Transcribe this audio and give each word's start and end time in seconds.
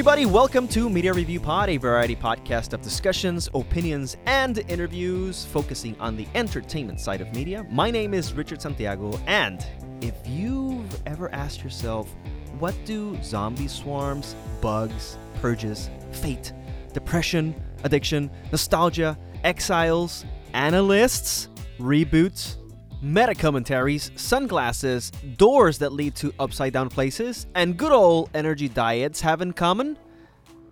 everybody. 0.00 0.24
Welcome 0.24 0.66
to 0.68 0.88
Media 0.88 1.12
Review 1.12 1.40
Pod, 1.40 1.68
a 1.68 1.76
variety 1.76 2.16
podcast 2.16 2.72
of 2.72 2.80
discussions, 2.80 3.50
opinions, 3.52 4.16
and 4.24 4.60
interviews 4.70 5.44
focusing 5.44 5.94
on 6.00 6.16
the 6.16 6.26
entertainment 6.34 6.98
side 6.98 7.20
of 7.20 7.30
media. 7.34 7.66
My 7.70 7.90
name 7.90 8.14
is 8.14 8.32
Richard 8.32 8.62
Santiago, 8.62 9.20
and 9.26 9.62
if 10.00 10.14
you've 10.26 11.06
ever 11.06 11.30
asked 11.34 11.62
yourself, 11.62 12.10
what 12.58 12.74
do 12.86 13.22
zombie 13.22 13.68
swarms, 13.68 14.34
bugs, 14.62 15.18
purges, 15.42 15.90
fate, 16.12 16.54
depression, 16.94 17.54
addiction, 17.84 18.30
nostalgia, 18.52 19.18
exiles, 19.44 20.24
analysts, 20.54 21.50
reboots, 21.78 22.56
meta 23.02 23.34
commentaries, 23.34 24.10
sunglasses, 24.16 25.10
doors 25.36 25.78
that 25.78 25.92
lead 25.92 26.14
to 26.16 26.32
upside 26.38 26.72
down 26.72 26.88
places, 26.88 27.46
and 27.54 27.76
good 27.76 27.92
old 27.92 28.30
energy 28.34 28.68
diets 28.68 29.20
have 29.20 29.40
in 29.40 29.52
common? 29.52 29.96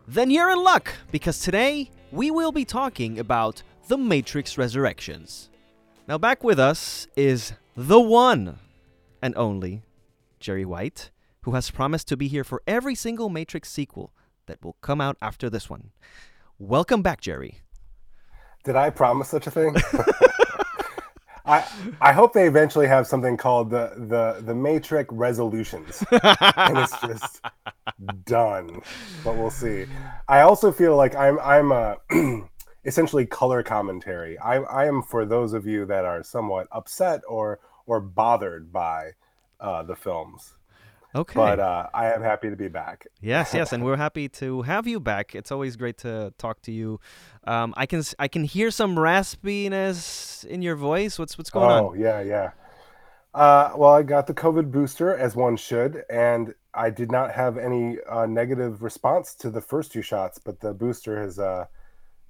Then 0.06 0.30
you're 0.30 0.50
in 0.50 0.62
luck, 0.62 0.92
because 1.10 1.40
today 1.40 1.90
we 2.12 2.30
will 2.30 2.52
be 2.52 2.64
talking 2.64 3.18
about 3.18 3.62
The 3.88 3.98
Matrix 3.98 4.58
Resurrections. 4.58 5.50
Now, 6.06 6.18
back 6.18 6.42
with 6.42 6.58
us 6.58 7.06
is 7.16 7.52
the 7.76 8.00
one 8.00 8.58
and 9.20 9.36
only 9.36 9.82
Jerry 10.40 10.64
White, 10.64 11.10
who 11.42 11.52
has 11.52 11.70
promised 11.70 12.08
to 12.08 12.16
be 12.16 12.28
here 12.28 12.44
for 12.44 12.62
every 12.66 12.94
single 12.94 13.28
Matrix 13.28 13.70
sequel 13.70 14.12
that 14.46 14.64
will 14.64 14.76
come 14.80 15.00
out 15.00 15.16
after 15.20 15.50
this 15.50 15.68
one. 15.68 15.90
Welcome 16.58 17.02
back, 17.02 17.20
Jerry. 17.20 17.60
Did 18.64 18.76
I 18.76 18.90
promise 18.90 19.28
such 19.28 19.46
a 19.46 19.50
thing? 19.50 19.76
I 21.48 21.66
I 22.00 22.12
hope 22.12 22.32
they 22.32 22.46
eventually 22.46 22.86
have 22.86 23.06
something 23.06 23.36
called 23.36 23.70
the 23.70 23.92
the 23.96 24.42
the 24.44 24.54
Matrix 24.54 25.12
resolutions, 25.12 26.04
and 26.10 26.78
it's 26.78 27.00
just 27.00 27.40
done. 28.26 28.82
But 29.24 29.36
we'll 29.36 29.50
see. 29.50 29.86
I 30.28 30.42
also 30.42 30.70
feel 30.70 30.96
like 30.96 31.14
I'm 31.14 31.38
I'm 31.40 31.72
a 31.72 31.96
essentially 32.84 33.24
color 33.24 33.62
commentary. 33.62 34.38
I 34.38 34.56
I 34.56 34.86
am 34.86 35.02
for 35.02 35.24
those 35.24 35.54
of 35.54 35.66
you 35.66 35.86
that 35.86 36.04
are 36.04 36.22
somewhat 36.22 36.68
upset 36.70 37.22
or 37.26 37.60
or 37.86 38.00
bothered 38.00 38.70
by 38.70 39.12
uh, 39.58 39.82
the 39.82 39.96
films. 39.96 40.57
Okay. 41.14 41.34
But 41.34 41.58
uh, 41.58 41.86
I 41.94 42.12
am 42.12 42.22
happy 42.22 42.50
to 42.50 42.56
be 42.56 42.68
back. 42.68 43.06
Yes, 43.20 43.54
yes, 43.54 43.72
and 43.72 43.84
we're 43.86 43.96
happy 43.96 44.28
to 44.28 44.62
have 44.62 44.86
you 44.86 45.00
back. 45.00 45.34
It's 45.34 45.50
always 45.50 45.76
great 45.76 45.98
to 45.98 46.32
talk 46.38 46.60
to 46.62 46.72
you. 46.72 47.00
Um, 47.44 47.72
I 47.76 47.86
can 47.86 48.02
I 48.18 48.28
can 48.28 48.44
hear 48.44 48.70
some 48.70 48.96
raspiness 48.96 50.44
in 50.44 50.60
your 50.62 50.76
voice. 50.76 51.18
What's 51.18 51.38
what's 51.38 51.50
going 51.50 51.70
oh, 51.70 51.74
on? 51.74 51.84
Oh 51.84 51.94
yeah, 51.94 52.20
yeah. 52.20 52.50
Uh, 53.34 53.72
well, 53.76 53.92
I 53.92 54.02
got 54.02 54.26
the 54.26 54.34
COVID 54.34 54.70
booster 54.70 55.16
as 55.16 55.36
one 55.36 55.56
should, 55.56 56.02
and 56.10 56.54
I 56.74 56.90
did 56.90 57.10
not 57.10 57.32
have 57.32 57.56
any 57.56 57.98
uh, 58.08 58.26
negative 58.26 58.82
response 58.82 59.34
to 59.36 59.50
the 59.50 59.60
first 59.60 59.92
two 59.92 60.02
shots, 60.02 60.38
but 60.38 60.60
the 60.60 60.72
booster 60.72 61.20
has 61.20 61.38
uh, 61.38 61.66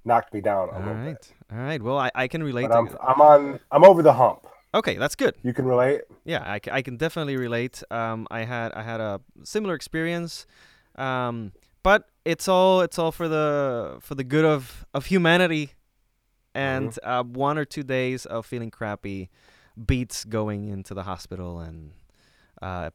knocked 0.05 0.33
me 0.33 0.41
down 0.41 0.69
a 0.69 0.73
All 0.73 0.79
little 0.79 0.93
right, 0.95 1.05
bit. 1.05 1.33
all 1.51 1.57
right. 1.57 1.81
Well, 1.81 1.97
I, 1.97 2.11
I 2.15 2.27
can 2.27 2.43
relate. 2.43 2.71
I'm 2.71 2.89
I'm 3.01 3.21
on 3.21 3.59
I'm 3.71 3.83
over 3.83 4.01
the 4.01 4.13
hump. 4.13 4.47
Okay, 4.73 4.97
that's 4.97 5.15
good. 5.15 5.35
You 5.43 5.53
can 5.53 5.65
relate. 5.65 6.01
Yeah, 6.25 6.43
I, 6.43 6.59
I 6.71 6.81
can 6.81 6.97
definitely 6.97 7.37
relate. 7.37 7.81
Um, 7.89 8.27
I 8.29 8.41
had 8.41 8.71
I 8.73 8.83
had 8.83 9.01
a 9.01 9.19
similar 9.43 9.73
experience, 9.73 10.45
um, 10.95 11.53
but 11.81 12.05
it's 12.23 12.47
all 12.47 12.81
it's 12.81 12.99
all 12.99 13.11
for 13.11 13.27
the 13.27 13.97
for 14.01 14.13
the 14.13 14.23
good 14.23 14.45
of 14.45 14.85
of 14.93 15.07
humanity, 15.07 15.71
and 16.53 16.97
uh, 17.03 17.23
one 17.23 17.57
or 17.57 17.65
two 17.65 17.83
days 17.83 18.27
of 18.27 18.45
feeling 18.45 18.69
crappy 18.69 19.29
beats 19.87 20.23
going 20.23 20.67
into 20.67 20.93
the 20.93 21.03
hospital 21.03 21.59
and 21.59 21.93
uh, 22.61 22.89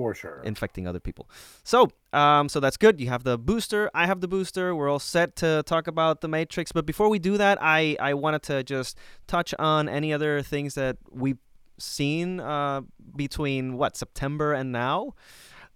For 0.00 0.14
sure. 0.14 0.40
infecting 0.44 0.86
other 0.88 1.00
people. 1.00 1.28
So, 1.64 1.88
um, 2.12 2.48
so 2.48 2.58
that's 2.60 2.76
good. 2.76 3.00
You 3.00 3.08
have 3.08 3.22
the 3.24 3.36
booster. 3.38 3.90
I 3.94 4.06
have 4.06 4.20
the 4.20 4.28
booster. 4.28 4.74
We're 4.74 4.88
all 4.88 4.98
set 5.16 5.36
to 5.36 5.62
talk 5.66 5.86
about 5.86 6.20
the 6.20 6.28
Matrix. 6.28 6.72
But 6.72 6.86
before 6.86 7.08
we 7.08 7.18
do 7.18 7.36
that, 7.38 7.58
I 7.60 7.96
I 8.00 8.14
wanted 8.14 8.42
to 8.50 8.62
just 8.64 8.96
touch 9.26 9.54
on 9.58 9.88
any 9.88 10.12
other 10.12 10.42
things 10.42 10.74
that 10.74 10.96
we've 11.10 11.38
seen 11.78 12.40
uh, 12.40 12.80
between 13.16 13.76
what 13.78 13.96
September 13.96 14.52
and 14.54 14.72
now. 14.72 15.14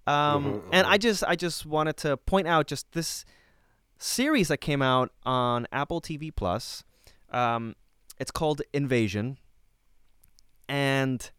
Um, 0.06 0.44
Mhm, 0.44 0.62
And 0.72 0.86
I 0.86 0.96
just 0.98 1.22
I 1.24 1.34
just 1.36 1.64
wanted 1.66 1.96
to 2.04 2.16
point 2.16 2.46
out 2.46 2.66
just 2.66 2.92
this 2.92 3.24
series 3.98 4.48
that 4.48 4.58
came 4.60 4.82
out 4.82 5.10
on 5.24 5.66
Apple 5.72 6.00
TV 6.00 6.30
Plus. 6.34 6.84
Um, 7.30 7.74
it's 8.20 8.30
called 8.30 8.60
Invasion, 8.72 9.38
and 10.68 11.30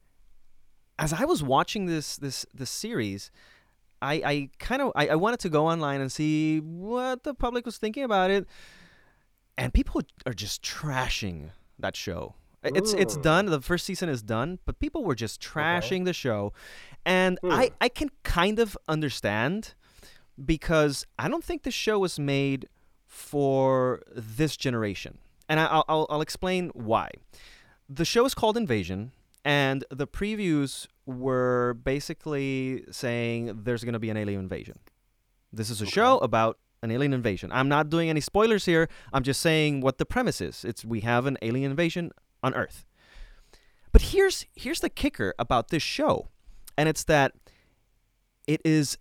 as 0.98 1.14
I 1.14 1.26
was 1.26 1.44
watching 1.44 1.86
this 1.86 2.18
this 2.18 2.46
this 2.54 2.70
series, 2.70 3.32
I 4.02 4.14
I 4.14 4.50
kind 4.60 4.82
of 4.82 4.92
I, 4.96 5.08
I 5.10 5.16
wanted 5.16 5.40
to 5.42 5.50
go 5.50 5.68
online 5.68 6.02
and 6.02 6.12
see 6.12 6.60
what 6.60 7.24
the 7.24 7.34
public 7.34 7.66
was 7.66 7.78
thinking 7.78 8.04
about 8.04 8.32
it, 8.32 8.48
and 9.58 9.74
people 9.74 10.02
are 10.26 10.34
just 10.34 10.62
trashing 10.64 11.52
that 11.80 11.96
show. 11.96 12.36
It's 12.64 12.94
it's 12.94 13.16
done. 13.18 13.46
The 13.46 13.62
first 13.62 13.86
season 13.86 14.10
is 14.10 14.24
done, 14.24 14.58
but 14.66 14.80
people 14.80 15.04
were 15.04 15.14
just 15.14 15.40
trashing 15.40 16.06
the 16.06 16.14
show, 16.14 16.52
and 17.06 17.38
Hmm. 17.44 17.52
I 17.52 17.72
I 17.80 17.90
can 17.90 18.10
kind 18.24 18.58
of 18.58 18.76
understand 18.88 19.76
because 20.44 21.06
I 21.20 21.28
don't 21.28 21.44
think 21.44 21.62
the 21.64 21.72
show 21.72 22.00
was 22.00 22.18
made 22.20 22.68
for 23.06 24.02
this 24.16 24.58
generation, 24.58 25.20
and 25.48 25.60
I, 25.60 25.66
I'll 25.66 25.86
I'll, 25.88 26.08
I'll 26.10 26.22
explain 26.22 26.72
why. 26.74 27.12
The 27.88 28.04
show 28.06 28.26
is 28.26 28.34
called 28.34 28.58
Invasion, 28.58 29.12
and 29.46 29.86
the 29.92 30.08
previews 30.08 30.88
were 31.06 31.76
basically 31.84 32.84
saying 32.92 33.62
there's 33.64 33.84
going 33.84 33.94
to 33.94 34.00
be 34.00 34.10
an 34.10 34.18
alien 34.18 34.42
invasion. 34.42 34.80
This 35.54 35.70
is 35.70 35.82
a 35.82 35.86
show 35.86 36.18
about 36.18 36.58
an 36.82 36.90
alien 36.90 37.14
invasion. 37.14 37.52
I'm 37.54 37.70
not 37.70 37.90
doing 37.90 38.10
any 38.10 38.22
spoilers 38.22 38.66
here. 38.66 38.90
I'm 39.14 39.24
just 39.24 39.40
saying 39.40 39.82
what 39.82 40.00
the 40.00 40.06
premise 40.06 40.42
is. 40.42 40.66
It's 40.66 40.84
we 40.84 41.02
have 41.02 41.28
an 41.28 41.38
alien 41.44 41.70
invasion 41.70 42.12
on 42.42 42.56
Earth. 42.56 42.86
But 43.92 44.02
here's 44.02 44.46
here's 44.56 44.80
the 44.80 44.90
kicker 44.90 45.36
about 45.38 45.70
this 45.70 45.84
show, 45.84 46.28
and 46.76 46.90
it's 46.90 47.04
that 47.06 47.34
it 48.48 48.62
is 48.66 48.98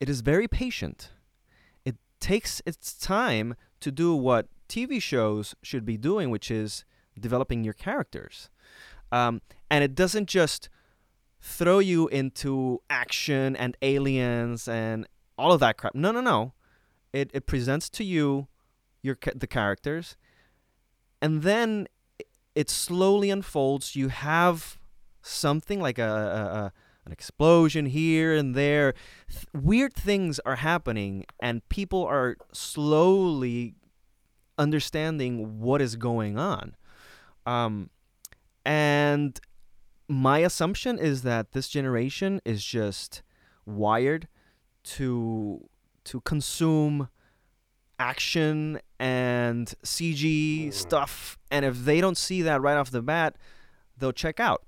it 0.00 0.08
is 0.08 0.22
very 0.22 0.48
patient. 0.48 1.10
It 1.84 1.96
takes 2.18 2.60
its 2.66 2.94
time 2.94 3.54
to 3.78 3.92
do 3.92 4.14
what 4.14 4.48
TV 4.68 5.00
shows 5.00 5.54
should 5.62 5.86
be 5.86 5.96
doing, 5.96 6.30
which 6.30 6.50
is 6.50 6.84
developing 7.18 7.64
your 7.64 7.74
characters. 7.74 8.50
Um, 9.12 9.42
and 9.70 9.84
it 9.84 9.94
doesn't 9.94 10.28
just 10.28 10.68
throw 11.40 11.78
you 11.78 12.08
into 12.08 12.82
action 12.90 13.56
and 13.56 13.76
aliens 13.82 14.68
and 14.68 15.06
all 15.38 15.52
of 15.52 15.60
that 15.60 15.78
crap. 15.78 15.94
No, 15.94 16.12
no, 16.12 16.20
no. 16.20 16.52
It 17.12 17.30
it 17.32 17.46
presents 17.46 17.88
to 17.90 18.04
you 18.04 18.48
your 19.02 19.16
the 19.34 19.46
characters, 19.46 20.16
and 21.20 21.42
then 21.42 21.88
it 22.54 22.70
slowly 22.70 23.30
unfolds. 23.30 23.96
You 23.96 24.08
have 24.08 24.78
something 25.22 25.80
like 25.80 25.98
a, 25.98 26.02
a, 26.02 26.58
a 26.58 26.72
an 27.06 27.12
explosion 27.12 27.86
here 27.86 28.34
and 28.34 28.54
there. 28.54 28.94
Th- 29.28 29.46
weird 29.52 29.94
things 29.94 30.38
are 30.40 30.56
happening, 30.56 31.24
and 31.40 31.66
people 31.68 32.04
are 32.04 32.36
slowly 32.52 33.74
understanding 34.58 35.60
what 35.60 35.80
is 35.80 35.96
going 35.96 36.38
on. 36.38 36.76
Um, 37.46 37.90
and 38.70 39.40
my 40.08 40.38
assumption 40.38 40.96
is 40.98 41.22
that 41.22 41.52
this 41.52 41.68
generation 41.68 42.40
is 42.44 42.64
just 42.64 43.22
wired 43.66 44.28
to 44.82 45.68
to 46.04 46.20
consume 46.20 47.08
action 47.98 48.80
and 48.98 49.74
CG 49.84 50.72
stuff. 50.72 51.38
And 51.50 51.64
if 51.64 51.84
they 51.84 52.00
don't 52.00 52.16
see 52.16 52.42
that 52.42 52.60
right 52.62 52.76
off 52.76 52.90
the 52.90 53.02
bat 53.02 53.36
they'll 53.98 54.12
check 54.24 54.40
out. 54.40 54.62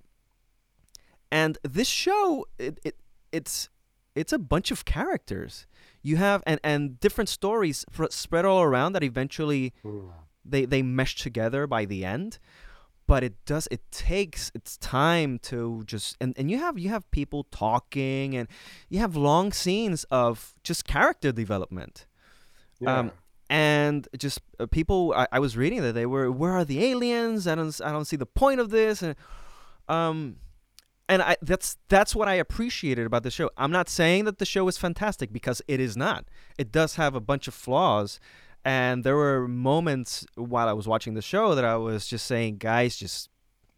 And 1.31 1.57
this 1.63 1.89
show 1.89 2.45
it, 2.59 2.79
it 2.85 2.97
it's 3.31 3.69
it's 4.15 4.33
a 4.33 4.39
bunch 4.39 4.71
of 4.71 4.85
characters. 4.85 5.67
You 6.03 6.17
have 6.17 6.43
and 6.47 6.61
and 6.63 7.01
different 7.01 7.29
stories 7.29 7.85
spread 8.11 8.45
all 8.45 8.63
around 8.63 8.93
that 8.95 9.03
eventually 9.03 9.73
Hmm. 9.83 10.09
they 10.45 10.67
they 10.67 10.83
mesh 10.83 11.15
together 11.17 11.67
by 11.67 11.85
the 11.87 12.05
end 12.05 12.39
but 13.07 13.23
it 13.25 13.35
does 13.47 13.69
it 13.71 13.81
takes 13.91 14.51
its 14.55 14.77
time 14.79 15.39
to 15.39 15.83
just 15.87 16.17
and, 16.21 16.35
and 16.39 16.51
you 16.51 16.59
have 16.59 16.79
you 16.79 16.89
have 16.89 17.11
people 17.11 17.45
talking 17.51 18.35
and 18.37 18.49
you 18.89 18.99
have 19.01 19.17
long 19.17 19.53
scenes 19.53 20.05
of 20.11 20.55
just 20.65 20.85
character 20.87 21.33
development 21.33 22.07
Yeah. 22.81 22.99
um, 22.99 23.13
and 23.51 24.09
just 24.17 24.41
uh, 24.61 24.67
people 24.67 25.13
I, 25.17 25.27
I 25.33 25.39
was 25.41 25.57
reading 25.57 25.83
that 25.83 25.93
they 25.93 26.07
were 26.07 26.31
where 26.31 26.53
are 26.53 26.65
the 26.65 26.83
aliens 26.85 27.47
i 27.47 27.55
don't 27.55 27.79
i 27.85 27.91
don't 27.93 28.07
see 28.07 28.17
the 28.17 28.27
point 28.27 28.61
of 28.61 28.71
this 28.71 29.03
and 29.03 29.15
um 29.89 30.37
and 31.09 31.21
I 31.21 31.37
that's 31.43 31.77
that's 31.89 32.15
what 32.15 32.29
I 32.29 32.35
appreciated 32.35 33.05
about 33.05 33.23
the 33.25 33.31
show. 33.31 33.51
I'm 33.59 33.73
not 33.73 33.89
saying 33.91 34.25
that 34.25 34.39
the 34.39 34.47
show 34.47 34.67
is 34.69 34.79
fantastic 34.79 35.31
because 35.33 35.61
it 35.69 35.81
is 35.81 35.95
not. 35.97 36.25
It 36.57 36.71
does 36.73 36.95
have 36.95 37.15
a 37.15 37.21
bunch 37.21 37.49
of 37.49 37.55
flaws, 37.55 38.19
and 38.65 39.05
there 39.05 39.17
were 39.17 39.49
moments 39.49 40.27
while 40.35 40.69
I 40.69 40.73
was 40.73 40.87
watching 40.87 41.15
the 41.15 41.23
show 41.23 41.55
that 41.55 41.65
I 41.65 41.77
was 41.77 42.07
just 42.07 42.27
saying, 42.27 42.59
guys, 42.59 42.97
just 42.97 43.29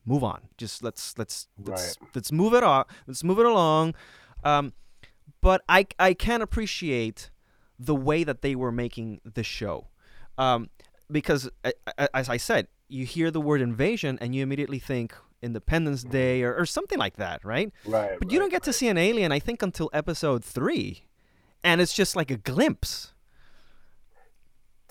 move 0.04 0.22
on. 0.22 0.42
Just 0.56 0.82
let's 0.82 1.16
let's 1.18 1.48
let's, 1.58 1.96
let's 2.14 2.32
move 2.32 2.54
it 2.54 2.62
on. 2.62 2.84
Let's 3.06 3.24
move 3.24 3.38
it 3.38 3.46
along. 3.46 3.94
Um, 4.42 4.72
but 5.40 5.62
I 5.68 5.86
I 5.98 6.14
can 6.14 6.42
appreciate 6.42 7.30
the 7.78 7.94
way 7.94 8.24
that 8.24 8.42
they 8.42 8.54
were 8.54 8.72
making 8.72 9.20
the 9.24 9.42
show. 9.42 9.88
Um, 10.38 10.70
because, 11.10 11.48
as 12.12 12.28
I 12.28 12.36
said, 12.36 12.68
you 12.88 13.04
hear 13.06 13.30
the 13.30 13.40
word 13.40 13.60
invasion 13.60 14.18
and 14.20 14.34
you 14.34 14.42
immediately 14.42 14.78
think 14.78 15.14
Independence 15.42 16.02
Day 16.02 16.42
or, 16.42 16.54
or 16.54 16.66
something 16.66 16.98
like 16.98 17.16
that, 17.16 17.44
right? 17.44 17.72
Right. 17.84 18.18
But 18.18 18.30
you 18.30 18.38
don't 18.38 18.50
get 18.50 18.62
to 18.64 18.72
see 18.72 18.88
an 18.88 18.98
alien, 18.98 19.32
I 19.32 19.38
think, 19.38 19.62
until 19.62 19.90
episode 19.92 20.44
three. 20.44 21.06
And 21.62 21.80
it's 21.80 21.94
just 21.94 22.16
like 22.16 22.30
a 22.30 22.36
glimpse. 22.36 23.13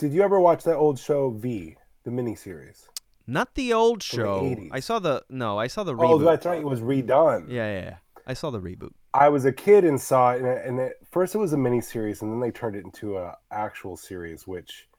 Did 0.03 0.11
you 0.11 0.21
ever 0.21 0.37
watch 0.37 0.65
that 0.65 0.75
old 0.75 0.99
show 0.99 1.29
V, 1.29 1.77
the 2.03 2.11
miniseries? 2.11 2.89
Not 3.25 3.55
the 3.55 3.71
old 3.71 4.01
the 4.01 4.03
show. 4.17 4.41
80s. 4.41 4.67
I 4.73 4.81
saw 4.81 4.99
the 4.99 5.23
no, 5.29 5.57
I 5.57 5.67
saw 5.67 5.85
the 5.85 5.95
Oh, 5.95 6.19
reboot. 6.19 6.25
that's 6.25 6.45
right. 6.45 6.59
It 6.59 6.65
was 6.65 6.81
redone. 6.81 7.45
yeah, 7.47 7.71
yeah, 7.71 7.81
yeah. 7.85 7.95
I 8.27 8.33
saw 8.33 8.51
the 8.51 8.59
reboot. 8.59 8.91
I 9.13 9.29
was 9.29 9.45
a 9.45 9.53
kid 9.53 9.85
and 9.85 10.01
saw 10.01 10.31
it, 10.33 10.39
and, 10.41 10.47
and 10.47 10.79
at 10.81 10.95
first 11.09 11.35
it 11.35 11.37
was 11.37 11.53
a 11.53 11.55
miniseries, 11.55 12.21
and 12.21 12.29
then 12.33 12.41
they 12.41 12.51
turned 12.51 12.75
it 12.75 12.83
into 12.83 13.15
a 13.17 13.37
actual 13.49 13.95
series, 13.95 14.45
which 14.45 14.89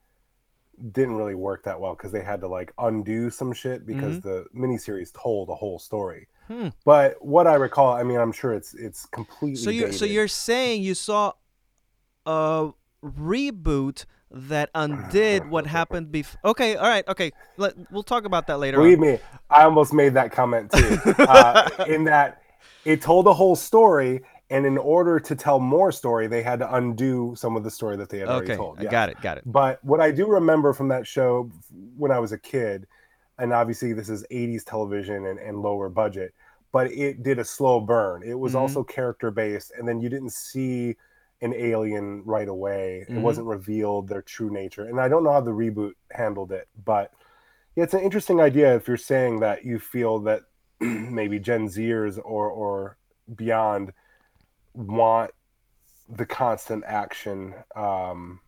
didn't 0.91 1.17
really 1.17 1.35
work 1.35 1.63
that 1.65 1.79
well 1.79 1.93
because 1.93 2.11
they 2.11 2.23
had 2.23 2.41
to 2.41 2.47
like 2.47 2.73
undo 2.79 3.29
some 3.29 3.53
shit 3.53 3.85
because 3.85 4.21
the 4.21 4.47
miniseries 4.57 5.13
told 5.13 5.49
a 5.49 5.55
whole 5.55 5.77
story. 5.77 6.27
Hmm. 6.47 6.69
But 6.83 7.23
what 7.23 7.45
I 7.45 7.53
recall, 7.53 7.93
I 7.93 8.01
mean, 8.01 8.17
I'm 8.17 8.31
sure 8.31 8.53
it's 8.53 8.73
it's 8.73 9.05
completely. 9.05 9.57
So 9.57 9.69
you 9.69 9.91
so 9.91 10.05
you're 10.05 10.27
saying 10.27 10.81
you 10.81 10.95
saw 10.95 11.33
a 12.25 12.71
reboot 13.03 14.05
that 14.31 14.69
undid 14.75 15.49
what 15.49 15.65
happened 15.67 16.11
before? 16.11 16.39
Okay, 16.45 16.75
all 16.75 16.87
right, 16.87 17.07
okay. 17.07 17.31
Let, 17.57 17.73
we'll 17.91 18.03
talk 18.03 18.25
about 18.25 18.47
that 18.47 18.57
later. 18.57 18.77
Believe 18.77 18.99
on. 18.99 19.07
me, 19.07 19.19
I 19.49 19.63
almost 19.63 19.93
made 19.93 20.13
that 20.15 20.31
comment 20.31 20.71
too. 20.71 20.97
uh, 21.19 21.69
in 21.87 22.03
that 22.05 22.41
it 22.85 23.01
told 23.01 23.27
a 23.27 23.33
whole 23.33 23.55
story, 23.55 24.21
and 24.49 24.65
in 24.65 24.77
order 24.77 25.19
to 25.19 25.35
tell 25.35 25.59
more 25.59 25.91
story, 25.91 26.27
they 26.27 26.43
had 26.43 26.59
to 26.59 26.75
undo 26.75 27.33
some 27.37 27.55
of 27.55 27.63
the 27.63 27.71
story 27.71 27.97
that 27.97 28.09
they 28.09 28.19
had 28.19 28.27
already 28.27 28.51
Okay, 28.51 28.57
told. 28.57 28.79
I 28.79 28.83
yes. 28.83 28.91
got 28.91 29.09
it, 29.09 29.21
got 29.21 29.37
it. 29.37 29.43
But 29.45 29.83
what 29.83 30.01
I 30.01 30.11
do 30.11 30.27
remember 30.27 30.73
from 30.73 30.87
that 30.89 31.07
show 31.07 31.49
when 31.97 32.11
I 32.11 32.19
was 32.19 32.31
a 32.31 32.37
kid, 32.37 32.85
and 33.39 33.53
obviously 33.53 33.93
this 33.93 34.09
is 34.09 34.25
80s 34.31 34.63
television 34.63 35.25
and, 35.27 35.39
and 35.39 35.61
lower 35.61 35.89
budget, 35.89 36.33
but 36.71 36.91
it 36.91 37.23
did 37.23 37.39
a 37.39 37.45
slow 37.45 37.79
burn. 37.79 38.21
It 38.23 38.37
was 38.37 38.53
Mhm. 38.53 38.59
also 38.59 38.83
character 38.83 39.31
based, 39.31 39.71
and 39.77 39.87
then 39.87 39.99
you 39.99 40.09
didn't 40.09 40.31
see 40.33 40.95
an 41.41 41.53
alien 41.53 42.23
right 42.25 42.47
away. 42.47 43.05
Mhm. 43.09 43.17
It 43.17 43.19
wasn't 43.21 43.47
revealed 43.47 44.07
their 44.07 44.21
true 44.21 44.49
nature. 44.49 44.85
And 44.85 44.99
I 44.99 45.07
don't 45.07 45.23
know 45.23 45.31
how 45.31 45.41
the 45.41 45.51
reboot 45.51 45.93
handled 46.11 46.51
it, 46.51 46.67
but 46.83 47.11
yeah, 47.75 47.83
it's 47.83 47.93
an 47.93 47.99
interesting 48.01 48.39
idea 48.39 48.75
if 48.75 48.87
you're 48.87 48.97
saying 48.97 49.41
that 49.41 49.65
you 49.65 49.79
feel 49.79 50.19
that 50.19 50.41
maybe 50.79 51.39
Gen 51.39 51.67
Zers 51.67 52.17
or 52.23 52.49
or 52.49 52.97
beyond 53.35 53.91
want 54.73 55.31
the 56.09 56.25
constant 56.25 56.83
action. 56.85 57.53
Um, 57.75 58.39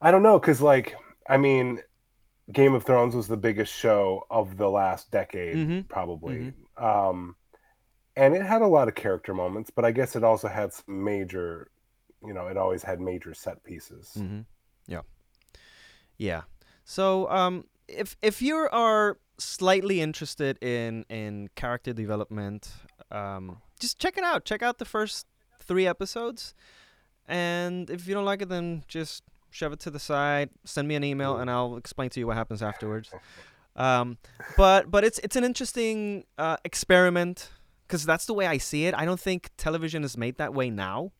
I 0.00 0.10
don't 0.10 0.22
know, 0.22 0.38
because 0.38 0.60
like 0.60 0.96
I 1.28 1.36
mean, 1.36 1.80
Game 2.52 2.74
of 2.74 2.84
Thrones 2.84 3.14
was 3.16 3.26
the 3.28 3.36
biggest 3.38 3.72
show 3.74 4.26
of 4.30 4.56
the 4.58 4.68
last 4.68 5.10
decade, 5.10 5.56
Mhm. 5.56 5.88
probably. 5.88 6.52
Um, 6.76 7.36
and 8.16 8.34
it 8.34 8.42
had 8.42 8.62
a 8.62 8.66
lot 8.66 8.88
of 8.88 8.94
character 8.94 9.34
moments, 9.34 9.70
but 9.70 9.84
I 9.84 9.90
guess 9.90 10.16
it 10.16 10.24
also 10.24 10.48
had 10.48 10.72
some 10.72 11.04
major, 11.04 11.70
you 12.24 12.32
know, 12.32 12.46
it 12.46 12.56
always 12.56 12.82
had 12.82 13.00
major 13.00 13.34
set 13.34 13.62
pieces. 13.64 14.12
Mm-hmm. 14.16 14.40
Yeah. 14.86 15.00
Yeah. 16.16 16.42
So, 16.84 17.28
um, 17.30 17.64
if 17.88 18.16
if 18.22 18.40
you 18.40 18.56
are 18.56 19.18
slightly 19.38 20.00
interested 20.00 20.62
in 20.62 21.04
in 21.08 21.48
character 21.54 21.92
development, 21.92 22.72
um, 23.10 23.58
just 23.80 23.98
check 23.98 24.16
it 24.16 24.24
out. 24.24 24.44
Check 24.44 24.62
out 24.62 24.78
the 24.78 24.84
first 24.84 25.26
three 25.60 25.86
episodes, 25.86 26.54
and 27.26 27.90
if 27.90 28.06
you 28.06 28.14
don't 28.14 28.24
like 28.24 28.42
it, 28.42 28.48
then 28.48 28.84
just 28.86 29.22
shove 29.50 29.72
it 29.72 29.80
to 29.80 29.90
the 29.90 29.98
side. 29.98 30.50
Send 30.64 30.88
me 30.88 30.94
an 30.94 31.04
email, 31.04 31.36
and 31.36 31.50
I'll 31.50 31.76
explain 31.76 32.10
to 32.10 32.20
you 32.20 32.26
what 32.26 32.36
happens 32.36 32.62
afterwards. 32.62 33.10
Um, 33.76 34.18
but 34.56 34.88
but 34.88 35.02
it's 35.02 35.18
it's 35.24 35.34
an 35.34 35.42
interesting 35.42 36.26
uh, 36.38 36.58
experiment 36.64 37.50
because 37.86 38.04
that's 38.04 38.26
the 38.26 38.34
way 38.34 38.46
I 38.46 38.58
see 38.58 38.86
it. 38.86 38.94
I 38.94 39.04
don't 39.04 39.20
think 39.20 39.50
television 39.56 40.04
is 40.04 40.16
made 40.16 40.36
that 40.38 40.52
way 40.54 40.70
now. 40.70 41.12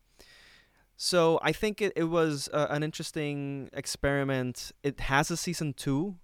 So 0.96 1.38
I 1.42 1.52
think 1.52 1.82
it, 1.82 1.92
it 1.96 2.04
was 2.04 2.48
uh, 2.52 2.68
an 2.70 2.82
interesting 2.82 3.68
experiment. 3.72 4.72
It 4.82 5.00
has 5.00 5.30
a 5.30 5.36
season 5.36 5.72
two, 5.74 6.16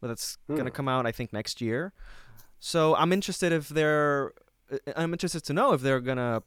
but 0.00 0.08
that's 0.08 0.36
gonna 0.48 0.64
Hmm. 0.64 0.68
come 0.68 0.88
out 0.88 1.06
I 1.06 1.12
think 1.12 1.32
next 1.32 1.60
year. 1.60 1.92
So 2.60 2.94
I'm 2.96 3.12
interested 3.12 3.52
if 3.52 3.68
they're 3.68 4.32
uh, 4.70 4.78
I'm 4.96 5.12
interested 5.12 5.44
to 5.44 5.52
know 5.52 5.72
if 5.72 5.80
they're 5.80 6.00
gonna 6.00 6.42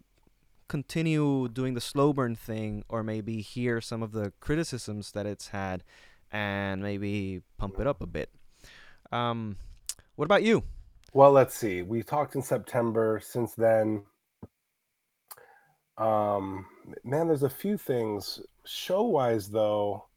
continue 0.68 1.48
doing 1.50 1.74
the 1.76 1.82
slow 1.82 2.14
burn 2.14 2.36
thing 2.36 2.84
or 2.90 3.04
maybe 3.04 3.42
hear 3.42 3.82
some 3.82 4.02
of 4.02 4.12
the 4.14 4.32
criticisms 4.40 5.12
that 5.12 5.26
it's 5.26 5.50
had 5.50 5.84
and 6.32 6.82
maybe 6.82 7.42
pump 7.58 7.80
it 7.80 7.88
up 7.88 8.02
a 8.02 8.08
bit. 8.08 8.30
Um, 9.12 9.58
what 10.16 10.26
about 10.26 10.44
you? 10.44 10.64
Well, 11.16 11.32
let's 11.32 11.56
see. 11.56 11.82
We 11.82 12.04
talked 12.04 12.36
in 12.36 12.42
September. 12.42 13.22
Since 13.24 13.56
then, 13.56 14.04
um, 15.98 16.66
man, 17.06 17.28
there's 17.30 17.44
a 17.44 17.50
few 17.50 17.78
things 17.78 18.42
show-wise 18.66 19.48
though. 19.50 20.08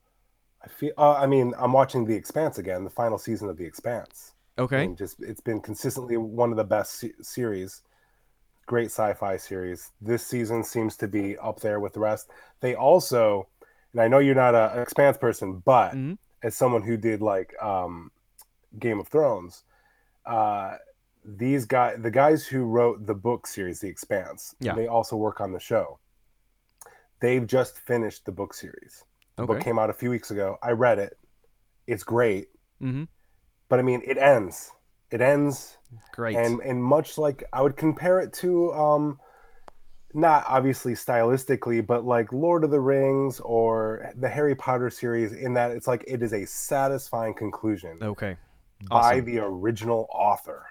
I 0.64 0.66
feel. 0.66 0.90
Uh, 0.98 1.14
I 1.14 1.26
mean, 1.26 1.54
I'm 1.56 1.72
watching 1.72 2.04
The 2.04 2.16
Expanse 2.16 2.58
again, 2.58 2.82
the 2.82 2.90
final 2.90 3.16
season 3.16 3.48
of 3.48 3.56
The 3.56 3.64
Expanse. 3.64 4.32
I 4.58 4.62
Okay. 4.62 4.86
mean, 4.86 4.96
just 4.96 5.22
it's 5.22 5.40
been 5.40 5.60
consistently 5.60 6.16
one 6.16 6.50
of 6.50 6.56
the 6.56 6.64
best 6.64 6.94
se- 6.94 7.12
series. 7.22 7.82
Great 8.66 8.86
sci-fi 8.86 9.36
series. 9.36 9.92
This 10.00 10.26
season 10.26 10.64
seems 10.64 10.96
to 10.96 11.06
be 11.06 11.38
up 11.38 11.60
there 11.60 11.78
with 11.78 11.92
the 11.92 12.00
rest. 12.00 12.28
They 12.58 12.74
also, 12.74 13.46
and 13.92 14.02
I 14.02 14.08
know 14.08 14.18
you're 14.18 14.34
not 14.34 14.56
a, 14.56 14.74
an 14.74 14.82
Expanse 14.82 15.16
person, 15.16 15.62
but 15.64 15.92
hmm 15.92 16.14
as 16.42 16.56
someone 16.56 16.82
who 16.82 16.96
did 16.96 17.22
like 17.22 17.54
um, 17.62 18.10
Game 18.80 18.98
of 18.98 19.06
Thrones, 19.06 19.62
uh, 20.26 20.76
these 21.36 21.66
guys, 21.66 21.96
the 22.00 22.10
guys 22.10 22.46
who 22.46 22.64
wrote 22.64 23.06
the 23.06 23.14
book 23.14 23.46
series, 23.46 23.80
The 23.80 23.88
Expanse, 23.88 24.54
Yeah. 24.60 24.74
they 24.74 24.86
also 24.86 25.16
work 25.16 25.40
on 25.40 25.52
the 25.52 25.60
show. 25.60 25.98
They've 27.20 27.46
just 27.46 27.78
finished 27.78 28.24
the 28.24 28.32
book 28.32 28.54
series. 28.54 29.04
The 29.36 29.46
book 29.46 29.60
came 29.60 29.78
out 29.78 29.90
a 29.90 29.92
few 29.92 30.10
weeks 30.10 30.30
ago. 30.30 30.56
I 30.62 30.70
read 30.70 30.98
it. 30.98 31.16
It's 31.86 32.02
great, 32.02 32.48
hmm 32.80 33.04
but 33.68 33.78
I 33.78 33.82
mean, 33.82 34.02
it 34.04 34.16
ends. 34.16 34.72
It 35.10 35.20
ends, 35.20 35.76
Great. 36.12 36.36
and 36.36 36.60
and 36.60 36.82
much 36.82 37.18
like 37.18 37.44
I 37.52 37.62
would 37.62 37.76
compare 37.76 38.20
it 38.20 38.32
to, 38.34 38.72
um, 38.72 39.20
not 40.12 40.44
obviously 40.48 40.94
stylistically, 40.94 41.86
but 41.86 42.04
like 42.04 42.32
Lord 42.32 42.64
of 42.64 42.70
the 42.70 42.80
Rings 42.80 43.40
or 43.40 44.10
the 44.16 44.28
Harry 44.28 44.54
Potter 44.54 44.90
series, 44.90 45.32
in 45.32 45.54
that 45.54 45.70
it's 45.70 45.86
like 45.86 46.04
it 46.06 46.22
is 46.22 46.32
a 46.32 46.46
satisfying 46.46 47.34
conclusion 47.34 47.98
okay. 48.02 48.36
by 48.90 49.20
the 49.20 49.38
original 49.38 50.08
author. 50.10 50.66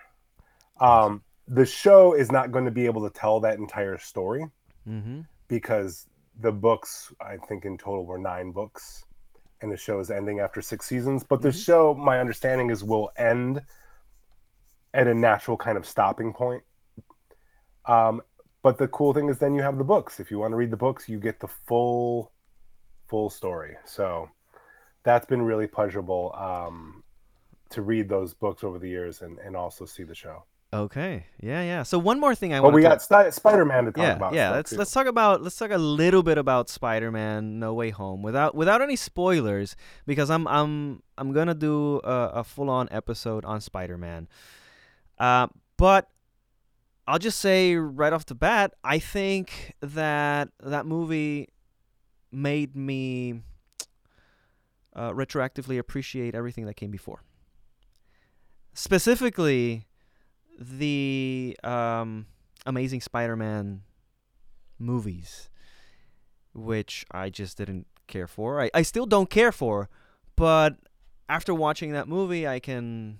Um, 0.79 1.23
the 1.47 1.65
show 1.65 2.13
is 2.13 2.31
not 2.31 2.51
going 2.51 2.65
to 2.65 2.71
be 2.71 2.85
able 2.85 3.07
to 3.09 3.13
tell 3.19 3.39
that 3.41 3.57
entire 3.57 3.97
story 3.97 4.45
Mm-hmm. 4.87 5.21
because 5.47 6.07
the 6.39 6.51
books, 6.51 7.13
I 7.19 7.37
think 7.37 7.65
in 7.65 7.77
total 7.77 8.05
were 8.05 8.17
nine 8.17 8.51
books, 8.51 9.03
and 9.61 9.71
the 9.71 9.75
show 9.77 9.99
is 9.99 10.11
ending 10.11 10.39
after 10.39 10.61
six 10.61 10.85
seasons. 10.85 11.23
But 11.23 11.41
the 11.41 11.49
Mhm. 11.49 11.65
show, 11.65 11.93
my 11.93 12.19
understanding 12.19 12.69
is, 12.69 12.83
will 12.83 13.11
end 13.17 13.61
at 14.93 15.07
a 15.07 15.13
natural 15.13 15.57
kind 15.57 15.77
of 15.77 15.85
stopping 15.85 16.31
point. 16.33 16.63
Um, 17.85 18.21
but 18.61 18.77
the 18.77 18.87
cool 18.87 19.13
thing 19.13 19.29
is, 19.29 19.39
then 19.39 19.55
you 19.55 19.61
have 19.61 19.77
the 19.77 19.83
books. 19.83 20.19
If 20.19 20.29
you 20.31 20.39
want 20.39 20.51
to 20.51 20.55
read 20.57 20.71
the 20.71 20.77
books, 20.77 21.09
you 21.09 21.19
get 21.19 21.39
the 21.39 21.47
full, 21.47 22.31
full 23.07 23.29
story. 23.29 23.77
So 23.85 24.29
that's 25.03 25.25
been 25.25 25.41
really 25.41 25.67
pleasurable 25.67 26.33
um, 26.35 27.03
to 27.71 27.81
read 27.81 28.09
those 28.09 28.33
books 28.33 28.63
over 28.63 28.77
the 28.79 28.89
years 28.89 29.21
and, 29.21 29.37
and 29.39 29.55
also 29.55 29.85
see 29.85 30.03
the 30.03 30.15
show. 30.15 30.43
Okay. 30.77 31.25
Yeah, 31.41 31.61
yeah. 31.63 31.83
So 31.83 31.97
one 31.97 32.19
more 32.19 32.35
thing 32.35 32.53
I 32.53 32.57
But 32.57 32.63
want 32.65 32.73
Well, 32.75 32.91
we 32.93 33.21
got 33.23 33.33
Spider-Man 33.33 33.85
to 33.85 33.91
talk 33.91 34.03
yeah, 34.03 34.15
about. 34.15 34.33
yeah. 34.33 34.51
Let's 34.51 34.69
too. 34.71 34.77
let's 34.77 34.91
talk 34.91 35.07
about 35.07 35.41
let's 35.41 35.57
talk 35.57 35.71
a 35.71 35.77
little 35.77 36.23
bit 36.23 36.37
about 36.37 36.69
Spider-Man: 36.69 37.59
No 37.59 37.73
Way 37.73 37.89
Home 37.89 38.21
without 38.21 38.53
without 38.55 38.81
any 38.81 38.95
spoilers 38.95 39.75
because 40.05 40.29
I'm 40.29 40.47
I'm 40.47 41.01
I'm 41.17 41.33
gonna 41.33 41.55
do 41.55 41.99
a, 42.03 42.31
a 42.35 42.43
full-on 42.43 42.87
episode 42.91 43.43
on 43.45 43.59
Spider-Man. 43.61 44.27
Uh, 45.17 45.47
but 45.77 46.09
I'll 47.07 47.19
just 47.19 47.39
say 47.39 47.75
right 47.75 48.13
off 48.13 48.25
the 48.25 48.35
bat, 48.35 48.73
I 48.83 48.99
think 48.99 49.73
that 49.81 50.49
that 50.61 50.85
movie 50.85 51.47
made 52.31 52.75
me 52.75 53.41
uh, 54.95 55.11
retroactively 55.11 55.79
appreciate 55.79 56.35
everything 56.35 56.65
that 56.65 56.75
came 56.75 56.91
before. 56.91 57.23
Specifically, 58.73 59.87
the 60.57 61.57
um, 61.63 62.25
Amazing 62.65 63.01
Spider-Man 63.01 63.81
movies, 64.79 65.49
which 66.53 67.05
I 67.11 67.29
just 67.29 67.57
didn't 67.57 67.87
care 68.07 68.27
for. 68.27 68.61
I, 68.61 68.69
I 68.73 68.81
still 68.81 69.05
don't 69.05 69.29
care 69.29 69.51
for, 69.51 69.89
but 70.35 70.75
after 71.29 71.53
watching 71.53 71.91
that 71.91 72.07
movie, 72.07 72.47
I 72.47 72.59
can 72.59 73.19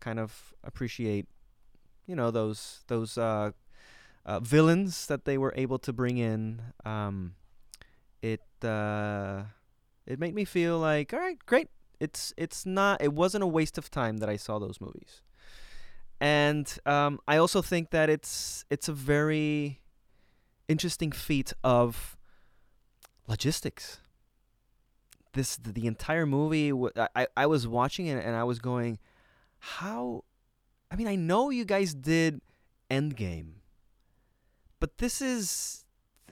kind 0.00 0.18
of 0.18 0.54
appreciate, 0.62 1.26
you 2.06 2.14
know, 2.14 2.30
those 2.30 2.84
those 2.86 3.18
uh, 3.18 3.52
uh, 4.24 4.40
villains 4.40 5.06
that 5.06 5.24
they 5.24 5.38
were 5.38 5.54
able 5.56 5.78
to 5.80 5.92
bring 5.92 6.18
in, 6.18 6.62
um, 6.84 7.34
it 8.22 8.42
uh, 8.62 9.42
it 10.06 10.18
made 10.18 10.34
me 10.34 10.44
feel 10.44 10.78
like, 10.78 11.12
all 11.12 11.20
right, 11.20 11.38
great. 11.46 11.68
It's 11.98 12.32
it's 12.36 12.66
not. 12.66 13.02
It 13.02 13.12
wasn't 13.12 13.42
a 13.44 13.46
waste 13.46 13.78
of 13.78 13.90
time 13.90 14.18
that 14.18 14.28
I 14.28 14.36
saw 14.36 14.58
those 14.58 14.80
movies. 14.80 15.22
And 16.20 16.72
um, 16.86 17.20
I 17.28 17.36
also 17.36 17.60
think 17.62 17.90
that 17.90 18.08
it's 18.08 18.64
it's 18.70 18.88
a 18.88 18.92
very 18.92 19.80
interesting 20.68 21.12
feat 21.12 21.52
of 21.62 22.16
logistics. 23.26 24.00
This 25.34 25.56
the, 25.56 25.72
the 25.72 25.86
entire 25.86 26.24
movie. 26.26 26.72
I 27.14 27.26
I- 27.36 27.46
was 27.46 27.68
watching 27.68 28.06
it 28.06 28.24
and 28.24 28.34
I 28.34 28.44
was 28.44 28.58
going, 28.58 28.98
how? 29.58 30.24
I 30.90 30.96
mean, 30.96 31.06
I 31.08 31.16
know 31.16 31.50
you 31.50 31.64
guys 31.64 31.94
did 31.94 32.40
Endgame, 32.90 33.56
but 34.80 34.98
this 34.98 35.20
is 35.20 35.84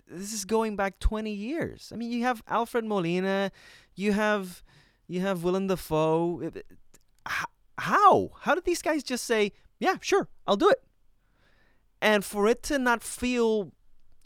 this 0.07 0.33
is 0.33 0.45
going 0.45 0.77
back 0.77 0.99
20 1.01 1.31
years. 1.33 1.91
I 1.93 1.97
mean, 1.97 2.11
you 2.13 2.23
have 2.23 2.43
Alfred 2.49 2.85
Molina, 2.85 3.51
you 3.95 4.13
have 4.13 4.63
you 5.07 5.21
have 5.21 5.45
Willem 5.45 5.67
Dafoe. 5.67 6.51
How? 7.77 8.31
How 8.41 8.55
did 8.55 8.65
these 8.65 8.83
guys 8.83 9.03
just 9.03 9.25
say, 9.25 9.53
"Yeah, 9.79 9.97
sure, 10.01 10.29
I'll 10.47 10.57
do 10.57 10.71
it"? 10.71 10.83
And 12.01 12.25
for 12.25 12.47
it 12.47 12.63
to 12.65 12.79
not 12.79 13.03
feel 13.03 13.73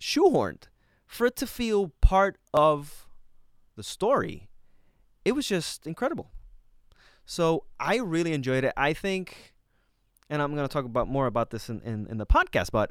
shoehorned, 0.01 0.65
for 1.07 1.27
it 1.27 1.37
to 1.37 1.47
feel 1.47 1.93
part 2.01 2.39
of 2.53 3.07
the 3.77 3.83
story, 3.83 4.49
it 5.25 5.33
was 5.33 5.47
just 5.47 5.87
incredible. 5.87 6.31
So 7.25 7.65
I 7.79 7.99
really 7.99 8.33
enjoyed 8.33 8.65
it. 8.65 8.73
I 8.77 8.93
think, 8.95 9.55
and 10.29 10.43
I'm 10.43 10.55
going 10.55 10.67
to 10.67 10.73
talk 10.73 10.87
about 10.87 11.09
more 11.09 11.27
about 11.27 11.51
this 11.51 11.69
in, 11.69 11.81
in, 11.83 12.07
in 12.09 12.19
the 12.19 12.27
podcast, 12.27 12.71
but 12.73 12.91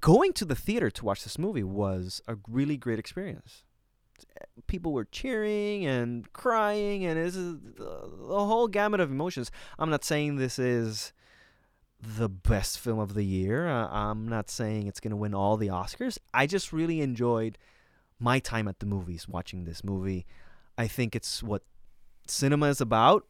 going 0.00 0.32
to 0.34 0.44
the 0.44 0.54
theater 0.54 0.90
to 0.90 1.04
watch 1.04 1.22
this 1.24 1.38
movie 1.38 1.64
was 1.64 2.22
a 2.26 2.36
really 2.48 2.76
great 2.76 2.98
experience. 2.98 3.64
People 4.66 4.92
were 4.92 5.04
cheering 5.04 5.86
and 5.86 6.32
crying, 6.32 7.04
and 7.04 7.16
this 7.18 7.36
is 7.36 7.56
the 7.76 8.10
the 8.18 8.44
whole 8.44 8.68
gamut 8.68 9.00
of 9.00 9.10
emotions. 9.10 9.50
I'm 9.78 9.90
not 9.90 10.04
saying 10.04 10.36
this 10.36 10.58
is 10.58 11.12
the 12.00 12.28
best 12.28 12.78
film 12.78 12.98
of 12.98 13.14
the 13.14 13.24
year. 13.24 13.68
Uh, 13.68 13.88
I'm 13.88 14.28
not 14.28 14.50
saying 14.50 14.86
it's 14.86 15.00
going 15.00 15.10
to 15.10 15.16
win 15.16 15.34
all 15.34 15.56
the 15.56 15.68
Oscars. 15.68 16.18
I 16.34 16.46
just 16.46 16.72
really 16.72 17.00
enjoyed 17.00 17.58
my 18.18 18.38
time 18.38 18.68
at 18.68 18.80
the 18.80 18.86
movies 18.86 19.28
watching 19.28 19.64
this 19.64 19.84
movie. 19.84 20.26
I 20.78 20.86
think 20.86 21.14
it's 21.14 21.42
what 21.42 21.62
cinema 22.26 22.66
is 22.66 22.80
about. 22.80 23.26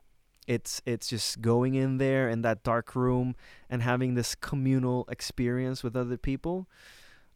It's 0.47 0.81
it's 0.87 1.09
just 1.09 1.41
going 1.41 1.75
in 1.75 1.99
there 1.99 2.29
in 2.29 2.43
that 2.43 2.63
dark 2.63 2.95
room 2.95 3.35
and 3.69 3.83
having 3.83 4.15
this 4.15 4.35
communal 4.35 5.05
experience 5.11 5.83
with 5.83 5.97
other 5.97 6.17
people. 6.17 6.69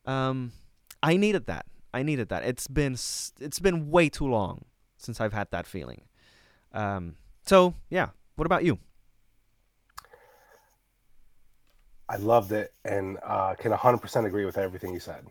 Um, 0.07 0.53
I 1.03 1.17
needed 1.17 1.47
that. 1.47 1.67
I 1.93 2.03
needed 2.03 2.29
that. 2.29 2.45
It's 2.45 2.69
been 2.69 2.93
it's 2.93 3.59
been 3.61 3.91
way 3.91 4.09
too 4.09 4.27
long 4.27 4.65
since 4.97 5.21
I've 5.21 5.33
had 5.33 5.51
that 5.51 5.67
feeling. 5.67 6.03
Um, 6.73 7.17
so 7.47 7.75
yeah. 7.89 8.09
What 8.37 8.47
about 8.47 8.65
you? 8.65 8.79
I 12.09 12.17
loved 12.17 12.53
it 12.53 12.73
and 12.85 13.19
uh, 13.25 13.55
can 13.55 13.71
100% 13.73 14.27
agree 14.27 14.45
with 14.45 14.59
everything 14.59 14.93
you 14.93 14.99
said. 15.01 15.27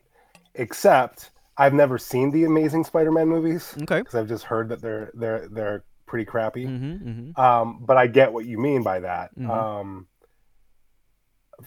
Except 0.55 1.31
I've 1.57 1.73
never 1.73 1.97
seen 1.97 2.31
the 2.31 2.45
Amazing 2.45 2.85
Spider-Man 2.85 3.27
movies 3.27 3.75
Okay. 3.81 3.99
because 3.99 4.15
I've 4.15 4.27
just 4.29 4.45
heard 4.45 4.69
that 4.69 4.81
they're 4.81 5.11
they're 5.13 5.47
they're 5.49 5.83
pretty 6.05 6.25
crappy. 6.25 6.65
Mm-hmm, 6.65 7.09
mm-hmm. 7.09 7.41
Um, 7.41 7.79
but 7.85 7.97
I 7.97 8.07
get 8.07 8.31
what 8.31 8.45
you 8.45 8.57
mean 8.57 8.81
by 8.81 8.99
that. 9.01 9.37
Mhm. 9.37 9.49
Um, 9.49 10.07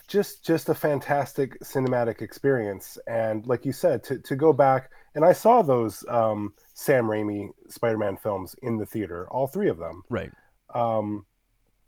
just 0.08 0.44
just 0.44 0.68
a 0.68 0.75
fantastic 0.75 1.58
cinematic 1.61 2.22
experience, 2.22 2.99
and 3.06 3.46
like 3.46 3.64
you 3.64 3.72
said, 3.72 4.02
to 4.04 4.18
to 4.20 4.37
go 4.37 4.52
back 4.52 4.90
and 5.14 5.25
I 5.25 5.32
saw 5.32 5.61
those 5.62 6.04
um, 6.08 6.54
Sam 6.75 7.04
Raimi 7.04 7.50
Spider-Man 7.68 8.16
films 8.16 8.56
in 8.62 8.78
the 8.78 8.87
theater, 8.87 9.28
all 9.30 9.46
three 9.46 9.68
of 9.68 9.76
them. 9.78 10.02
Right. 10.08 10.30
Um, 10.75 11.26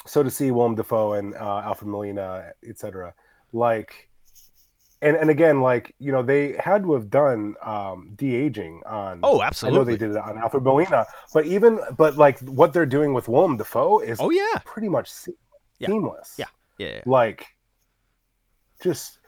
so 0.06 0.22
to 0.22 0.30
see 0.30 0.50
Willem 0.50 0.74
Dafoe 0.74 1.14
and 1.14 1.34
uh, 1.34 1.62
Alfred 1.64 1.88
Molina, 1.88 2.52
etc., 2.68 3.14
like, 3.54 4.10
and 5.00 5.16
and 5.16 5.30
again, 5.30 5.62
like 5.62 5.94
you 5.98 6.12
know, 6.12 6.22
they 6.22 6.56
had 6.58 6.82
to 6.82 6.92
have 6.92 7.08
done 7.08 7.54
um, 7.62 8.10
de 8.16 8.34
aging 8.34 8.82
on. 8.86 9.20
Oh, 9.22 9.40
absolutely. 9.40 9.78
I 9.78 9.80
know 9.80 9.84
they 9.84 9.96
did 9.96 10.10
it 10.10 10.16
on 10.18 10.36
Alfred 10.36 10.62
Molina, 10.64 11.06
but 11.32 11.46
even 11.46 11.80
but 11.96 12.16
like 12.18 12.38
what 12.40 12.72
they're 12.74 12.84
doing 12.84 13.14
with 13.14 13.28
Willem 13.28 13.56
Dafoe 13.56 14.00
is 14.00 14.18
Oh 14.20 14.28
yeah. 14.30 14.58
pretty 14.66 14.88
much 14.90 15.10
se- 15.10 15.32
Yeah. 15.78 15.88
seamless. 15.88 16.34
Yeah. 16.38 16.46
Yeah. 16.78 17.00
Like, 17.06 17.46
just, 18.84 19.18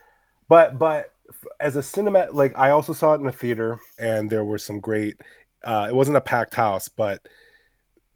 but 0.48 0.78
but 0.78 1.12
as 1.58 1.74
a 1.74 1.82
cinema, 1.82 2.28
like 2.32 2.56
I 2.56 2.70
also 2.70 2.92
saw 2.92 3.12
it 3.14 3.20
in 3.20 3.26
the 3.26 3.32
theater, 3.32 3.80
and 3.98 4.30
there 4.30 4.44
were 4.44 4.58
some 4.58 4.78
great. 4.78 5.20
Uh, 5.64 5.88
it 5.90 5.94
wasn't 5.94 6.16
a 6.16 6.20
packed 6.20 6.54
house, 6.54 6.88
but 6.88 7.26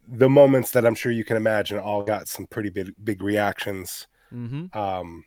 the 0.06 0.28
moments 0.28 0.70
that 0.72 0.86
I'm 0.86 0.94
sure 0.94 1.10
you 1.10 1.24
can 1.24 1.36
imagine 1.36 1.78
all 1.78 2.02
got 2.02 2.28
some 2.28 2.46
pretty 2.46 2.70
big 2.70 2.92
big 3.02 3.22
reactions. 3.22 4.06
Mm-hmm. 4.32 4.78
Um, 4.78 5.24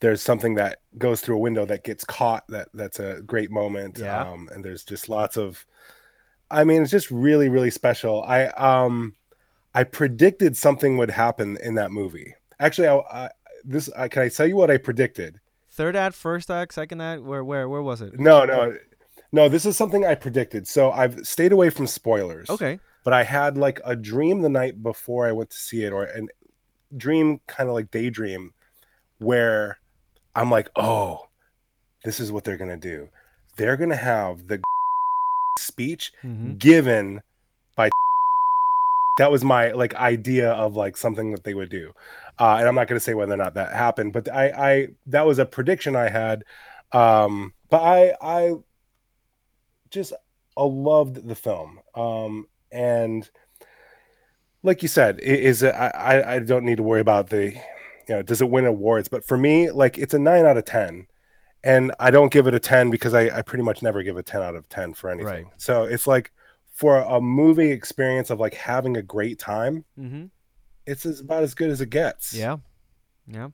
there's 0.00 0.20
something 0.20 0.56
that 0.56 0.78
goes 0.98 1.20
through 1.20 1.36
a 1.36 1.40
window 1.40 1.64
that 1.64 1.84
gets 1.84 2.04
caught. 2.04 2.44
That 2.48 2.68
that's 2.74 3.00
a 3.00 3.22
great 3.24 3.50
moment. 3.50 3.98
Yeah. 3.98 4.20
Um, 4.20 4.50
and 4.52 4.64
there's 4.64 4.84
just 4.84 5.08
lots 5.08 5.36
of. 5.36 5.64
I 6.50 6.64
mean, 6.64 6.82
it's 6.82 6.90
just 6.90 7.10
really 7.10 7.48
really 7.48 7.70
special. 7.70 8.22
I 8.24 8.46
um, 8.46 9.14
I 9.74 9.84
predicted 9.84 10.56
something 10.56 10.96
would 10.98 11.10
happen 11.10 11.56
in 11.62 11.76
that 11.76 11.92
movie. 11.92 12.34
Actually, 12.60 12.88
I, 12.88 12.96
I 12.96 13.30
this 13.64 13.90
I, 13.96 14.08
can 14.08 14.22
I 14.22 14.28
tell 14.28 14.46
you 14.46 14.56
what 14.56 14.70
I 14.70 14.76
predicted? 14.78 15.40
Third 15.70 15.96
act, 15.96 16.14
first 16.14 16.50
act, 16.50 16.74
second 16.74 17.00
act. 17.00 17.22
Where 17.22 17.44
where 17.44 17.68
where 17.68 17.82
was 17.82 18.00
it? 18.02 18.18
No, 18.20 18.44
no, 18.44 18.76
no. 19.32 19.48
This 19.48 19.64
is 19.66 19.76
something 19.76 20.04
I 20.04 20.14
predicted. 20.14 20.68
So 20.68 20.90
I've 20.90 21.26
stayed 21.26 21.52
away 21.52 21.70
from 21.70 21.86
spoilers. 21.86 22.50
Okay. 22.50 22.78
but 23.04 23.12
I 23.12 23.24
had 23.24 23.56
like 23.56 23.80
a 23.84 23.96
dream 23.96 24.42
the 24.42 24.48
night 24.48 24.82
before 24.82 25.26
I 25.26 25.32
went 25.32 25.50
to 25.50 25.56
see 25.56 25.84
it, 25.84 25.92
or 25.92 26.04
an 26.04 26.28
dream 26.96 27.40
kind 27.46 27.68
of 27.68 27.74
like 27.74 27.90
daydream, 27.90 28.52
where 29.18 29.78
I'm 30.34 30.50
like, 30.50 30.68
oh, 30.76 31.26
this 32.04 32.20
is 32.20 32.30
what 32.30 32.44
they're 32.44 32.56
gonna 32.58 32.76
do. 32.76 33.08
They're 33.56 33.76
gonna 33.78 33.96
have 33.96 34.48
the 34.48 34.60
speech 35.58 36.12
Mm-hmm. 36.22 36.54
given 36.56 37.22
by. 37.76 37.88
That 39.18 39.30
was 39.30 39.44
my 39.44 39.72
like 39.72 39.94
idea 39.94 40.52
of 40.52 40.74
like 40.74 40.96
something 40.96 41.32
that 41.32 41.44
they 41.44 41.52
would 41.52 41.68
do, 41.68 41.92
uh, 42.38 42.56
and 42.58 42.66
I'm 42.68 42.74
not 42.74 42.88
gonna 42.88 43.00
say 43.00 43.14
whether 43.14 43.34
or 43.34 43.36
not 43.36 43.54
that 43.54 43.72
happened, 43.72 44.12
but 44.12 44.28
I, 44.32 44.46
I 44.48 44.88
that 45.06 45.26
was 45.26 45.38
a 45.38 45.44
prediction 45.46 45.94
I 45.96 46.08
had, 46.08 46.44
um, 46.92 47.52
but 47.70 47.80
I, 47.82 48.14
I 48.20 48.54
just 49.90 50.12
I 50.56 50.62
loved 50.62 51.26
the 51.28 51.34
film. 51.34 51.80
Um, 51.94 52.46
and 52.70 53.28
like 54.62 54.82
you 54.82 54.88
said, 54.88 55.16
i- 55.20 55.24
is 55.24 55.62
it, 55.62 55.74
I, 55.74 56.36
I 56.36 56.38
don't 56.38 56.64
need 56.64 56.76
to 56.76 56.82
worry 56.82 57.00
about 57.00 57.30
the, 57.30 57.52
you 57.52 57.60
know, 58.08 58.22
does 58.22 58.40
it 58.40 58.48
win 58.50 58.64
awards? 58.66 59.08
But 59.08 59.24
for 59.24 59.36
me, 59.36 59.70
like 59.70 59.98
it's 59.98 60.14
a 60.14 60.18
nine 60.18 60.44
out 60.46 60.56
of 60.56 60.64
ten, 60.64 61.06
and 61.64 61.92
I 61.98 62.10
don't 62.10 62.32
give 62.32 62.46
it 62.46 62.54
a 62.54 62.60
ten 62.60 62.90
because 62.90 63.14
I, 63.14 63.38
I 63.38 63.42
pretty 63.42 63.64
much 63.64 63.82
never 63.82 64.02
give 64.02 64.16
a 64.16 64.22
ten 64.22 64.42
out 64.42 64.54
of 64.56 64.68
ten 64.68 64.94
for 64.94 65.10
anything. 65.10 65.26
Right. 65.26 65.46
So 65.56 65.84
it's 65.84 66.06
like 66.06 66.32
for 66.72 66.98
a 66.98 67.20
movie 67.20 67.70
experience 67.70 68.30
of 68.30 68.40
like 68.40 68.54
having 68.54 68.96
a 68.96 69.02
great 69.02 69.38
time, 69.38 69.84
Mm-hmm. 69.98 70.26
It's 70.86 71.06
as, 71.06 71.20
about 71.20 71.42
as 71.42 71.54
good 71.54 71.70
as 71.70 71.80
it 71.80 71.90
gets. 71.90 72.34
Yeah. 72.34 72.56
Yeah. 73.26 73.48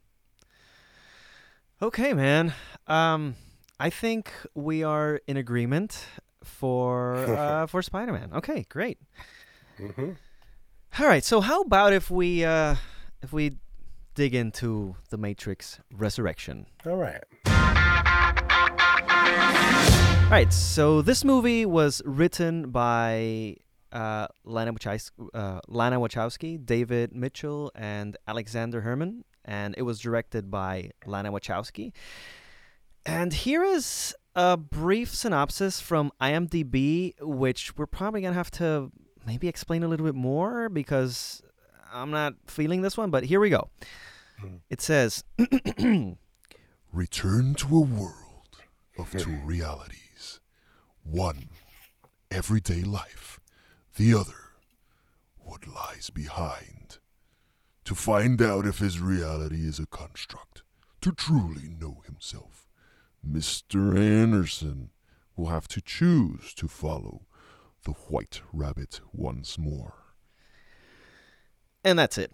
Okay, 1.80 2.12
man. 2.12 2.52
Um, 2.86 3.36
I 3.78 3.90
think 3.90 4.32
we 4.54 4.82
are 4.82 5.20
in 5.26 5.36
agreement 5.36 6.04
for 6.42 7.14
uh, 7.38 7.66
for 7.66 7.82
Spider-Man. 7.82 8.30
Okay, 8.34 8.64
great. 8.68 8.98
hmm 9.76 10.12
All 10.98 11.06
right. 11.06 11.22
So 11.22 11.40
how 11.40 11.60
about 11.62 11.92
if 11.92 12.10
we 12.10 12.44
uh, 12.44 12.74
if 13.22 13.32
we 13.32 13.52
dig 14.14 14.34
into 14.34 14.96
the 15.10 15.16
Matrix 15.18 15.78
Resurrection? 15.92 16.66
All 16.84 16.96
right. 16.96 17.22
All 20.28 20.32
right. 20.34 20.52
So 20.52 21.00
this 21.02 21.24
movie 21.24 21.64
was 21.64 22.02
written 22.04 22.70
by 22.70 23.56
uh, 23.92 24.26
Lana, 24.44 24.72
Wachowski, 24.72 25.10
uh, 25.34 25.60
Lana 25.68 25.98
Wachowski, 25.98 26.64
David 26.64 27.14
Mitchell, 27.14 27.70
and 27.74 28.16
Aleksandar 28.28 28.84
Hemon, 28.84 29.22
and 29.44 29.74
it 29.78 29.82
was 29.82 29.98
directed 30.00 30.50
by 30.50 30.90
Lana 31.06 31.32
Wachowski. 31.32 31.92
And 33.06 33.32
here 33.32 33.62
is 33.62 34.14
a 34.34 34.56
brief 34.56 35.14
synopsis 35.14 35.80
from 35.80 36.12
IMDb, 36.20 37.14
which 37.20 37.76
we're 37.76 37.86
probably 37.86 38.20
gonna 38.20 38.34
have 38.34 38.50
to 38.52 38.90
maybe 39.26 39.48
explain 39.48 39.82
a 39.82 39.88
little 39.88 40.04
bit 40.06 40.14
more 40.14 40.68
because 40.68 41.42
I'm 41.92 42.10
not 42.10 42.34
feeling 42.46 42.82
this 42.82 42.96
one. 42.96 43.10
But 43.10 43.24
here 43.24 43.40
we 43.40 43.50
go. 43.50 43.70
Mhm. 44.42 44.60
It 44.70 44.80
says. 44.80 45.24
Return 46.92 47.54
to 47.54 47.76
a 47.76 47.80
world 47.80 48.58
of 48.98 49.10
two 49.16 49.36
realities. 49.44 50.40
One, 51.02 51.48
everyday 52.30 52.82
life. 52.82 53.37
The 53.98 54.14
other, 54.14 54.52
what 55.38 55.66
lies 55.66 56.08
behind. 56.08 56.98
To 57.84 57.96
find 57.96 58.40
out 58.40 58.64
if 58.64 58.78
his 58.78 59.00
reality 59.00 59.66
is 59.66 59.80
a 59.80 59.86
construct, 59.86 60.62
to 61.00 61.10
truly 61.10 61.68
know 61.68 62.02
himself, 62.06 62.68
Mr. 63.28 63.98
Anderson 63.98 64.90
will 65.36 65.48
have 65.48 65.66
to 65.66 65.80
choose 65.80 66.54
to 66.54 66.68
follow 66.68 67.22
the 67.82 67.90
white 67.90 68.40
rabbit 68.52 69.00
once 69.12 69.58
more. 69.58 69.94
And 71.82 71.98
that's 71.98 72.18
it. 72.18 72.30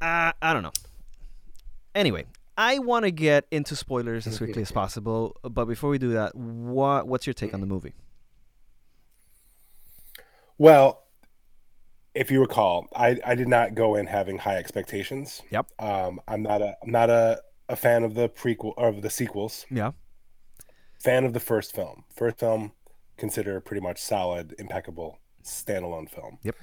Uh, 0.00 0.32
I 0.42 0.52
don't 0.52 0.64
know. 0.64 0.72
Anyway, 1.94 2.24
I 2.58 2.80
want 2.80 3.04
to 3.04 3.12
get 3.12 3.46
into 3.52 3.76
spoilers 3.76 4.26
as 4.26 4.38
quickly 4.38 4.62
as 4.62 4.72
possible, 4.72 5.36
but 5.44 5.66
before 5.66 5.88
we 5.88 5.98
do 5.98 6.14
that, 6.14 6.34
what 6.34 7.06
what's 7.06 7.28
your 7.28 7.34
take 7.34 7.54
on 7.54 7.60
the 7.60 7.66
movie? 7.66 7.94
Well, 10.60 11.04
if 12.14 12.30
you 12.30 12.38
recall, 12.42 12.86
I, 12.94 13.18
I 13.24 13.34
did 13.34 13.48
not 13.48 13.74
go 13.74 13.94
in 13.94 14.06
having 14.06 14.36
high 14.36 14.56
expectations. 14.56 15.40
Yep. 15.50 15.68
Um, 15.78 16.20
I'm 16.28 16.42
not 16.42 16.60
a 16.60 16.76
I'm 16.82 16.90
not 16.90 17.08
a, 17.08 17.40
a 17.70 17.76
fan 17.76 18.04
of 18.04 18.12
the 18.14 18.28
prequel 18.28 18.74
or 18.76 18.88
of 18.88 19.00
the 19.00 19.08
sequels. 19.08 19.64
Yeah. 19.70 19.92
Fan 21.02 21.24
of 21.24 21.32
the 21.32 21.40
first 21.40 21.74
film. 21.74 22.04
First 22.14 22.38
film, 22.38 22.72
consider 23.16 23.58
pretty 23.62 23.80
much 23.80 24.02
solid, 24.02 24.54
impeccable 24.58 25.18
standalone 25.42 26.10
film. 26.10 26.36
Yep. 26.42 26.56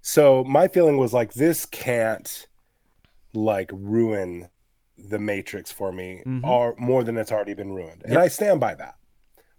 So 0.00 0.42
my 0.42 0.66
feeling 0.66 0.96
was 0.98 1.12
like 1.12 1.34
this 1.34 1.64
can't 1.64 2.48
like 3.34 3.70
ruin 3.72 4.48
the 4.96 5.20
Matrix 5.20 5.70
for 5.70 5.92
me, 5.92 6.24
Mhm. 6.26 6.42
or 6.44 6.74
more 6.76 7.04
than 7.04 7.16
it's 7.16 7.30
already 7.30 7.54
been 7.54 7.72
ruined, 7.72 8.02
and 8.02 8.14
Yep. 8.14 8.20
I 8.20 8.26
stand 8.26 8.58
by 8.58 8.74
that. 8.74 8.96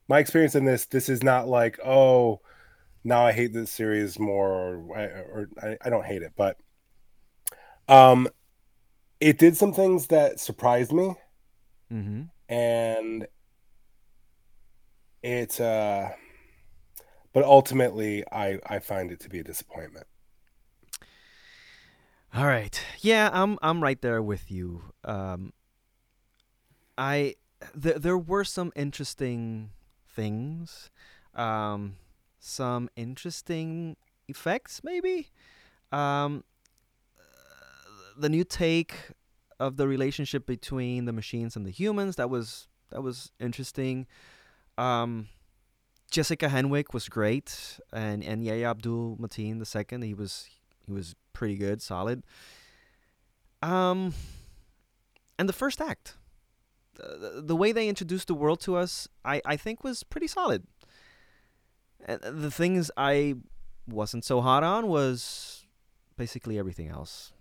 My 0.09 0.19
experience 0.19 0.53
in 0.53 0.65
this, 0.65 0.85
this 0.85 1.07
is 1.07 1.23
not 1.23 1.47
like 1.47 1.79
oh, 1.85 2.41
now 3.03 3.25
I 3.25 3.31
hate 3.31 3.53
this 3.53 3.71
series 3.71 4.19
more, 4.19 4.49
or, 4.51 4.75
or 4.95 5.49
I, 5.61 5.77
I 5.81 5.89
don't 5.89 6.05
hate 6.05 6.21
it, 6.21 6.33
but 6.35 6.57
um, 7.87 8.27
it 9.19 9.37
did 9.37 9.57
some 9.57 9.73
things 9.73 10.07
that 10.07 10.39
surprised 10.39 10.91
me, 10.91 11.15
Mm-hmm. 11.91 12.23
and 12.53 13.27
it, 15.23 15.59
uh, 15.59 16.09
but 17.33 17.43
ultimately, 17.43 18.23
I 18.31 18.59
I 18.65 18.79
find 18.79 19.11
it 19.11 19.19
to 19.21 19.29
be 19.29 19.39
a 19.39 19.43
disappointment. 19.43 20.07
All 22.33 22.45
right. 22.45 22.79
Yeah, 22.99 23.29
I'm 23.33 23.57
I'm 23.61 23.81
right 23.81 23.99
there 24.01 24.21
with 24.21 24.51
you. 24.51 24.83
Um, 25.03 25.53
I 26.97 27.35
th- 27.81 27.97
there 27.97 28.17
were 28.17 28.43
some 28.43 28.71
interesting 28.75 29.71
things, 30.07 30.91
um, 31.33 31.95
some 32.39 32.89
interesting 32.95 33.97
effects, 34.27 34.81
maybe. 34.83 35.29
Um, 35.91 36.43
the 38.17 38.29
new 38.29 38.43
take 38.43 38.93
of 39.59 39.77
the 39.77 39.87
relationship 39.87 40.45
between 40.45 41.05
the 41.05 41.13
machines 41.13 41.55
and 41.55 41.65
the 41.65 41.71
humans 41.71 42.15
that 42.15 42.29
was 42.29 42.67
that 42.91 43.01
was 43.01 43.31
interesting. 43.39 44.07
Um, 44.77 45.27
Jessica 46.09 46.47
Henwick 46.47 46.93
was 46.93 47.09
great, 47.09 47.79
and 47.93 48.23
and 48.23 48.43
Yahya 48.43 48.69
Abdul 48.69 49.17
Mateen 49.17 49.59
the 49.59 49.65
second 49.65 50.03
he 50.03 50.13
was 50.13 50.47
he 50.85 50.91
was 50.91 51.15
pretty 51.33 51.55
good, 51.55 51.81
solid. 51.81 52.23
Um, 53.61 54.13
and 55.37 55.49
the 55.49 55.53
first 55.53 55.81
act, 55.81 56.15
the, 56.95 57.41
the 57.45 57.55
way 57.55 57.73
they 57.73 57.89
introduced 57.89 58.27
the 58.27 58.33
world 58.33 58.59
to 58.61 58.75
us, 58.75 59.07
I 59.25 59.41
I 59.45 59.57
think 59.57 59.83
was 59.83 60.03
pretty 60.03 60.27
solid. 60.27 60.63
And 62.05 62.21
the 62.21 62.51
things 62.51 62.91
I 62.97 63.35
wasn't 63.87 64.25
so 64.25 64.41
hot 64.41 64.63
on 64.63 64.87
was 64.87 65.65
basically 66.17 66.57
everything 66.57 66.89
else. 66.89 67.31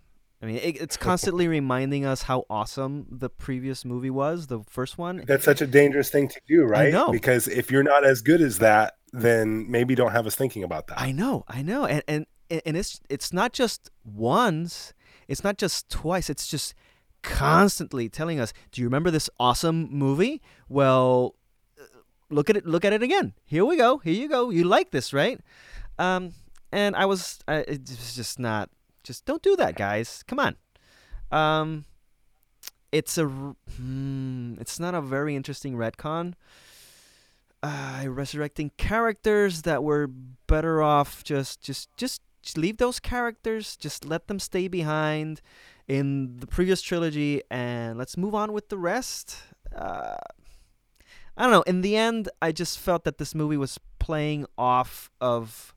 I 0.41 0.45
mean, 0.45 0.55
it, 0.55 0.81
it's 0.81 0.97
constantly 0.97 1.47
reminding 1.59 2.05
us 2.05 2.23
how 2.23 2.45
awesome 2.49 3.07
the 3.11 3.29
previous 3.29 3.83
movie 3.83 4.09
was, 4.09 4.47
the 4.47 4.61
first 4.69 4.97
one. 4.97 5.23
That's 5.27 5.43
such 5.43 5.61
a 5.61 5.67
dangerous 5.67 6.09
thing 6.09 6.29
to 6.29 6.39
do, 6.47 6.63
right? 6.63 6.93
Because 7.11 7.47
if 7.47 7.69
you're 7.69 7.83
not 7.83 8.05
as 8.05 8.21
good 8.21 8.41
as 8.41 8.59
that, 8.59 8.95
then 9.11 9.69
maybe 9.69 9.95
don't 9.95 10.11
have 10.11 10.25
us 10.25 10.35
thinking 10.35 10.63
about 10.63 10.87
that. 10.87 10.99
I 10.99 11.11
know, 11.11 11.43
I 11.47 11.61
know, 11.61 11.85
and 11.85 12.03
and 12.07 12.25
and 12.49 12.77
it's 12.77 13.01
it's 13.09 13.33
not 13.33 13.53
just 13.53 13.89
once, 14.05 14.93
it's 15.27 15.43
not 15.43 15.57
just 15.57 15.89
twice, 15.89 16.29
it's 16.29 16.47
just 16.47 16.73
constantly 17.21 18.07
telling 18.07 18.39
us, 18.39 18.53
"Do 18.71 18.81
you 18.81 18.87
remember 18.87 19.11
this 19.11 19.29
awesome 19.39 19.89
movie? 19.91 20.41
Well, 20.69 21.35
uh, 21.35 21.38
look 22.29 22.49
at 22.49 22.57
it, 22.57 22.65
look 22.65 22.85
at 22.85 22.93
it 22.93 23.03
again. 23.03 23.33
Here 23.45 23.65
we 23.65 23.77
go. 23.77 23.97
Here 23.97 24.13
you 24.13 24.29
go. 24.29 24.49
You 24.49 24.63
like 24.63 24.91
this, 24.91 25.13
right?" 25.13 25.39
Um, 25.97 26.33
and 26.71 26.95
I 26.95 27.05
was, 27.05 27.39
I, 27.47 27.57
it 27.57 27.89
was 27.89 28.15
just 28.15 28.39
not, 28.39 28.69
just 29.03 29.25
don't 29.25 29.41
do 29.41 29.55
that, 29.57 29.75
guys. 29.75 30.23
Come 30.27 30.39
on. 30.39 30.55
Um, 31.31 31.85
it's 32.91 33.17
a 33.17 33.25
hmm, 33.25 34.55
it's 34.59 34.79
not 34.79 34.95
a 34.95 35.01
very 35.01 35.35
interesting 35.35 35.75
retcon 35.75 36.33
uh, 37.61 38.05
resurrecting 38.07 38.71
characters 38.77 39.63
that 39.63 39.83
were 39.83 40.07
better 40.47 40.81
off 40.81 41.23
just 41.23 41.61
just 41.61 41.95
just 41.97 42.21
just 42.41 42.57
leave 42.57 42.77
those 42.77 42.99
characters 42.99 43.75
just 43.75 44.05
let 44.05 44.27
them 44.27 44.39
stay 44.39 44.67
behind 44.67 45.41
in 45.87 46.37
the 46.37 46.47
previous 46.47 46.81
trilogy 46.81 47.41
and 47.51 47.97
let's 47.97 48.15
move 48.17 48.33
on 48.33 48.53
with 48.53 48.69
the 48.69 48.77
rest 48.77 49.37
uh, 49.75 50.15
i 51.39 51.43
don't 51.43 51.51
know 51.51 51.63
in 51.63 51.81
the 51.81 51.95
end 51.95 52.29
i 52.41 52.51
just 52.51 52.77
felt 52.77 53.03
that 53.03 53.17
this 53.17 53.33
movie 53.33 53.57
was 53.57 53.79
playing 53.97 54.45
off 54.57 55.09
of 55.19 55.73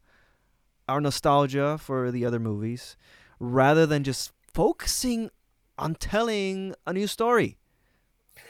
our 0.88 1.01
nostalgia 1.01 1.79
for 1.79 2.11
the 2.11 2.27
other 2.27 2.38
movies 2.38 2.96
rather 3.40 3.87
than 3.87 4.05
just 4.05 4.33
focusing 4.53 5.31
on 5.79 5.94
telling 5.94 6.75
a 6.87 6.92
new 6.92 7.07
story 7.07 7.57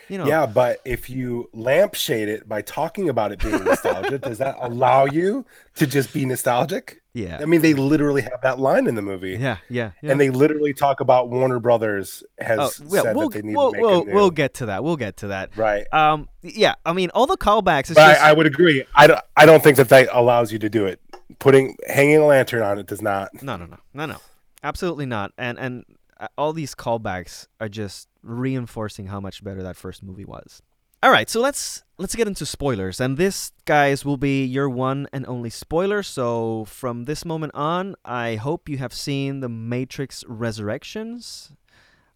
you 0.09 0.19
know 0.19 0.27
Yeah, 0.27 0.47
but 0.47 0.81
if 0.85 1.09
you 1.09 1.49
lampshade 1.53 2.29
it 2.29 2.49
by 2.49 2.63
talking 2.63 3.09
about 3.09 3.33
it 3.33 3.41
being 3.41 3.65
nostalgia, 3.65 4.19
does 4.19 4.39
that 4.39 4.57
allow 4.61 5.05
you 5.05 5.45
to 5.77 5.87
just 5.87 6.13
be 6.13 6.25
nostalgic? 6.25 7.02
Yeah 7.15 7.39
I 7.41 7.45
mean, 7.45 7.61
they 7.61 7.75
literally 7.75 8.23
have 8.23 8.41
that 8.43 8.59
line 8.59 8.87
in 8.87 8.95
the 8.95 9.03
movie, 9.03 9.33
yeah 9.33 9.59
yeah, 9.69 9.93
yeah. 10.03 10.11
and 10.11 10.21
they 10.21 10.31
literally 10.31 10.73
talk 10.73 11.01
about 11.01 11.29
Warner 11.31 11.59
Brothers 11.61 12.23
has 12.39 12.59
Oh, 12.59 12.71
yeah, 12.95 13.03
said 13.03 13.17
we'll, 13.17 13.29
that 13.29 13.43
they 13.43 13.47
need 13.47 13.57
we'll, 13.57 13.71
to 13.73 13.77
make 13.77 13.83
we'll, 13.83 14.05
we'll 14.07 14.31
get 14.31 14.55
to 14.55 14.67
that. 14.67 14.83
We'll 14.85 14.97
get 14.97 15.17
to 15.19 15.29
that. 15.29 15.57
right, 15.57 15.87
Um, 15.93 16.29
yeah, 16.43 16.75
I 16.85 16.93
mean, 16.93 17.11
all 17.11 17.27
the 17.27 17.37
callbacks. 17.37 17.89
Just, 17.89 17.99
I, 17.99 18.15
I 18.15 18.33
would 18.33 18.47
agree. 18.47 18.85
I 18.95 19.07
don't. 19.07 19.21
I 19.37 19.47
don't 19.47 19.63
think 19.63 19.77
that 19.77 19.89
that 19.91 20.09
allows 20.13 20.53
you 20.53 20.59
to 20.61 20.69
do 20.69 20.87
it. 20.87 21.01
Putting 21.39 21.77
hanging 21.89 22.17
a 22.19 22.27
lantern 22.27 22.63
on 22.63 22.79
it 22.79 22.87
does 22.87 23.03
not. 23.03 23.31
no, 23.43 23.57
no, 23.57 23.67
no, 23.67 23.79
no, 23.95 24.07
no, 24.07 24.17
absolutely 24.63 25.07
not. 25.07 25.33
And 25.39 25.59
and 25.59 25.85
uh, 26.19 26.29
all 26.39 26.53
these 26.53 26.75
callbacks 26.75 27.47
are 27.61 27.69
just 27.69 28.09
reinforcing 28.23 29.07
how 29.07 29.21
much 29.21 29.43
better 29.43 29.63
that 29.63 29.77
first 29.77 30.03
movie 30.03 30.25
was. 30.25 30.63
All 31.05 31.11
right, 31.11 31.29
so 31.29 31.41
let's 31.41 31.83
let's 31.99 32.15
get 32.15 32.29
into 32.29 32.47
spoilers, 32.47 33.01
and 33.01 33.17
this, 33.17 33.51
guys, 33.65 34.05
will 34.05 34.17
be 34.17 34.45
your 34.45 34.69
one 34.69 35.09
and 35.13 35.27
only 35.27 35.51
spoiler. 35.51 36.01
So 36.05 36.65
from 36.67 37.07
this 37.07 37.25
moment 37.25 37.57
on, 37.57 37.97
I 38.05 38.37
hope 38.37 38.69
you 38.69 38.79
have 38.79 38.95
seen 38.95 39.41
the 39.41 39.49
Matrix 39.49 40.23
Resurrections, 40.29 41.51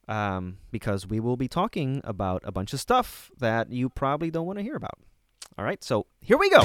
um, 0.07 0.59
because 0.71 1.05
we 1.05 1.19
will 1.19 1.37
be 1.37 1.49
talking 1.49 2.01
about 2.05 2.43
a 2.45 2.53
bunch 2.53 2.73
of 2.73 2.79
stuff 2.79 3.33
that 3.39 3.73
you 3.73 3.89
probably 3.89 4.31
don't 4.31 4.47
want 4.47 4.61
to 4.61 4.63
hear 4.63 4.77
about. 4.77 5.01
All 5.59 5.65
right, 5.65 5.83
so 5.83 6.07
here 6.21 6.39
we 6.39 6.49
go. 6.49 6.61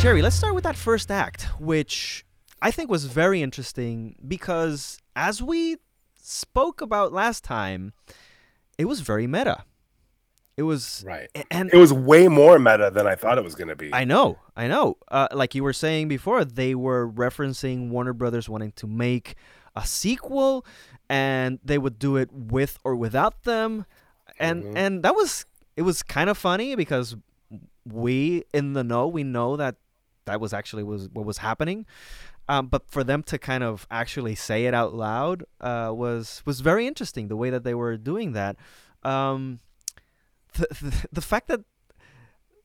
Jerry, 0.00 0.20
let's 0.20 0.34
start 0.34 0.56
with 0.56 0.64
that 0.64 0.74
first 0.76 1.12
act, 1.12 1.42
which 1.60 2.26
I 2.60 2.72
think 2.72 2.90
was 2.90 3.04
very 3.04 3.40
interesting 3.40 4.16
because 4.26 4.98
as 5.14 5.40
we 5.40 5.76
spoke 6.20 6.80
about 6.80 7.12
last 7.12 7.44
time, 7.44 7.92
it 8.78 8.86
was 8.86 9.00
very 9.00 9.26
meta. 9.26 9.64
It 10.56 10.62
was 10.62 11.02
Right. 11.06 11.28
and 11.50 11.68
It 11.72 11.76
was 11.78 11.92
way 11.92 12.28
more 12.28 12.58
meta 12.60 12.90
than 12.94 13.06
I 13.08 13.16
thought 13.16 13.38
it 13.38 13.44
was 13.44 13.56
going 13.56 13.68
to 13.68 13.76
be. 13.76 13.92
I 13.92 14.04
know, 14.04 14.38
I 14.56 14.68
know. 14.68 14.96
Uh, 15.08 15.26
like 15.32 15.54
you 15.56 15.64
were 15.64 15.72
saying 15.72 16.06
before, 16.08 16.44
they 16.44 16.76
were 16.76 17.10
referencing 17.10 17.88
Warner 17.88 18.12
Brothers 18.12 18.48
wanting 18.48 18.70
to 18.76 18.86
make 18.86 19.34
a 19.74 19.84
sequel, 19.84 20.64
and 21.08 21.58
they 21.64 21.76
would 21.78 21.98
do 21.98 22.16
it 22.16 22.30
with 22.32 22.78
or 22.84 22.94
without 22.94 23.42
them, 23.42 23.84
and 24.38 24.62
Mhm. 24.62 24.76
and 24.76 25.02
that 25.02 25.14
was 25.16 25.44
it 25.76 25.82
was 25.82 26.04
kind 26.04 26.30
of 26.30 26.38
funny 26.38 26.76
because 26.76 27.16
we 27.84 28.44
in 28.54 28.72
the 28.74 28.84
know 28.84 29.08
we 29.08 29.24
know 29.24 29.56
that 29.56 29.74
that 30.26 30.40
was 30.40 30.52
actually 30.54 30.84
was 30.84 31.08
what 31.12 31.26
was 31.26 31.38
happening. 31.38 31.84
Um, 32.48 32.66
but 32.66 32.90
for 32.90 33.02
them 33.02 33.22
to 33.24 33.38
kind 33.38 33.64
of 33.64 33.86
actually 33.90 34.34
say 34.34 34.66
it 34.66 34.74
out 34.74 34.94
loud 34.94 35.44
uh, 35.60 35.90
was 35.94 36.42
was 36.44 36.60
very 36.60 36.86
interesting. 36.86 37.28
The 37.28 37.36
way 37.36 37.50
that 37.50 37.64
they 37.64 37.74
were 37.74 37.96
doing 37.96 38.32
that, 38.32 38.56
um, 39.02 39.60
the, 40.54 40.66
the 40.82 41.08
the 41.12 41.22
fact 41.22 41.48
that 41.48 41.60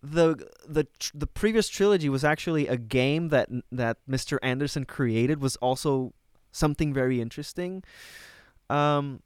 the 0.01 0.35
the 0.67 0.85
the 1.13 1.27
previous 1.27 1.69
trilogy 1.69 2.09
was 2.09 2.23
actually 2.23 2.67
a 2.67 2.77
game 2.77 3.29
that 3.29 3.49
that 3.71 3.97
Mr. 4.09 4.37
Anderson 4.41 4.85
created 4.85 5.41
was 5.41 5.55
also 5.57 6.13
something 6.51 6.93
very 6.93 7.21
interesting. 7.21 7.83
Um, 8.69 9.21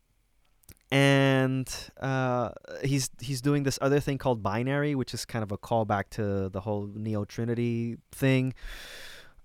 and 0.91 1.67
uh, 1.99 2.51
he's 2.83 3.09
he's 3.19 3.41
doing 3.41 3.63
this 3.63 3.79
other 3.81 3.99
thing 3.99 4.19
called 4.19 4.43
binary, 4.43 4.93
which 4.93 5.13
is 5.13 5.25
kind 5.25 5.41
of 5.41 5.51
a 5.51 5.57
callback 5.57 6.09
to 6.11 6.49
the 6.49 6.61
whole 6.61 6.87
Neo 6.93 7.25
Trinity 7.25 7.97
thing. 8.11 8.53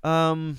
Um, 0.05 0.59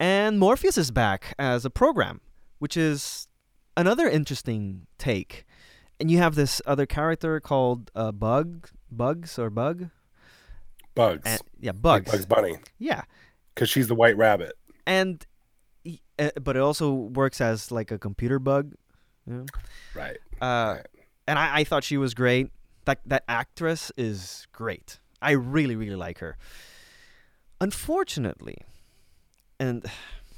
and 0.00 0.38
Morpheus 0.40 0.76
is 0.76 0.90
back 0.90 1.34
as 1.38 1.64
a 1.64 1.70
program, 1.70 2.20
which 2.58 2.76
is 2.76 3.28
another 3.76 4.08
interesting 4.08 4.86
take. 4.98 5.44
And 6.00 6.10
you 6.10 6.18
have 6.18 6.34
this 6.34 6.60
other 6.66 6.86
character 6.86 7.38
called 7.40 7.90
uh, 7.94 8.10
Bug, 8.10 8.68
Bugs 8.90 9.38
or 9.38 9.50
Bug? 9.50 9.90
Bugs. 10.94 11.22
And, 11.26 11.40
yeah, 11.60 11.72
Like 11.72 11.82
Bugs. 11.82 12.10
Bugs 12.10 12.26
Bunny. 12.26 12.56
Yeah, 12.78 13.02
Because 13.54 13.68
she's 13.68 13.86
the 13.88 13.94
white 13.94 14.16
rabbit. 14.16 14.52
and 14.86 15.24
uh, 16.18 16.28
but 16.42 16.56
it 16.56 16.60
also 16.60 16.92
works 16.92 17.40
as 17.40 17.70
like 17.70 17.90
a 17.90 17.98
computer 17.98 18.38
bug. 18.38 18.72
you 19.26 19.32
know? 19.34 19.46
Right. 19.94 20.18
Uh, 20.40 20.74
Right. 20.76 20.86
and 21.28 21.38
I, 21.38 21.60
I 21.60 21.64
thought 21.64 21.84
she 21.84 21.96
was 21.96 22.12
great. 22.14 22.48
That 22.86 23.00
that 23.06 23.24
actress 23.28 23.92
is 23.96 24.46
great. 24.52 25.00
I 25.22 25.32
really 25.32 25.76
really 25.76 25.96
like 25.96 26.18
her. 26.18 26.36
Unfortunately, 27.60 28.56
and 29.60 29.84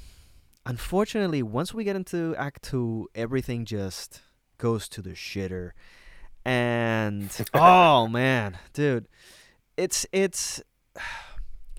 unfortunately, 0.65 1.41
once 1.41 1.73
we 1.73 1.83
get 1.83 1.95
into 1.95 2.35
Act 2.35 2.61
Two, 2.61 3.09
everything 3.15 3.65
just 3.65 4.21
goes 4.59 4.87
to 4.89 5.01
the 5.01 5.11
shitter. 5.11 5.71
And 6.45 7.31
oh 7.55 8.07
man, 8.07 8.59
dude, 8.73 9.07
it's 9.77 10.05
it's 10.11 10.61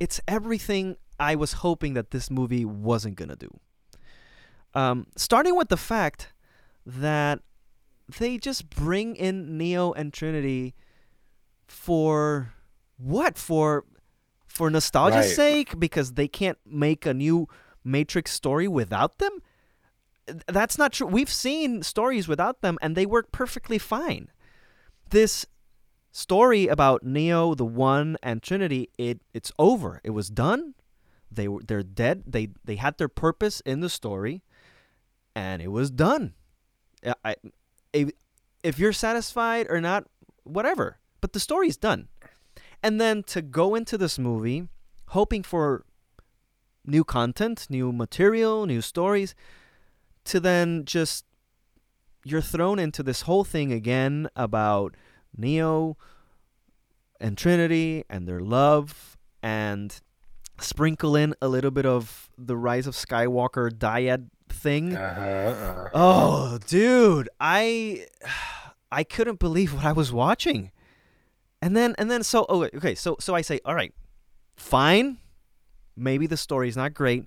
it's 0.01 0.21
everything 0.27 0.97
I 1.21 1.37
was 1.37 1.53
hoping 1.53 1.95
that 1.95 2.11
this 2.11 2.31
movie 2.31 2.65
wasn't 2.65 3.15
gonna 3.15 3.37
do. 3.37 3.51
Um, 4.75 5.07
starting 5.15 5.55
with 5.55 5.69
the 5.69 5.77
fact 5.77 6.33
that 6.85 7.41
they 8.19 8.39
just 8.39 8.71
bring 8.71 9.15
in 9.15 9.57
Neo 9.57 9.93
and 9.93 10.13
Trinity 10.13 10.75
for 11.69 12.53
what? 12.97 13.39
For 13.39 13.85
for 14.55 14.71
nostalgia's 14.71 15.27
Right. 15.27 15.37
sake 15.37 15.81
because 15.81 16.13
they 16.13 16.29
can't 16.29 16.59
make 16.65 17.05
a 17.07 17.13
new 17.15 17.49
Matrix 17.83 18.33
story 18.33 18.69
without 18.69 19.19
them? 19.19 19.41
That's 20.47 20.79
not 20.79 20.93
true. 20.93 21.07
We've 21.07 21.31
seen 21.33 21.83
stories 21.83 22.29
without 22.29 22.61
them 22.63 22.79
and 22.81 22.97
they 22.97 23.05
work 23.05 23.31
perfectly 23.33 23.79
fine. 23.79 24.31
This 25.11 25.45
story 26.13 26.67
about 26.69 27.03
Neo, 27.03 27.55
the 27.55 27.65
One, 27.67 28.17
and 28.23 28.43
Trinity, 28.43 28.89
it 28.97 29.21
it's 29.35 29.53
over. 29.59 30.01
It 30.05 30.11
was 30.11 30.31
done. 30.31 30.75
They 31.31 31.49
were 31.49 31.61
they're 31.67 31.83
dead. 31.83 32.23
They 32.27 32.49
they 32.65 32.77
had 32.77 32.97
their 32.97 33.09
purpose 33.09 33.61
in 33.67 33.81
the 33.81 33.91
story, 33.91 34.43
and 35.35 35.61
it 35.61 35.69
was 35.73 35.91
done. 35.91 36.35
I, 37.05 37.15
I- 37.25 37.37
if, 37.93 38.11
if 38.63 38.79
you're 38.79 38.93
satisfied 38.93 39.67
or 39.69 39.81
not, 39.81 40.07
whatever. 40.45 40.99
But 41.21 41.33
the 41.33 41.41
story's 41.41 41.77
done. 41.77 42.09
And 42.85 43.01
then 43.01 43.23
to 43.25 43.41
go 43.41 43.75
into 43.75 43.97
this 43.97 44.19
movie 44.19 44.69
hoping 45.09 45.43
for 45.43 45.87
new 46.85 47.03
content, 47.03 47.67
new 47.71 47.93
material, 47.93 48.67
new 48.67 48.83
stories, 48.83 49.35
to 50.25 50.39
then 50.39 50.85
just 50.85 51.25
you're 52.25 52.43
thrown 52.43 52.79
into 52.79 53.03
this 53.03 53.23
whole 53.23 53.43
thing 53.43 53.73
again 53.73 54.29
about 54.37 54.97
Neo 55.35 55.97
and 57.19 57.39
Trinity 57.39 58.05
and 58.11 58.29
their 58.29 58.41
love 58.41 59.17
and 59.43 59.99
sprinkle 60.61 61.17
in 61.17 61.35
a 61.41 61.49
little 61.49 61.71
bit 61.71 61.87
of 61.87 62.29
the 62.37 62.57
Rise 62.57 62.87
of 62.87 62.95
Skywalker 62.95 63.71
dyad 63.71 64.29
thing. 64.51 64.95
Uh-huh, 64.95 65.21
uh-huh. 65.23 65.89
Oh, 65.95 66.59
dude, 66.67 67.31
I 67.41 68.09
I 68.93 69.05
couldn't 69.05 69.39
believe 69.39 69.73
what 69.73 69.87
I 69.87 69.93
was 69.93 70.13
watching. 70.13 70.71
And 71.65 71.75
then 71.75 71.95
and 71.97 72.11
then 72.11 72.23
so 72.23 72.45
oh 72.51 72.65
okay, 72.65 72.95
so 72.95 73.17
so 73.19 73.35
I 73.35 73.41
say, 73.41 73.59
"All 73.65 73.75
right. 73.75 73.95
Fine. 74.55 75.17
Maybe 75.97 76.27
the 76.27 76.37
story's 76.37 76.77
not 76.77 76.93
great, 76.93 77.25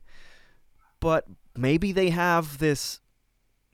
but 0.99 1.25
maybe 1.55 1.91
they 1.91 2.09
have 2.11 2.59
this 2.59 3.01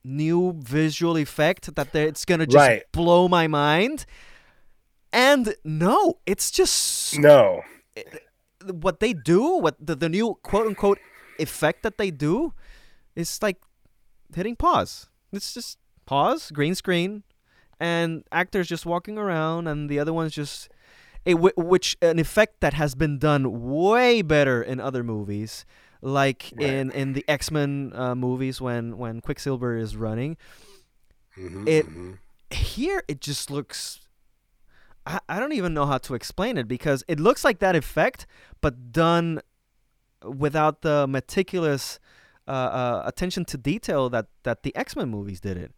new 0.05 0.53
visual 0.63 1.17
effect 1.17 1.75
that 1.75 1.93
it's 1.95 2.23
going 2.23 2.39
to 2.39 2.47
just 2.47 2.55
Right. 2.69 2.83
blow 2.93 3.27
my 3.27 3.47
mind." 3.47 4.05
And 5.11 5.53
no, 5.65 6.19
it's 6.25 6.49
just 6.49 7.19
No. 7.19 7.61
what 8.63 8.99
they 9.01 9.11
do, 9.13 9.43
what 9.59 9.75
the, 9.85 9.95
the 9.95 10.07
new 10.07 10.39
quote 10.43 10.67
unquote 10.67 10.99
effect 11.39 11.83
that 11.83 11.97
they 11.97 12.09
do, 12.09 12.53
is 13.15 13.41
like 13.41 13.59
hitting 14.33 14.55
pause. 14.55 15.09
It's 15.33 15.53
just 15.53 15.77
pause, 16.05 16.51
green 16.51 16.73
screen, 16.73 17.23
and 17.83 18.23
actors 18.31 18.67
just 18.73 18.85
walking 18.85 19.17
around, 19.17 19.67
and 19.67 19.89
the 19.91 19.99
other 19.99 20.13
one's 20.13 20.33
just 20.33 20.69
a 21.25 21.33
which 21.35 21.97
an 22.01 22.17
effect 22.19 22.59
that 22.61 22.73
has 22.73 22.95
been 22.95 23.17
done 23.19 23.43
way 23.75 24.21
better 24.23 24.61
in 24.71 24.79
other 24.79 25.03
movies, 25.03 25.65
like 26.01 26.41
Right. 26.55 26.69
in 26.69 26.91
in 26.91 27.13
the 27.13 27.23
X 27.27 27.51
Men 27.51 27.91
uh, 27.95 28.15
movies 28.15 28.61
when 28.61 28.97
when 28.97 29.21
Quicksilver 29.21 29.75
is 29.77 29.95
running. 29.95 30.37
Mhm, 31.37 31.67
It- 31.67 31.87
mhm. 31.87 32.17
Here, 32.53 33.01
it 33.07 33.19
just 33.29 33.49
looks. 33.49 33.99
I, 35.07 35.17
I 35.27 35.39
don't 35.39 35.53
even 35.57 35.73
know 35.73 35.87
how 35.87 35.97
to 36.07 36.13
explain 36.13 36.53
it 36.61 36.67
because 36.67 37.03
it 37.07 37.19
looks 37.19 37.43
like 37.43 37.57
that 37.65 37.75
effect, 37.75 38.27
but 38.61 38.91
done 38.93 39.41
without 40.23 40.81
the 40.81 41.07
meticulous 41.07 41.99
uh, 42.47 42.51
uh, 42.51 43.01
attention 43.05 43.43
to 43.45 43.57
detail 43.57 44.09
that, 44.11 44.27
that 44.43 44.61
the 44.63 44.71
X 44.75 44.95
Men 44.95 45.09
movies 45.09 45.39
did 45.41 45.57
it. 45.57 45.71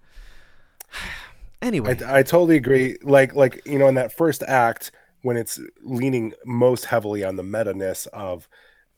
anyway, 1.66 1.98
I, 2.04 2.20
I 2.20 2.24
totally 2.24 2.56
agree. 2.56 2.98
Like 3.04 3.36
like 3.36 3.62
you 3.66 3.80
know, 3.80 3.88
in 3.88 3.96
that 3.96 4.12
first 4.12 4.44
act, 4.44 4.92
when 5.22 5.38
it's 5.38 5.60
leaning 5.82 6.34
most 6.46 6.86
heavily 6.86 7.24
on 7.24 7.36
the 7.36 7.44
meta 7.44 7.74
ness 7.74 8.06
of 8.08 8.48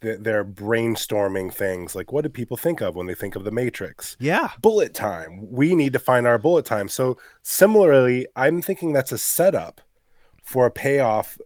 the, 0.01 0.17
their 0.17 0.45
brainstorming 0.45 1.53
things, 1.53 1.95
like 1.95 2.11
what 2.11 2.23
do 2.23 2.29
people 2.29 2.57
think 2.57 2.81
of 2.81 2.95
when 2.95 3.07
they 3.07 3.15
think 3.15 3.35
of 3.35 3.43
the 3.43 3.51
Matrix? 3.51 4.15
yeah, 4.19 4.49
Bullet 4.61 4.93
time. 4.93 5.47
We 5.51 5.75
need 5.75 5.93
to 5.93 5.99
find 5.99 6.27
our 6.27 6.37
bullet 6.37 6.65
time. 6.65 6.89
So 6.89 7.17
similarly, 7.43 8.27
I'm 8.35 8.61
thinking 8.61 8.93
that's 8.93 9.11
a 9.11 9.17
setup 9.17 9.81
for 10.43 10.65
a 10.65 10.71
payoff 10.71 11.37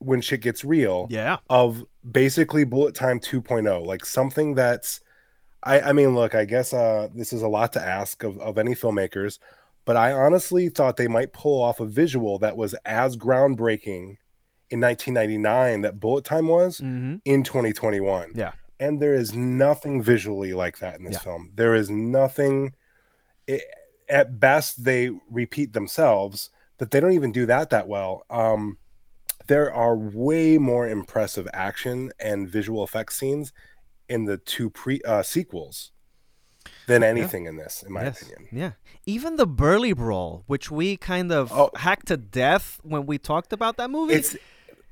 when 0.00 0.20
shit 0.20 0.40
gets 0.40 0.64
real 0.64 1.06
yeah, 1.10 1.36
of 1.50 1.84
basically 2.10 2.64
bullet 2.64 2.94
time 2.94 3.20
2.0 3.20 3.84
like 3.84 4.04
something 4.04 4.54
that's 4.54 5.00
i 5.62 5.78
i 5.80 5.92
mean 5.92 6.14
look 6.14 6.34
i 6.34 6.46
guess 6.46 6.72
uh 6.72 7.06
this 7.14 7.34
is 7.34 7.42
a 7.42 7.48
lot 7.48 7.70
to 7.74 7.80
ask 7.80 8.22
of, 8.22 8.38
of 8.38 8.56
any 8.56 8.74
filmmakers 8.74 9.38
but 9.90 9.96
i 9.96 10.12
honestly 10.12 10.68
thought 10.68 10.96
they 10.96 11.08
might 11.08 11.32
pull 11.32 11.60
off 11.60 11.80
a 11.80 11.84
visual 11.84 12.38
that 12.38 12.56
was 12.56 12.74
as 12.84 13.16
groundbreaking 13.16 14.18
in 14.70 14.80
1999 14.80 15.80
that 15.80 15.98
bullet 15.98 16.24
time 16.24 16.46
was 16.46 16.78
hmm 16.78 17.16
in 17.24 17.42
2021 17.42 18.30
yeah, 18.36 18.52
and 18.78 19.02
there 19.02 19.14
is 19.14 19.34
nothing 19.34 20.00
visually 20.00 20.54
like 20.54 20.78
that 20.78 20.96
in 20.98 21.04
this 21.04 21.14
Yeah. 21.14 21.18
film. 21.18 21.50
There 21.56 21.74
is 21.74 21.90
nothing 21.90 22.72
it, 23.48 23.62
at 24.08 24.38
best 24.38 24.84
they 24.84 25.10
repeat 25.28 25.72
themselves 25.72 26.50
but 26.78 26.92
they 26.92 27.00
don't 27.00 27.12
even 27.12 27.32
do 27.32 27.44
that 27.46 27.70
that 27.70 27.88
well. 27.88 28.22
Um 28.30 28.78
there 29.48 29.74
are 29.74 29.96
way 29.96 30.56
more 30.56 30.88
impressive 30.88 31.48
action 31.52 32.12
and 32.20 32.48
visual 32.48 32.84
effects 32.84 33.18
scenes 33.18 33.52
in 34.08 34.24
the 34.26 34.36
two 34.36 34.70
pre 34.70 35.00
uh, 35.02 35.24
sequels 35.24 35.90
than 36.86 37.02
anything 37.02 37.46
in 37.46 37.56
this 37.56 37.82
in 37.86 37.92
my 37.92 38.04
yes, 38.04 38.22
opinion 38.22 38.48
yeah. 38.52 38.72
Even 39.06 39.36
the 39.36 39.46
Burly 39.46 39.92
Brawl, 39.92 40.44
which 40.46 40.70
we 40.70 40.96
kind 40.96 41.32
of 41.32 41.50
Oh. 41.52 41.70
hacked 41.76 42.06
to 42.08 42.16
death 42.16 42.78
when 42.82 43.06
we 43.06 43.18
talked 43.18 43.52
about 43.52 43.76
that 43.78 43.90
movie. 43.90 44.14
it's 44.14 44.36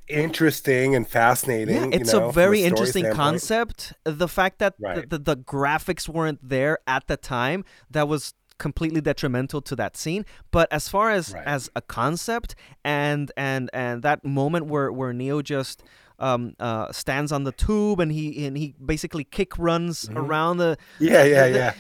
interesting 0.09 0.95
and 0.95 1.07
fascinating 1.07 1.75
Yeah, 1.75 1.85
you 1.85 1.91
it's 1.93 2.13
know, 2.13 2.29
a 2.29 2.33
very 2.33 2.59
story 2.59 2.69
interesting 2.69 3.05
standpoint. 3.05 3.17
concept. 3.33 3.93
The 4.05 4.29
fact 4.29 4.59
that 4.61 4.75
Right. 4.81 5.09
the, 5.09 5.19
the, 5.19 5.35
the 5.35 5.37
graphics 5.43 6.09
weren't 6.09 6.41
there 6.47 6.79
at 6.87 7.07
the 7.09 7.17
time, 7.17 7.65
that 7.91 8.09
was 8.09 8.35
completely 8.59 9.01
detrimental 9.01 9.61
to 9.63 9.77
that 9.77 9.97
scene. 9.97 10.25
But 10.51 10.67
as 10.73 10.89
far 10.89 11.11
as 11.11 11.33
Right. 11.33 11.47
as 11.47 11.71
a 11.77 11.83
concept 11.83 12.55
and 12.85 13.31
and 13.37 13.71
and 13.73 14.03
that 14.03 14.25
moment 14.25 14.67
where 14.67 14.91
where 14.91 15.13
Neo 15.13 15.43
just 15.43 15.83
um, 16.19 16.55
uh, 16.59 16.91
stands 16.93 17.33
on 17.33 17.45
the 17.45 17.53
tube 17.53 18.01
and 18.01 18.11
he 18.13 18.47
and 18.47 18.57
he 18.57 18.75
basically 18.85 19.25
kick 19.25 19.59
runs 19.59 20.09
around 20.11 20.57
the 20.59 20.77
yeah 20.99 21.25
yeah 21.25 21.49
the- 21.49 21.59
yeah 21.59 21.73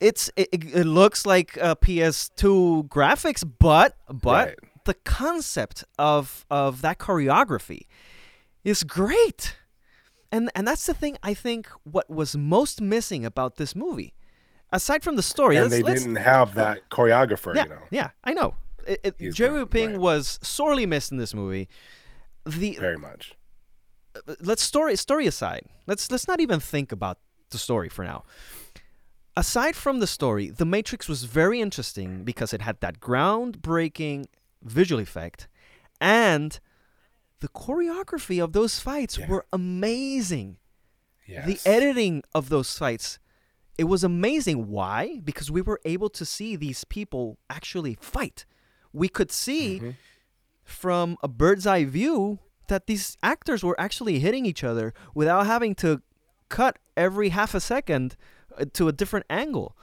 it's 0.00 0.30
it, 0.36 0.48
it 0.52 0.84
looks 0.84 1.24
like 1.24 1.56
uh, 1.56 1.74
PS2 1.76 2.88
graphics, 2.88 3.42
but 3.58 3.96
but 4.12 4.48
Right. 4.48 4.58
the 4.84 4.94
concept 4.94 5.84
of 5.98 6.44
of 6.50 6.82
that 6.82 6.98
choreography 6.98 7.86
is 8.62 8.82
great, 8.82 9.56
and 10.30 10.50
and 10.54 10.68
that's 10.68 10.84
the 10.86 10.92
thing 10.94 11.16
I 11.22 11.32
think 11.34 11.68
what 11.84 12.10
was 12.10 12.36
most 12.36 12.80
missing 12.82 13.24
about 13.24 13.56
this 13.56 13.74
movie, 13.74 14.12
aside 14.70 15.02
from 15.02 15.16
the 15.16 15.22
story. 15.22 15.56
and 15.56 15.70
they 15.70 15.82
didn't 15.82 16.16
have 16.16 16.54
that 16.56 16.90
choreographer 16.90 17.54
yeah, 17.54 17.62
you 17.64 17.68
know 17.70 17.82
yeah, 17.90 18.10
I 18.22 18.34
know. 18.34 18.54
It, 18.86 19.14
it, 19.18 19.30
Jerry 19.34 19.66
Ping 19.66 19.92
right. 19.92 20.00
was 20.00 20.38
sorely 20.42 20.84
missed 20.86 21.10
in 21.10 21.18
this 21.18 21.32
movie. 21.34 21.68
The 22.44 22.76
very 22.78 22.98
much 22.98 23.32
let's 24.40 24.62
story 24.62 24.96
story 24.96 25.26
aside. 25.26 25.64
Let's 25.86 26.10
let's 26.10 26.28
not 26.28 26.40
even 26.40 26.60
think 26.60 26.92
about 26.92 27.18
the 27.50 27.58
story 27.58 27.88
for 27.88 28.04
now. 28.04 28.24
Aside 29.36 29.76
from 29.76 29.98
the 30.00 30.06
story, 30.06 30.48
The 30.48 30.64
Matrix 30.64 31.08
was 31.08 31.24
very 31.24 31.60
interesting 31.60 32.24
because 32.24 32.52
it 32.54 32.62
had 32.62 32.80
that 32.80 33.00
groundbreaking 33.00 34.26
visual 34.62 35.00
effect 35.00 35.46
and 36.00 36.58
the 37.40 37.48
choreography 37.48 38.42
of 38.42 38.52
those 38.52 38.80
fights 38.80 39.18
Yeah. 39.18 39.28
were 39.28 39.44
amazing. 39.52 40.56
yes. 41.26 41.44
The 41.46 41.70
editing 41.70 42.22
of 42.34 42.48
those 42.48 42.76
fights 42.78 43.18
it 43.78 43.84
was 43.84 44.02
amazing. 44.02 44.68
Why? 44.68 45.20
Because 45.22 45.50
we 45.50 45.60
were 45.60 45.80
able 45.84 46.08
to 46.08 46.24
see 46.24 46.56
these 46.56 46.84
people 46.84 47.36
actually 47.50 47.98
fight. 48.00 48.46
We 48.94 49.08
could 49.10 49.30
see 49.30 49.80
Mhm. 49.80 49.96
from 50.64 51.18
a 51.22 51.28
bird's 51.28 51.66
eye 51.66 51.84
view 51.84 52.38
that 52.68 52.86
these 52.86 53.16
actors 53.22 53.62
were 53.62 53.78
actually 53.80 54.18
hitting 54.18 54.46
each 54.46 54.64
other 54.64 54.92
without 55.14 55.46
having 55.46 55.74
to 55.76 56.02
cut 56.48 56.78
every 56.96 57.30
half 57.30 57.54
a 57.54 57.60
second 57.60 58.16
uh, 58.58 58.64
to 58.72 58.88
a 58.88 58.92
different 58.92 59.26
angle. 59.28 59.76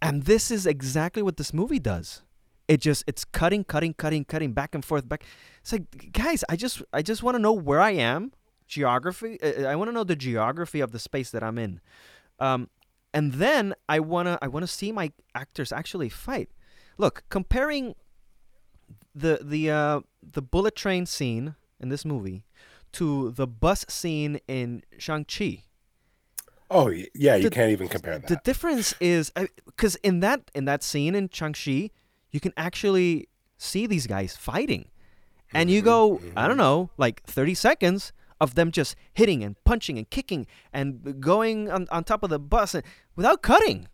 And 0.00 0.24
this 0.24 0.50
is 0.50 0.66
exactly 0.66 1.22
what 1.22 1.36
this 1.36 1.54
movie 1.54 1.78
does. 1.78 2.22
It 2.68 2.80
just 2.80 3.04
it's 3.06 3.24
cutting, 3.24 3.64
cutting, 3.64 3.94
cutting, 3.94 4.24
cutting 4.24 4.52
back 4.52 4.74
and 4.74 4.84
forth 4.84 5.08
back. 5.08 5.24
It's 5.60 5.72
like 5.72 6.12
guys, 6.12 6.44
I 6.48 6.56
just 6.56 6.82
I 6.92 7.02
just 7.02 7.22
want 7.22 7.34
to 7.34 7.38
know 7.38 7.52
where 7.52 7.80
I 7.80 7.90
am, 7.90 8.32
geography. 8.66 9.40
uh, 9.42 9.64
I 9.68 9.76
want 9.76 9.88
to 9.88 9.92
know 9.92 10.04
the 10.04 10.16
geography 10.16 10.80
of 10.80 10.92
the 10.92 10.98
space 10.98 11.30
that 11.30 11.42
I'm 11.42 11.58
in. 11.58 11.80
Um, 12.40 12.68
and 13.12 13.34
then 13.34 13.74
I 13.88 14.00
wanna 14.00 14.38
I 14.42 14.48
wanna 14.48 14.66
see 14.66 14.92
my 14.92 15.12
actors 15.34 15.72
actually 15.72 16.08
fight. 16.08 16.50
Look, 16.96 17.24
comparing 17.28 17.94
the 19.14 19.40
the 19.42 19.70
uh, 19.70 20.00
the 20.22 20.42
bullet 20.42 20.74
train 20.74 21.06
scene 21.06 21.54
in 21.84 21.90
this 21.90 22.04
movie 22.04 22.44
to 22.92 23.30
the 23.32 23.46
bus 23.46 23.84
scene 23.88 24.40
in 24.48 24.82
Shang 24.98 25.24
Chi. 25.24 25.64
Oh 26.70 26.88
yeah, 27.14 27.36
you 27.36 27.44
The- 27.44 27.50
can't 27.50 27.70
even 27.70 27.88
compare 27.88 28.18
that. 28.18 28.28
The 28.28 28.40
difference 28.50 28.94
is 29.00 29.30
because 29.66 29.94
in 29.96 30.20
that 30.20 30.50
in 30.54 30.64
that 30.64 30.82
scene 30.82 31.14
in 31.14 31.28
Shang 31.28 31.52
Chi, 31.52 31.90
you 32.30 32.40
can 32.40 32.52
actually 32.56 33.28
see 33.58 33.86
these 33.86 34.06
guys 34.06 34.36
fighting, 34.36 34.88
and 35.52 35.70
you 35.70 35.80
mm-hmm, 35.80 35.94
go 35.94 36.00
I 36.14 36.18
mm-hmm. 36.18 36.48
don't 36.48 36.56
know 36.56 36.90
like 36.96 37.22
thirty 37.24 37.54
seconds 37.54 38.12
of 38.40 38.54
them 38.54 38.70
just 38.70 38.96
hitting 39.12 39.44
and 39.44 39.62
punching 39.64 39.96
and 39.98 40.08
kicking 40.10 40.46
and 40.72 41.20
going 41.20 41.70
on, 41.70 41.86
on 41.90 42.02
top 42.04 42.22
of 42.22 42.30
the 42.30 42.38
bus 42.38 42.74
and, 42.74 42.84
without 43.14 43.42
cutting. 43.42 43.88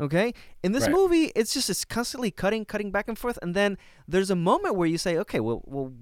Okay, 0.00 0.32
in 0.64 0.72
this 0.72 0.84
Right. 0.84 0.92
movie, 0.98 1.26
it's 1.36 1.54
just 1.54 1.70
it's 1.70 1.84
constantly 1.84 2.30
cutting, 2.32 2.64
cutting 2.64 2.90
back 2.90 3.06
and 3.06 3.16
forth, 3.16 3.38
and 3.42 3.54
then 3.54 3.78
there's 4.08 4.30
a 4.30 4.36
moment 4.50 4.74
where 4.74 4.88
you 4.88 4.98
say, 4.98 5.16
okay, 5.18 5.38
well, 5.38 5.62
well 5.64 5.92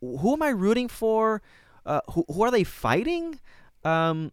who 0.00 0.32
am 0.32 0.42
I 0.42 0.48
rooting 0.50 0.88
for? 0.88 1.42
Uh, 1.86 2.00
who, 2.10 2.24
who 2.28 2.42
are 2.42 2.50
they 2.50 2.64
fighting? 2.64 3.40
Um, 3.84 4.32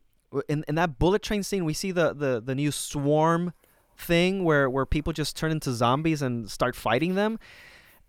in 0.49 0.63
in 0.67 0.75
that 0.75 0.99
bullet 0.99 1.21
train 1.21 1.43
scene, 1.43 1.63
we 1.65 1.73
see 1.73 1.91
the 1.91 2.13
the 2.13 2.41
the 2.43 2.55
new 2.55 2.71
swarm 2.71 3.53
thing 3.97 4.43
where 4.43 4.69
where 4.69 4.85
people 4.85 5.13
just 5.13 5.35
turn 5.37 5.51
into 5.51 5.71
zombies 5.71 6.21
and 6.21 6.49
start 6.51 6.75
fighting 6.75 7.15
them, 7.15 7.39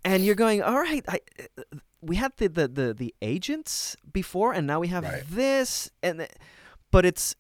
and 0.05 0.25
you're 0.25 0.35
going, 0.35 0.63
all 0.63 0.79
right, 0.81 1.05
I. 1.09 1.21
We 2.01 2.15
had 2.15 2.31
the, 2.37 2.49
the, 2.49 2.69
the, 2.69 2.95
the 2.95 3.13
agents 3.21 3.97
before, 4.13 4.53
and 4.53 4.69
now 4.69 4.79
we 4.79 4.87
have 4.87 5.03
Right. 5.03 5.25
this, 5.29 5.91
and 6.01 6.29
but 6.93 7.05
it's 7.05 7.35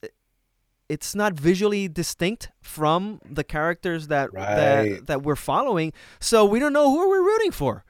it's 0.88 1.14
not 1.14 1.34
visually 1.34 1.86
distinct 1.86 2.50
from 2.60 3.20
the 3.24 3.44
characters 3.44 4.08
that 4.08 4.32
Right. 4.32 4.56
that 4.56 5.06
that 5.06 5.22
we're 5.22 5.36
following, 5.36 5.92
so 6.18 6.44
we 6.44 6.58
don't 6.58 6.72
know 6.72 6.90
who 6.90 7.08
we're 7.08 7.22
rooting 7.22 7.52
for. 7.52 7.84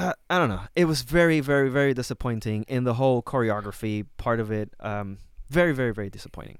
Uh, 0.00 0.12
I 0.30 0.38
don't 0.38 0.48
know. 0.48 0.62
It 0.74 0.86
was 0.86 1.02
very, 1.02 1.40
very, 1.40 1.68
very 1.68 1.92
disappointing 1.92 2.64
in 2.68 2.84
the 2.84 2.94
whole 2.94 3.22
choreography 3.22 4.06
part 4.16 4.40
of 4.40 4.50
it. 4.50 4.72
Um, 4.80 5.18
very, 5.50 5.72
very, 5.74 5.92
very 5.92 6.08
disappointing. 6.10 6.58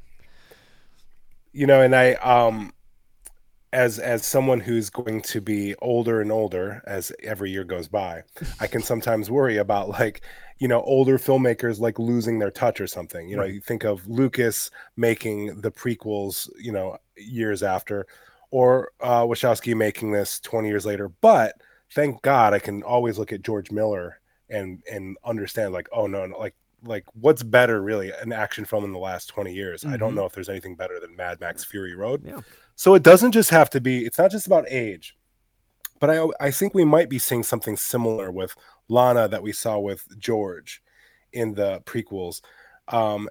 you 1.52 1.66
know 1.66 1.80
and 1.80 1.96
i 1.96 2.12
um 2.14 2.72
as 3.72 3.98
as 3.98 4.24
someone 4.24 4.60
who's 4.60 4.88
going 4.88 5.20
to 5.20 5.40
be 5.40 5.74
older 5.82 6.20
and 6.20 6.30
older 6.30 6.80
as 6.86 7.10
every 7.24 7.50
year 7.50 7.64
goes 7.64 7.88
by 7.88 8.22
i 8.60 8.66
can 8.68 8.80
sometimes 8.82 9.30
worry 9.30 9.56
about 9.56 9.88
like 9.88 10.20
you 10.60 10.68
know 10.68 10.80
older 10.82 11.18
filmmakers 11.18 11.80
like 11.80 11.98
losing 11.98 12.38
their 12.38 12.52
touch 12.52 12.80
or 12.80 12.86
something 12.86 13.28
you 13.28 13.34
know 13.36 13.42
Right. 13.42 13.54
you 13.54 13.60
think 13.60 13.82
of 13.84 14.06
lucas 14.06 14.70
making 14.96 15.60
the 15.60 15.72
prequels 15.72 16.48
you 16.56 16.70
know 16.70 16.96
years 17.16 17.64
after 17.64 18.06
or 18.52 18.92
uh 19.00 19.22
wachowski 19.24 19.74
making 19.76 20.12
this 20.12 20.38
20 20.38 20.68
years 20.68 20.86
later 20.86 21.08
but 21.08 21.54
thank 21.94 22.20
god 22.22 22.52
i 22.54 22.58
can 22.58 22.82
always 22.82 23.18
look 23.18 23.32
at 23.32 23.42
george 23.42 23.70
miller 23.70 24.20
and 24.48 24.82
and 24.90 25.16
understand 25.24 25.72
like 25.72 25.88
oh 25.92 26.06
no, 26.06 26.26
no 26.26 26.38
like 26.38 26.54
like 26.84 27.04
what's 27.12 27.42
better 27.42 27.82
really 27.82 28.10
an 28.22 28.32
action 28.32 28.64
film 28.64 28.84
in 28.84 28.92
the 28.92 28.98
last 28.98 29.26
20 29.28 29.52
years 29.52 29.84
i 29.84 29.96
don't 29.96 30.12
Mhm. 30.12 30.16
know 30.16 30.24
if 30.26 30.32
there's 30.32 30.48
anything 30.48 30.74
better 30.76 30.98
than 31.00 31.14
mad 31.16 31.38
max 31.40 31.62
fury 31.64 31.94
road 31.94 32.22
Yeah. 32.24 32.40
so 32.74 32.94
it 32.94 33.02
doesn't 33.02 33.32
just 33.32 33.50
have 33.50 33.68
to 33.70 33.80
be 33.80 34.04
it's 34.06 34.18
not 34.18 34.30
just 34.30 34.46
about 34.46 34.64
age 34.70 35.16
but 35.98 36.08
i 36.10 36.26
i 36.40 36.50
think 36.50 36.74
we 36.74 36.84
might 36.84 37.08
be 37.10 37.18
seeing 37.18 37.42
something 37.42 37.76
similar 37.76 38.30
with 38.30 38.54
lana 38.88 39.28
that 39.28 39.42
we 39.42 39.52
saw 39.52 39.78
with 39.78 40.06
george 40.18 40.82
in 41.32 41.54
the 41.54 41.80
prequels 41.84 42.40
um 42.88 43.28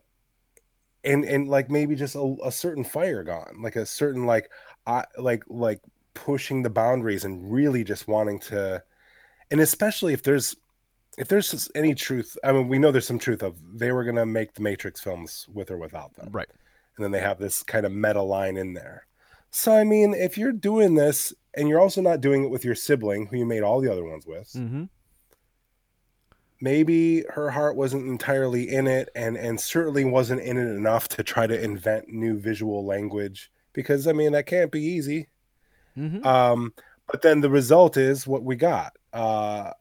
and 1.04 1.26
and 1.26 1.48
like 1.48 1.72
maybe 1.72 1.96
just 1.96 2.16
a, 2.16 2.36
a 2.44 2.52
certain 2.52 2.84
fire 2.84 3.24
gone 3.24 3.58
like 3.62 3.76
a 3.78 3.86
certain 3.86 4.26
like 4.26 4.50
i 4.86 5.04
like 5.18 5.44
like 5.48 5.82
pushing 6.26 6.64
the 6.64 6.70
boundaries 6.70 7.24
and 7.26 7.52
really 7.52 7.84
just 7.84 8.08
wanting 8.08 8.40
to 8.40 8.82
and 9.52 9.60
especially 9.62 10.14
if 10.14 10.22
there's 10.24 10.56
if 11.18 11.28
there's 11.28 11.70
any 11.76 11.94
truth 11.96 12.38
i 12.44 12.52
mean 12.52 12.68
we 12.68 12.78
know 12.80 12.92
there's 12.92 13.08
some 13.08 13.20
truth 13.20 13.42
of 13.44 13.56
they 13.80 13.92
were 13.92 14.04
going 14.04 14.16
to 14.16 14.26
make 14.26 14.54
the 14.54 14.62
matrix 14.62 15.02
films 15.02 15.48
with 15.54 15.72
or 15.72 15.78
without 15.78 16.14
them 16.16 16.30
Right. 16.32 16.50
and 16.98 17.04
then 17.04 17.12
they 17.12 17.22
have 17.22 17.40
this 17.40 17.64
kind 17.64 17.86
of 17.86 17.92
meta 17.92 18.22
line 18.22 18.58
in 18.58 18.74
there 18.74 19.06
so 19.50 19.72
i 19.74 19.84
mean 19.84 20.14
if 20.14 20.38
you're 20.38 20.52
doing 20.52 20.96
this 20.96 21.34
and 21.56 21.68
you're 21.70 21.80
also 21.80 22.02
not 22.02 22.22
doing 22.22 22.44
it 22.44 22.50
with 22.50 22.64
your 22.66 22.76
sibling 22.76 23.28
who 23.28 23.38
you 23.38 23.46
made 23.46 23.64
all 23.64 23.80
the 23.82 23.92
other 23.92 24.06
ones 24.06 24.26
with 24.28 24.50
Mm-hmm. 24.54 24.84
maybe 26.62 27.24
her 27.30 27.50
heart 27.50 27.76
wasn't 27.76 28.08
entirely 28.08 28.70
in 28.70 28.88
it 28.88 29.10
and 29.16 29.38
and 29.38 29.60
certainly 29.60 30.04
wasn't 30.04 30.42
in 30.42 30.58
it 30.58 30.70
enough 30.76 31.08
to 31.08 31.24
try 31.24 31.48
to 31.48 31.60
invent 31.62 32.10
new 32.10 32.38
visual 32.40 32.86
language 32.86 33.52
because 33.74 34.08
i 34.08 34.12
mean 34.14 34.32
that 34.34 34.46
can't 34.46 34.72
be 34.72 34.82
easy 34.84 35.28
Mm-hmm. 35.98 36.26
um 36.26 36.74
but 37.12 37.22
then 37.22 37.42
the 37.42 37.50
result 37.50 37.98
is 37.98 38.28
what 38.28 38.44
we 38.44 38.56
got 38.56 38.94
uh 39.14 39.72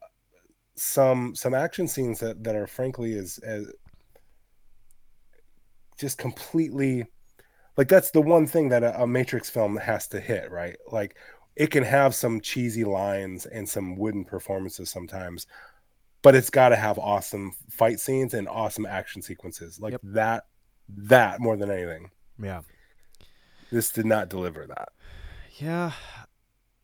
some 0.74 1.34
some 1.34 1.54
action 1.54 1.86
scenes 1.88 2.20
that 2.20 2.42
that 2.44 2.54
are 2.56 2.66
frankly 2.66 3.12
is 3.12 3.38
as 3.38 3.70
just 5.98 6.18
completely 6.18 7.04
like 7.76 7.88
that's 7.88 8.10
the 8.10 8.20
one 8.20 8.46
thing 8.46 8.68
that 8.68 8.82
a, 8.84 9.02
a 9.02 9.06
matrix 9.06 9.50
film 9.50 9.76
has 9.76 10.06
to 10.08 10.20
hit 10.20 10.50
right 10.50 10.76
like 10.90 11.16
it 11.56 11.70
can 11.70 11.82
have 11.82 12.14
some 12.14 12.40
cheesy 12.40 12.84
lines 12.84 13.46
and 13.46 13.68
some 13.68 13.96
wooden 13.96 14.24
performances 14.24 14.90
sometimes 14.90 15.46
but 16.22 16.34
it's 16.34 16.50
got 16.50 16.70
to 16.70 16.76
have 16.76 16.98
awesome 16.98 17.52
fight 17.70 17.98
scenes 18.00 18.34
and 18.34 18.48
awesome 18.48 18.86
action 18.86 19.22
sequences 19.22 19.80
like 19.80 19.92
Yep. 19.92 20.00
that 20.04 20.44
that 20.88 21.40
more 21.40 21.56
than 21.56 21.70
anything 21.70 22.10
yeah. 22.40 22.62
this 23.70 23.90
did 23.90 24.06
not 24.06 24.28
deliver 24.30 24.66
that 24.66 24.90
Yeah, 25.60 25.92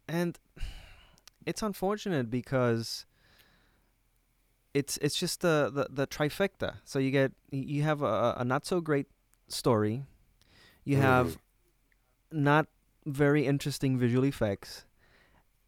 and 0.09 0.39
it's 1.47 1.63
unfortunate 1.63 2.31
because 2.31 3.07
it's 4.73 4.97
it's 4.99 5.17
just 5.17 5.41
the, 5.41 5.71
the, 5.73 5.87
the 5.91 6.07
trifecta. 6.07 6.77
So 6.85 6.99
you 6.99 7.11
get 7.11 7.33
you 7.51 7.83
have 7.83 8.03
a, 8.03 8.37
a 8.39 8.45
not 8.45 8.67
so 8.67 8.81
great 8.81 9.07
story, 9.49 10.05
you 10.85 10.97
mm-hmm. 10.97 11.05
have 11.05 11.39
not 12.33 12.67
very 13.07 13.47
interesting 13.47 13.97
visual 13.99 14.25
effects, 14.25 14.85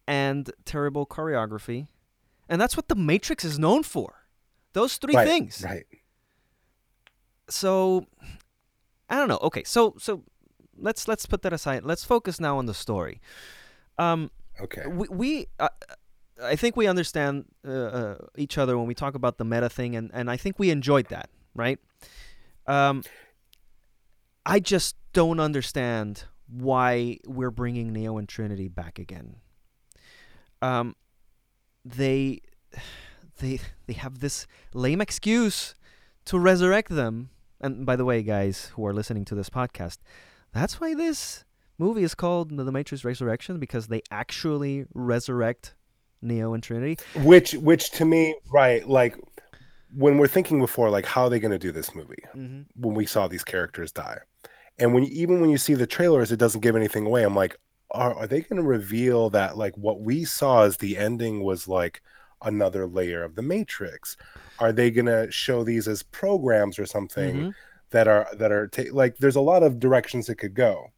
and 0.07 0.51
terrible 0.65 1.05
choreography, 1.05 1.87
and 2.49 2.59
that's 2.59 2.75
what 2.75 2.89
the 2.89 2.95
Matrix 2.95 3.45
is 3.45 3.57
known 3.57 3.83
for. 3.83 4.25
Those 4.73 4.97
three 4.97 5.15
right, 5.15 5.27
things. 5.27 5.63
right 5.63 5.85
so 7.49 8.05
I 9.09 9.15
don't 9.15 9.27
know. 9.27 9.39
Okay, 9.41 9.63
so 9.63 9.95
so 9.97 10.23
let's 10.77 11.07
let's 11.07 11.25
put 11.25 11.41
that 11.43 11.53
aside. 11.53 11.83
Let's 11.83 12.03
focus 12.03 12.39
now 12.39 12.57
on 12.57 12.65
the 12.65 12.73
story. 12.73 13.21
Um, 13.97 14.29
okay 14.61 14.83
we, 14.87 15.07
we 15.09 15.47
uh, 15.59 15.69
I 16.43 16.55
think 16.55 16.75
we 16.75 16.87
understand 16.87 17.45
uh, 17.67 17.71
uh, 17.71 18.17
each 18.35 18.57
other 18.57 18.77
when 18.77 18.87
we 18.87 18.93
talk 18.93 19.15
about 19.15 19.37
the 19.37 19.45
meta 19.45 19.69
thing, 19.69 19.95
and, 19.95 20.11
and 20.13 20.29
I 20.29 20.37
think 20.37 20.59
we 20.59 20.69
enjoyed 20.69 21.07
that, 21.07 21.29
right? 21.55 21.79
Um, 22.67 23.03
I 24.45 24.59
just 24.59 24.95
don't 25.13 25.39
understand 25.39 26.25
why 26.47 27.17
we're 27.25 27.51
bringing 27.51 27.91
Neo 27.91 28.17
and 28.17 28.29
Trinity 28.29 28.67
back 28.67 28.99
again. 28.99 29.37
Um, 30.61 30.95
they 31.83 32.41
they 33.39 33.59
they 33.85 33.93
have 33.93 34.19
this 34.19 34.47
lame 34.73 35.01
excuse 35.01 35.75
to 36.25 36.39
resurrect 36.39 36.89
them. 36.89 37.29
And 37.59 37.85
by 37.85 37.95
the 37.95 38.05
way, 38.05 38.21
guys 38.21 38.71
who 38.75 38.85
are 38.85 38.93
listening 38.93 39.25
to 39.25 39.35
this 39.35 39.49
podcast, 39.49 39.97
that's 40.57 40.79
why 40.81 40.93
this 40.93 41.45
movie 41.77 42.03
is 42.03 42.15
called 42.15 42.55
The 42.55 42.71
Matrix 42.71 43.03
Resurrection 43.05 43.59
because 43.59 43.87
they 43.87 44.01
actually 44.11 44.85
resurrect 44.93 45.75
Neo 46.21 46.53
and 46.53 46.63
Trinity. 46.63 46.97
which 47.23 47.53
which 47.53 47.91
to 47.91 48.05
me 48.05 48.35
right 48.51 48.87
like 48.87 49.15
when 49.95 50.17
we're 50.17 50.27
thinking 50.27 50.59
before 50.59 50.89
like 50.89 51.05
how 51.05 51.23
are 51.23 51.29
they 51.29 51.39
going 51.39 51.51
to 51.51 51.59
do 51.59 51.71
this 51.71 51.93
movie 51.95 52.23
Mm-hmm. 52.35 52.61
when 52.75 52.95
we 52.95 53.05
saw 53.05 53.27
these 53.27 53.43
characters 53.43 53.91
die 53.91 54.19
and 54.79 54.93
when 54.93 55.03
even 55.05 55.39
when 55.41 55.49
you 55.49 55.57
see 55.57 55.75
the 55.75 55.87
trailers 55.87 56.31
it 56.31 56.37
doesn't 56.39 56.61
give 56.61 56.75
anything 56.75 57.05
away 57.05 57.23
i'm 57.23 57.35
like 57.35 57.55
are, 57.91 58.13
are 58.15 58.27
they 58.27 58.41
going 58.41 58.61
to 58.61 58.67
reveal 58.67 59.29
that 59.29 59.57
like 59.57 59.75
what 59.77 60.01
we 60.01 60.25
saw 60.25 60.63
as 60.63 60.77
the 60.77 60.97
ending 60.97 61.41
was 61.43 61.67
like 61.67 62.01
another 62.41 62.85
layer 62.85 63.23
of 63.23 63.35
the 63.35 63.41
matrix 63.41 64.17
are 64.59 64.73
they 64.73 64.89
going 64.91 65.05
to 65.05 65.31
show 65.31 65.63
these 65.63 65.87
as 65.87 66.03
programs 66.03 66.77
or 66.79 66.85
something 66.85 67.35
Mhm. 67.35 67.53
That 67.91 68.07
are 68.07 68.27
that 68.33 68.51
are 68.51 68.67
ta- 68.67 68.91
like 68.91 69.17
there's 69.17 69.35
a 69.35 69.41
lot 69.41 69.63
of 69.63 69.79
directions 69.79 70.29
it 70.29 70.35
could 70.35 70.53
go 70.53 70.91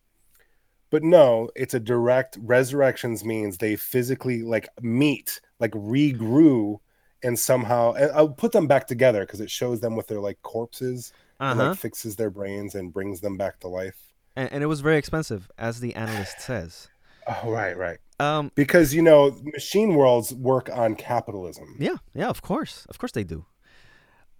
But 0.92 1.04
no, 1.04 1.50
it's 1.56 1.74
a 1.76 1.80
direct 1.80 2.38
resurrections 2.42 3.24
means 3.24 3.58
they 3.58 3.76
physically 3.76 4.42
like 4.42 4.68
meet, 4.82 5.40
like 5.60 5.72
regrew, 5.74 6.80
and 7.22 7.38
somehow 7.38 7.94
and 7.94 8.12
I'll 8.12 8.30
put 8.44 8.52
them 8.54 8.66
back 8.68 8.88
together 8.88 9.22
because 9.26 9.40
it 9.42 9.52
shows 9.52 9.80
them 9.82 9.96
with 9.96 10.08
their 10.08 10.20
like 10.22 10.42
corpses 10.42 11.14
and 11.40 11.60
Uh-huh. 11.60 11.70
like 11.70 11.78
fixes 11.78 12.16
their 12.16 12.32
brains 12.32 12.76
and 12.76 12.92
brings 12.92 13.22
them 13.22 13.38
back 13.38 13.60
to 13.60 13.68
life. 13.68 14.00
and, 14.36 14.52
and 14.52 14.64
it 14.64 14.68
was 14.68 14.82
very 14.82 14.98
expensive, 14.98 15.50
as 15.58 15.80
the 15.80 15.94
analyst 15.96 16.40
says. 16.42 16.90
Oh, 17.44 17.52
right, 17.52 17.78
right. 17.78 18.00
Um, 18.20 18.52
Because 18.56 18.92
you 18.98 19.04
know, 19.04 19.38
machine 19.54 19.94
worlds 19.94 20.34
work 20.34 20.68
on 20.74 20.96
capitalism. 20.96 21.76
yeah, 21.78 21.98
yeah, 22.16 22.30
of 22.30 22.42
course, 22.42 22.88
of 22.90 22.98
course 22.98 23.12
they 23.12 23.24
do. 23.24 23.46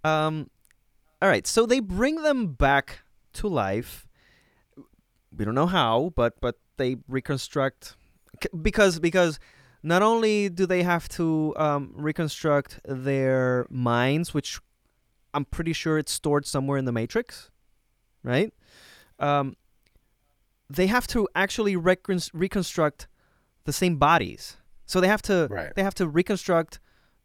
Um, 0.02 0.50
all 1.22 1.28
right, 1.28 1.46
so 1.46 1.66
they 1.66 1.80
bring 1.80 2.22
them 2.22 2.54
back 2.54 3.00
to 3.34 3.48
life. 3.48 4.06
We 5.36 5.44
don't 5.44 5.54
know 5.54 5.66
how, 5.66 6.12
but 6.16 6.40
but 6.40 6.56
they 6.76 6.96
reconstruct 7.08 7.96
because 8.62 8.98
because 8.98 9.38
not 9.82 10.02
only 10.02 10.48
do 10.48 10.66
they 10.66 10.82
have 10.82 11.08
to 11.10 11.54
um, 11.56 11.92
reconstruct 11.94 12.80
their 12.84 13.66
minds, 13.70 14.34
which 14.34 14.58
I'm 15.32 15.44
pretty 15.44 15.72
sure 15.72 15.98
it's 15.98 16.12
stored 16.12 16.46
somewhere 16.46 16.78
in 16.78 16.84
the 16.84 16.92
Matrix, 16.92 17.50
right? 18.22 18.52
Um, 19.18 19.56
they 20.68 20.86
have 20.88 21.06
to 21.08 21.28
actually 21.34 21.76
recon- 21.76 22.20
reconstruct 22.32 23.06
the 23.64 23.72
same 23.72 23.96
bodies. 23.96 24.56
So 24.86 25.00
they 25.00 25.08
have 25.08 25.22
to 25.22 25.46
Right. 25.50 25.72
they 25.76 25.82
have 25.84 25.94
to 25.96 26.08
reconstruct 26.08 26.80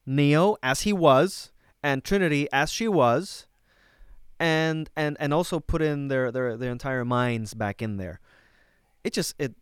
Neo 0.06 0.56
as 0.62 0.82
he 0.82 0.94
was 0.94 1.52
and 1.82 2.04
Trinity 2.04 2.48
as 2.54 2.72
she 2.72 2.88
was, 2.88 3.48
and 4.40 4.90
and 4.96 5.18
and 5.20 5.34
also 5.34 5.60
put 5.60 5.82
in 5.82 6.08
their 6.08 6.32
their 6.32 6.58
their 6.58 6.72
entire 6.72 7.06
minds 7.06 7.54
back 7.54 7.82
in 7.82 7.98
there. 7.98 8.20
It 9.04 9.14
just 9.14 9.36
it, 9.40 9.54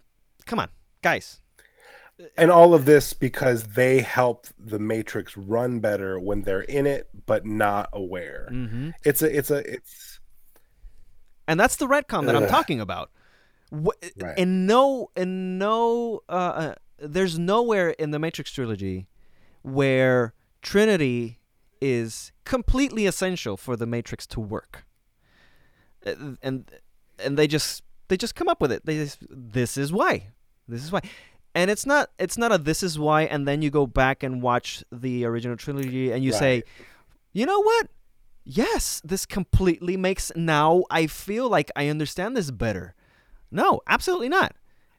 come 0.45 0.59
on, 0.59 0.69
guys. 1.01 1.39
And 2.38 2.51
all 2.51 2.73
of 2.73 2.86
this 2.86 3.13
because 3.13 3.69
they 3.69 4.01
help 4.01 4.47
the 4.59 4.79
Matrix 4.79 5.36
run 5.36 5.79
better 5.79 6.19
when 6.19 6.43
they're 6.43 6.62
in 6.62 6.86
it, 6.86 7.09
but 7.25 7.45
not 7.45 7.89
aware. 7.91 8.47
Mm-hmm. 8.51 8.91
It's 9.03 9.23
a, 9.23 9.36
it's 9.36 9.49
a, 9.49 9.73
it's 9.73 10.19
and 11.47 11.59
that's 11.59 11.75
the 11.75 11.88
retcon 11.88 12.25
that 12.27 12.36
I'm 12.36 12.47
talking 12.47 12.79
about. 12.79 13.09
Right. 13.71 14.38
In 14.38 14.67
no, 14.67 15.09
in 15.15 15.57
no, 15.57 16.21
uh, 16.29 16.31
uh, 16.31 16.75
there's 16.99 17.39
nowhere 17.39 17.89
in 17.89 18.12
the 18.12 18.19
Matrix 18.19 18.51
trilogy 18.51 19.07
where 19.63 20.33
Trinity 20.62 21.39
is 21.84 22.32
completely 22.46 23.06
essential 23.06 23.58
for 23.58 23.76
the 23.76 23.86
Matrix 23.86 24.26
to 24.28 24.39
work. 24.39 24.86
Uh, 26.06 26.36
And 26.41 26.72
and 27.19 27.38
they 27.38 27.48
just 27.48 27.84
they 28.08 28.17
just 28.17 28.36
come 28.36 28.50
up 28.50 28.62
with 28.62 28.72
it. 28.72 28.86
They 28.86 28.96
just, 28.96 29.19
this 29.30 29.78
is 29.78 29.91
why. 29.91 30.28
This 30.67 30.84
is 30.84 30.91
why. 30.91 31.02
And 31.56 31.69
it's 31.69 31.86
not 31.86 32.10
it's 32.17 32.38
not 32.38 32.52
a 32.52 32.58
this 32.58 32.82
is 32.84 32.98
why 32.98 33.24
and 33.24 33.48
then 33.48 33.62
you 33.62 33.69
go 33.69 33.86
back 33.88 34.24
and 34.24 34.41
watch 34.41 34.84
the 34.91 35.26
original 35.26 35.58
trilogy 35.58 36.12
and 36.12 36.24
you 36.24 36.32
say, 36.39 36.63
"You 37.34 37.46
know 37.46 37.62
what? 37.62 37.88
Yes, 38.43 39.02
this 39.06 39.26
completely 39.26 39.96
makes 39.98 40.32
now 40.36 40.84
I 40.89 41.08
feel 41.08 41.50
like 41.50 41.69
I 41.76 41.89
understand 41.89 42.36
this 42.36 42.52
better." 42.52 42.96
No, 43.52 43.82
absolutely 43.88 44.30
not. 44.30 44.56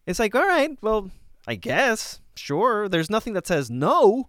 It's 0.06 0.20
like, 0.20 0.34
"All 0.34 0.46
right, 0.46 0.70
well, 0.80 1.10
I 1.46 1.56
guess, 1.56 2.20
sure. 2.36 2.88
There's 2.88 3.10
nothing 3.10 3.34
that 3.34 3.46
says 3.46 3.68
no." 3.70 4.28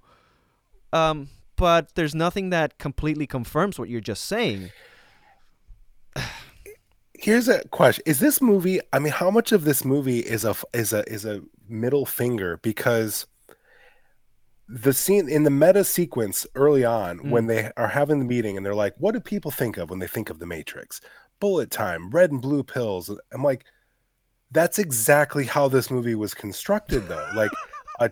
Um, 0.92 1.30
but 1.58 1.96
there's 1.96 2.16
nothing 2.16 2.50
that 2.52 2.78
completely 2.78 3.28
confirms 3.28 3.78
what 3.80 3.90
you're 3.90 4.02
just 4.02 4.26
saying. 4.26 4.72
here's 7.14 7.48
a 7.48 7.66
question. 7.70 8.04
Is 8.06 8.20
this 8.20 8.42
movie 8.42 8.80
i 8.94 9.00
mean 9.00 9.14
how 9.14 9.30
much 9.32 9.52
of 9.52 9.64
this 9.64 9.84
movie 9.86 10.20
is 10.20 10.46
a 10.46 10.56
is 10.74 10.94
a 10.94 11.04
is 11.12 11.26
a 11.26 11.42
middle 11.68 12.06
finger? 12.06 12.58
Because 12.62 13.26
the 14.68 14.94
scene 14.94 15.30
in 15.30 15.44
the 15.44 15.52
meta 15.52 15.84
sequence 15.84 16.48
early 16.56 16.84
on 16.84 17.20
Mm. 17.20 17.30
when 17.30 17.48
they 17.48 17.72
are 17.78 17.88
having 17.88 18.20
the 18.20 18.26
meeting 18.26 18.58
and 18.58 18.66
they're 18.66 18.76
like 18.76 18.96
what 18.98 19.14
do 19.14 19.20
people 19.20 19.52
think 19.52 19.78
of 19.78 19.90
when 19.90 20.00
they 20.00 20.08
think 20.08 20.30
of 20.30 20.40
the 20.40 20.46
matrix? 20.46 21.02
Bullet 21.40 21.70
time 21.72 22.10
red 22.12 22.32
and 22.32 22.42
blue 22.42 22.64
pills. 22.64 23.10
I'm 23.34 23.44
like 23.44 23.66
that's 24.52 24.80
exactly 24.80 25.44
how 25.46 25.68
this 25.68 25.92
movie 25.92 26.16
was 26.16 26.34
constructed 26.34 27.08
though. 27.08 27.30
Like 27.36 27.52
a, 28.00 28.10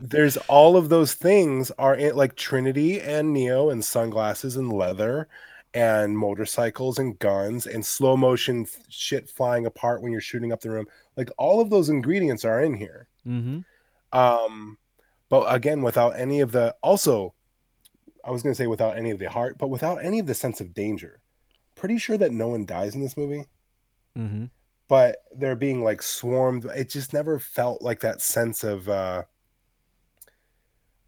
there's 0.00 0.38
all 0.48 0.76
of 0.78 0.88
those 0.88 1.12
things 1.12 1.70
are 1.72 1.94
in 1.94 2.16
like 2.16 2.34
trinity 2.34 3.00
and 3.00 3.32
neo 3.34 3.68
and 3.68 3.84
sunglasses 3.84 4.56
and 4.56 4.72
leather 4.72 5.28
and 5.74 6.16
motorcycles 6.16 6.98
and 6.98 7.18
guns 7.18 7.66
and 7.66 7.84
slow 7.84 8.16
motion 8.16 8.66
shit 8.88 9.28
flying 9.28 9.66
apart 9.66 10.02
when 10.02 10.10
you're 10.10 10.20
shooting 10.20 10.52
up 10.52 10.60
the 10.60 10.70
room. 10.70 10.86
Like 11.16 11.30
all 11.36 11.60
of 11.60 11.68
those 11.70 11.90
ingredients 11.90 12.44
are 12.44 12.62
in 12.62 12.74
here. 12.74 13.08
Mm-hmm. 13.26 14.18
Um, 14.18 14.78
but 15.28 15.54
again, 15.54 15.82
without 15.82 16.18
any 16.18 16.40
of 16.40 16.50
the 16.50 16.74
also, 16.82 17.34
I 18.24 18.30
was 18.30 18.42
gonna 18.42 18.54
say 18.54 18.66
without 18.66 18.96
any 18.96 19.10
of 19.10 19.18
the 19.18 19.28
heart, 19.28 19.58
but 19.58 19.68
without 19.68 20.04
any 20.04 20.18
of 20.18 20.26
the 20.26 20.34
sense 20.34 20.60
of 20.60 20.74
danger. 20.74 21.20
Pretty 21.74 21.98
sure 21.98 22.16
that 22.18 22.32
no 22.32 22.48
one 22.48 22.64
dies 22.66 22.94
in 22.94 23.00
this 23.02 23.16
movie, 23.16 23.44
Mm-hmm. 24.18 24.46
but 24.88 25.18
they're 25.36 25.54
being 25.56 25.84
like 25.84 26.02
swarmed. 26.02 26.64
It 26.74 26.90
just 26.90 27.12
never 27.12 27.38
felt 27.38 27.80
like 27.80 28.00
that 28.00 28.20
sense 28.22 28.64
of 28.64 28.88
uh 28.88 29.22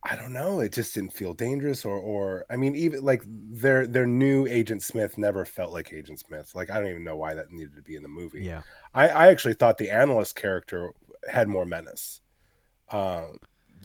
I 0.04 0.16
don't 0.16 0.32
know. 0.32 0.58
It 0.60 0.72
just 0.72 0.94
didn't 0.94 1.12
feel 1.12 1.32
dangerous, 1.32 1.84
or, 1.84 1.96
or 1.96 2.44
I 2.50 2.56
mean, 2.56 2.74
even 2.74 3.04
like 3.04 3.22
their 3.26 3.86
their 3.86 4.06
new 4.06 4.46
Agent 4.46 4.82
Smith 4.82 5.16
never 5.16 5.44
felt 5.44 5.72
like 5.72 5.92
Agent 5.92 6.18
Smith. 6.18 6.52
Like 6.54 6.70
I 6.70 6.80
don't 6.80 6.90
even 6.90 7.04
know 7.04 7.16
why 7.16 7.34
that 7.34 7.52
needed 7.52 7.76
to 7.76 7.82
be 7.82 7.94
in 7.94 8.02
the 8.02 8.08
movie. 8.08 8.42
Yeah. 8.42 8.62
I, 8.94 9.08
I 9.08 9.28
actually 9.28 9.54
thought 9.54 9.78
the 9.78 9.90
analyst 9.90 10.34
character 10.34 10.92
had 11.30 11.48
more 11.48 11.64
menace 11.64 12.20
uh, 12.90 13.26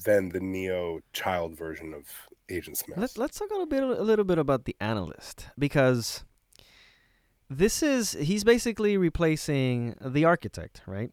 than 0.05 0.29
the 0.29 0.39
Neo 0.39 1.01
child 1.13 1.55
version 1.55 1.93
of 1.93 2.05
Agent 2.49 2.77
Smith. 2.77 2.97
Let's 2.97 3.17
let's 3.17 3.37
talk 3.37 3.49
a 3.51 3.53
little 3.53 3.67
bit 3.67 3.83
a 3.83 4.03
little 4.03 4.25
bit 4.25 4.39
about 4.39 4.65
the 4.65 4.75
analyst 4.79 5.47
because 5.57 6.23
this 7.49 7.83
is 7.83 8.13
he's 8.13 8.43
basically 8.43 8.97
replacing 8.97 9.95
the 10.01 10.25
architect, 10.25 10.81
right? 10.85 11.11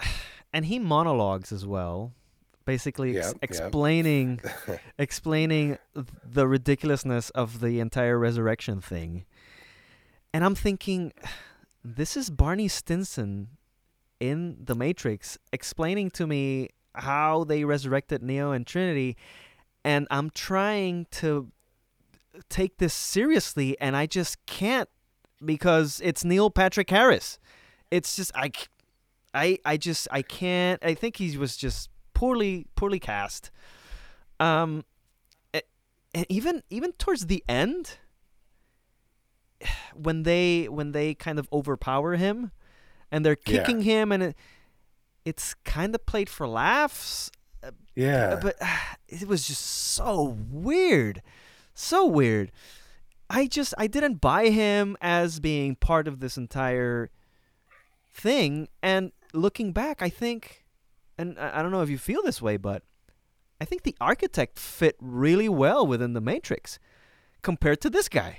And 0.52 0.64
he 0.64 0.80
monologues 0.80 1.52
as 1.52 1.64
well, 1.64 2.12
basically 2.64 3.18
ex- 3.18 3.34
explaining 3.42 4.40
explaining 4.98 5.78
the 6.24 6.46
ridiculousness 6.46 7.30
of 7.30 7.60
the 7.60 7.80
entire 7.80 8.18
resurrection 8.18 8.80
thing. 8.80 9.24
And 10.32 10.44
I'm 10.44 10.54
thinking 10.54 11.12
this 11.84 12.16
is 12.16 12.30
Barney 12.30 12.68
Stinson 12.68 13.48
in 14.18 14.56
The 14.62 14.74
Matrix 14.74 15.38
explaining 15.52 16.10
to 16.12 16.26
me 16.26 16.68
how 16.94 17.44
they 17.44 17.64
resurrected 17.64 18.22
Neo 18.22 18.52
and 18.52 18.66
Trinity 18.66 19.16
and 19.84 20.06
I'm 20.10 20.30
trying 20.30 21.06
to 21.12 21.50
take 22.48 22.78
this 22.78 22.94
seriously 22.94 23.78
and 23.80 23.96
I 23.96 24.06
just 24.06 24.44
can't 24.46 24.88
because 25.44 26.00
it's 26.04 26.24
Neil 26.24 26.50
Patrick 26.50 26.90
Harris. 26.90 27.38
It's 27.90 28.16
just 28.16 28.32
I 28.34 28.50
I 29.34 29.58
I 29.64 29.76
just 29.76 30.08
I 30.10 30.22
can't 30.22 30.84
I 30.84 30.94
think 30.94 31.16
he 31.16 31.36
was 31.36 31.56
just 31.56 31.89
poorly 32.20 32.66
poorly 32.78 33.00
cast. 33.00 33.50
Um 34.38 34.84
and 36.12 36.26
even 36.28 36.62
even 36.70 36.90
towards 36.92 37.26
the 37.26 37.42
end 37.48 37.98
when 39.94 40.22
they 40.24 40.68
when 40.68 40.92
they 40.92 41.14
kind 41.14 41.38
of 41.38 41.48
overpower 41.52 42.16
him 42.16 42.50
and 43.10 43.24
they're 43.24 43.36
Yeah. 43.46 43.58
kicking 43.62 43.82
him 43.82 44.12
and 44.12 44.22
it, 44.22 44.36
it's 45.24 45.54
kind 45.64 45.94
of 45.94 46.04
played 46.06 46.28
for 46.28 46.46
laughs 46.48 47.30
yeah, 47.94 48.38
but 48.42 48.56
it 49.08 49.26
was 49.28 49.46
just 49.46 49.62
so 49.64 50.36
weird 50.50 51.22
so 51.74 52.06
weird 52.06 52.50
i 53.28 53.46
just 53.46 53.74
i 53.78 53.86
didn't 53.86 54.20
buy 54.20 54.48
him 54.48 54.96
as 55.00 55.40
being 55.40 55.76
part 55.76 56.08
of 56.08 56.20
this 56.20 56.36
entire 56.36 57.10
thing 58.10 58.68
and 58.82 59.12
looking 59.32 59.72
back 59.72 60.02
i 60.02 60.08
think 60.08 60.64
and 61.20 61.38
i 61.38 61.58
I 61.58 61.62
don't 61.62 61.70
know 61.70 61.82
if 61.82 61.90
you 61.90 61.98
feel 61.98 62.22
this 62.22 62.40
way 62.42 62.56
but 62.56 62.82
i 63.60 63.64
think 63.64 63.82
the 63.82 63.96
architect 64.00 64.58
fit 64.58 64.96
really 65.00 65.48
well 65.48 65.86
within 65.86 66.12
the 66.14 66.20
matrix 66.20 66.78
compared 67.42 67.80
to 67.82 67.90
this 67.90 68.08
guy 68.08 68.32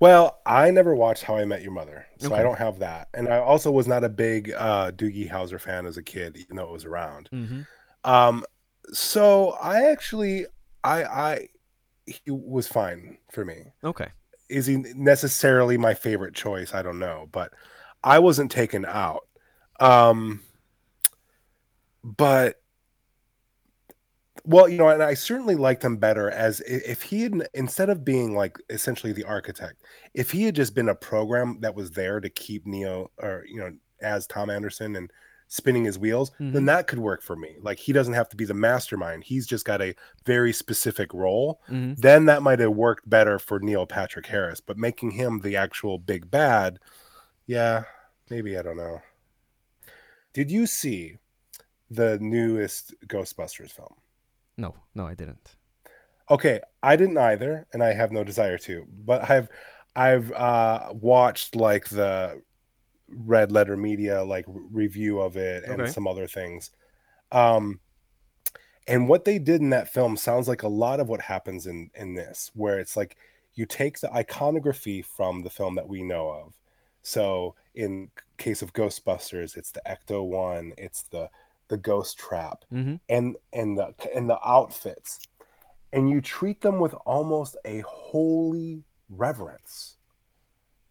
Well, 0.00 0.40
I 0.44 0.72
never 0.72 0.94
watched 0.96 1.22
How 1.22 1.36
I 1.36 1.44
Met 1.44 1.62
Your 1.62 1.70
Mother, 1.72 2.06
so 2.18 2.26
Okay. 2.26 2.40
I 2.40 2.42
don't 2.42 2.58
have 2.58 2.80
that. 2.80 3.06
And 3.14 3.28
I 3.28 3.38
also 3.38 3.70
was 3.70 3.86
not 3.86 4.02
a 4.02 4.08
big 4.08 4.50
uh, 4.50 4.90
Doogie 4.90 5.30
Howser 5.30 5.60
fan 5.60 5.86
as 5.86 5.96
a 5.96 6.02
kid, 6.02 6.36
even 6.36 6.56
though 6.56 6.64
it 6.64 6.72
was 6.72 6.84
around. 6.84 7.28
mm-hmm. 7.32 7.60
Um, 8.02 8.44
so 8.92 9.50
I 9.62 9.90
actually, 9.92 10.46
I, 10.82 11.04
I, 11.04 11.48
he 12.06 12.32
was 12.32 12.66
fine 12.66 13.18
for 13.30 13.44
me. 13.44 13.58
okay 13.84 14.08
Is 14.48 14.66
he 14.66 14.78
necessarily 14.96 15.78
my 15.78 15.94
favorite 15.94 16.34
choice? 16.34 16.74
I 16.74 16.82
don't 16.82 16.98
know, 16.98 17.28
but 17.30 17.52
I 18.02 18.18
wasn't 18.18 18.50
taken 18.50 18.84
out. 18.84 19.28
Um, 19.78 20.42
but 22.04 22.56
well, 24.44 24.68
you 24.68 24.76
know, 24.78 24.88
and 24.88 25.02
I 25.02 25.14
certainly 25.14 25.54
liked 25.54 25.84
him 25.84 25.98
better 25.98 26.28
as 26.30 26.60
if 26.62 27.02
he 27.02 27.22
had 27.22 27.48
instead 27.54 27.90
of 27.90 28.04
being 28.04 28.34
like 28.34 28.58
essentially 28.70 29.12
the 29.12 29.24
architect, 29.24 29.84
if 30.14 30.30
he 30.32 30.42
had 30.44 30.56
just 30.56 30.74
been 30.74 30.88
a 30.88 30.94
program 30.94 31.58
that 31.60 31.74
was 31.76 31.92
there 31.92 32.18
to 32.20 32.28
keep 32.28 32.66
Neo 32.66 33.10
or 33.18 33.44
you 33.48 33.58
know 33.60 33.70
as 34.00 34.26
Tom 34.26 34.50
Anderson 34.50 34.96
and 34.96 35.12
spinning 35.46 35.84
his 35.84 35.98
wheels, 35.98 36.32
Mhm. 36.40 36.54
then 36.54 36.64
that 36.64 36.86
could 36.86 36.98
work 36.98 37.22
for 37.22 37.36
me. 37.36 37.56
Like 37.60 37.78
he 37.78 37.92
doesn't 37.92 38.14
have 38.14 38.28
to 38.30 38.36
be 38.36 38.46
the 38.46 38.54
mastermind. 38.54 39.22
He's 39.22 39.46
just 39.46 39.66
got 39.66 39.82
a 39.82 39.94
very 40.24 40.52
specific 40.52 41.12
role. 41.12 41.60
Mhm. 41.68 41.98
Then 41.98 42.24
that 42.24 42.42
might 42.42 42.58
have 42.58 42.72
worked 42.72 43.08
better 43.08 43.38
for 43.38 43.60
Neil 43.60 43.86
Patrick 43.86 44.26
Harris, 44.26 44.60
but 44.60 44.78
making 44.78 45.10
him 45.12 45.40
the 45.40 45.54
actual 45.56 45.98
big 45.98 46.30
bad, 46.30 46.78
yeah, 47.46 47.84
maybe 48.30 48.56
I 48.56 48.62
don't 48.62 48.78
know. 48.78 49.02
Did 50.32 50.50
you 50.50 50.66
see 50.66 51.18
the 51.94 52.18
newest 52.20 52.94
Ghostbusters 53.06 53.70
film? 53.70 53.94
No, 54.56 54.74
no, 54.94 55.06
I 55.06 55.14
didn't. 55.14 55.56
Okay, 56.30 56.60
I 56.82 56.96
didn't 56.96 57.18
either, 57.18 57.66
and 57.72 57.82
I 57.82 57.92
have 57.92 58.12
no 58.12 58.24
desire 58.24 58.58
to. 58.58 58.86
But 59.04 59.28
I've 59.30 59.48
I've 59.96 60.32
uh, 60.32 60.92
watched 60.94 61.56
like 61.56 61.88
the 61.88 62.42
Red 63.08 63.52
Letter 63.52 63.76
Media 63.76 64.22
like 64.22 64.46
review 64.48 65.20
of 65.20 65.36
it 65.36 65.64
and 65.64 65.72
Okay. 65.82 65.90
some 65.90 66.06
other 66.06 66.26
things. 66.26 66.70
Um, 67.32 67.80
and 68.88 69.08
what 69.08 69.24
they 69.24 69.38
did 69.38 69.60
in 69.60 69.70
that 69.70 69.92
film 69.92 70.16
sounds 70.16 70.48
like 70.48 70.62
a 70.62 70.68
lot 70.68 71.00
of 71.00 71.08
what 71.08 71.20
happens 71.20 71.66
in 71.66 71.90
in 71.94 72.14
this, 72.14 72.50
where 72.54 72.78
it's 72.78 72.96
like 72.96 73.16
you 73.54 73.66
take 73.66 74.00
the 74.00 74.12
iconography 74.14 75.02
from 75.02 75.42
the 75.42 75.50
film 75.50 75.74
that 75.74 75.88
we 75.88 76.02
know 76.02 76.28
of. 76.30 76.54
So 77.02 77.54
in 77.74 78.10
case 78.38 78.62
of 78.62 78.72
Ghostbusters, 78.72 79.56
it's 79.56 79.70
the 79.72 79.82
Ecto 79.86 80.24
One, 80.26 80.72
it's 80.78 81.02
the 81.02 81.30
the 81.72 81.76
Ghost 81.90 82.18
Trap, 82.18 82.64
Mm-hmm. 82.72 82.96
and 83.08 83.36
and 83.52 83.76
the 83.78 83.88
and 84.14 84.28
the 84.30 84.38
outfits 84.46 85.18
and 85.94 86.08
you 86.08 86.20
treat 86.20 86.60
them 86.62 86.78
with 86.78 86.94
almost 87.04 87.56
a 87.66 87.82
holy 87.86 88.82
reverence 89.10 89.96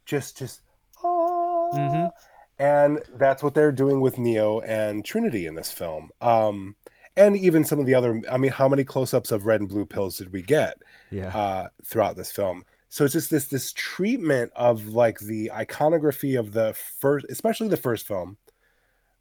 just 0.05 0.37
just 0.37 0.61
ah. 1.03 1.69
Mhm. 1.73 2.11
and 2.59 2.99
that's 3.15 3.41
what 3.43 3.53
they're 3.55 3.71
doing 3.71 3.99
with 4.01 4.17
neo 4.19 4.59
and 4.61 5.03
trinity 5.05 5.45
in 5.47 5.55
this 5.55 5.71
film 5.71 6.11
um 6.21 6.75
and 7.17 7.35
even 7.37 7.63
some 7.63 7.79
of 7.79 7.85
the 7.87 7.95
other 7.95 8.21
i 8.31 8.37
mean 8.37 8.51
how 8.51 8.67
many 8.69 8.83
close-ups 8.83 9.31
of 9.31 9.45
red 9.47 9.59
and 9.61 9.69
blue 9.69 9.85
pills 9.85 10.17
did 10.17 10.31
we 10.33 10.41
get 10.43 10.75
Yeah. 11.09 11.35
uh, 11.35 11.67
throughout 11.85 12.15
this 12.15 12.31
film. 12.31 12.63
So 12.89 13.05
it's 13.05 13.13
just 13.13 13.29
this 13.31 13.47
this 13.47 13.71
treatment 13.73 14.51
of 14.55 14.87
like 14.87 15.19
the 15.19 15.51
iconography 15.51 16.35
of 16.35 16.51
the 16.53 16.73
first, 16.99 17.25
especially 17.29 17.69
the 17.69 17.77
first 17.87 18.05
film, 18.05 18.37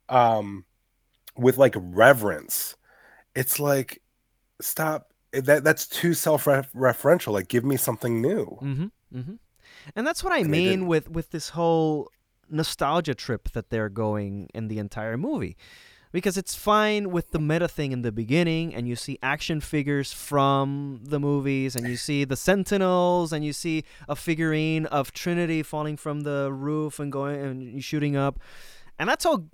um, 0.09 0.65
with 1.41 1.59
like 1.59 1.75
reverence. 1.77 2.77
It's 3.35 3.59
like 3.59 4.03
stop 4.61 5.13
that 5.33 5.65
that's 5.65 5.87
too 5.87 6.15
self-referential. 6.15 7.33
Like 7.33 7.49
give 7.49 7.65
me 7.65 7.77
something 7.77 8.21
new. 8.21 8.59
Mm-hmm. 8.63 9.19
Mm-hmm. 9.19 9.35
And 9.97 10.07
that's 10.07 10.23
what 10.23 10.33
I 10.33 10.39
And 10.39 10.51
mean 10.51 10.87
with 10.87 11.09
with 11.09 11.31
this 11.31 11.51
whole 11.51 12.11
nostalgia 12.49 13.15
trip 13.15 13.51
that 13.53 13.71
they're 13.71 13.89
going 13.89 14.49
in 14.55 14.69
the 14.69 14.79
entire 14.79 15.17
movie. 15.17 15.57
Because 16.13 16.37
it's 16.37 16.57
fine 16.57 17.13
with 17.13 17.31
the 17.31 17.39
meta 17.39 17.69
thing 17.69 17.93
in 17.93 18.03
the 18.03 18.11
beginning, 18.11 18.75
and 18.75 18.89
you 18.89 18.97
see 18.97 19.17
action 19.23 19.61
figures 19.61 20.13
from 20.13 21.03
the 21.05 21.21
movies, 21.21 21.77
and 21.77 21.87
you 21.87 21.97
see 21.97 22.25
the 22.25 22.35
Sentinels, 22.35 23.33
and 23.33 23.45
you 23.45 23.53
see 23.53 23.85
a 24.09 24.17
figurine 24.17 24.87
of 24.87 25.13
Trinity 25.13 25.63
falling 25.63 25.97
from 25.97 26.23
the 26.23 26.51
roof 26.53 26.99
and 26.99 27.13
going 27.13 27.41
and 27.41 27.85
shooting 27.85 28.17
up, 28.17 28.41
and 28.99 29.09
that's 29.09 29.25
all 29.25 29.47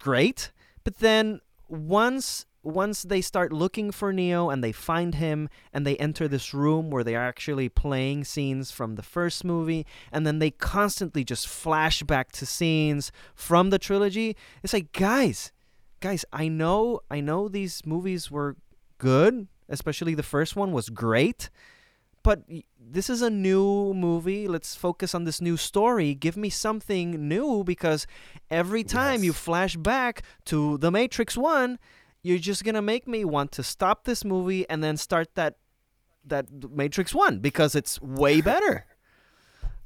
great. 0.00 0.50
But 0.84 0.98
then 0.98 1.40
once 1.68 2.46
once 2.62 3.02
they 3.02 3.22
start 3.22 3.52
looking 3.52 3.90
for 3.90 4.12
Neo 4.12 4.50
and 4.50 4.62
they 4.62 4.72
find 4.72 5.14
him 5.14 5.48
and 5.72 5.86
they 5.86 5.96
enter 5.96 6.28
this 6.28 6.52
room 6.52 6.90
where 6.90 7.02
they 7.02 7.14
are 7.14 7.26
actually 7.26 7.68
playing 7.68 8.24
scenes 8.24 8.70
from 8.70 8.96
the 8.96 9.02
first 9.02 9.44
movie 9.44 9.86
and 10.12 10.26
then 10.26 10.40
they 10.40 10.50
constantly 10.50 11.24
just 11.24 11.48
flash 11.48 12.02
back 12.02 12.30
to 12.32 12.44
scenes 12.44 13.12
from 13.34 13.70
the 13.70 13.78
trilogy 13.78 14.36
it's 14.62 14.74
like 14.74 14.92
guys 14.92 15.52
guys 16.00 16.24
I 16.32 16.48
know 16.48 17.00
I 17.10 17.20
know 17.20 17.48
these 17.48 17.80
movies 17.86 18.30
were 18.30 18.56
good 18.98 19.48
especially 19.68 20.14
the 20.14 20.22
first 20.22 20.54
one 20.54 20.72
was 20.72 20.90
great 20.90 21.48
but 22.22 22.42
this 22.78 23.08
is 23.08 23.22
a 23.22 23.30
new 23.30 23.94
movie. 23.94 24.48
Let's 24.48 24.74
focus 24.74 25.14
on 25.14 25.24
this 25.24 25.40
new 25.40 25.56
story. 25.56 26.14
Give 26.14 26.36
me 26.36 26.50
something 26.50 27.28
new 27.28 27.64
because 27.64 28.06
every 28.50 28.84
time 28.84 29.24
you 29.24 29.32
flash 29.32 29.76
back 29.76 30.22
to 30.46 30.78
the 30.78 30.90
matrix 30.90 31.36
1 31.36 31.78
you're 32.22 32.38
just 32.38 32.64
gonna 32.64 32.82
make 32.82 33.08
me 33.08 33.24
want 33.24 33.50
to 33.52 33.62
stop 33.62 34.04
this 34.04 34.24
movie 34.24 34.68
and 34.68 34.84
then 34.84 34.96
start 34.96 35.34
that 35.34 35.56
that 36.24 36.46
matrix 36.70 37.14
1 37.14 37.38
because 37.38 37.74
it's 37.74 38.00
way 38.00 38.40
better. 38.52 38.86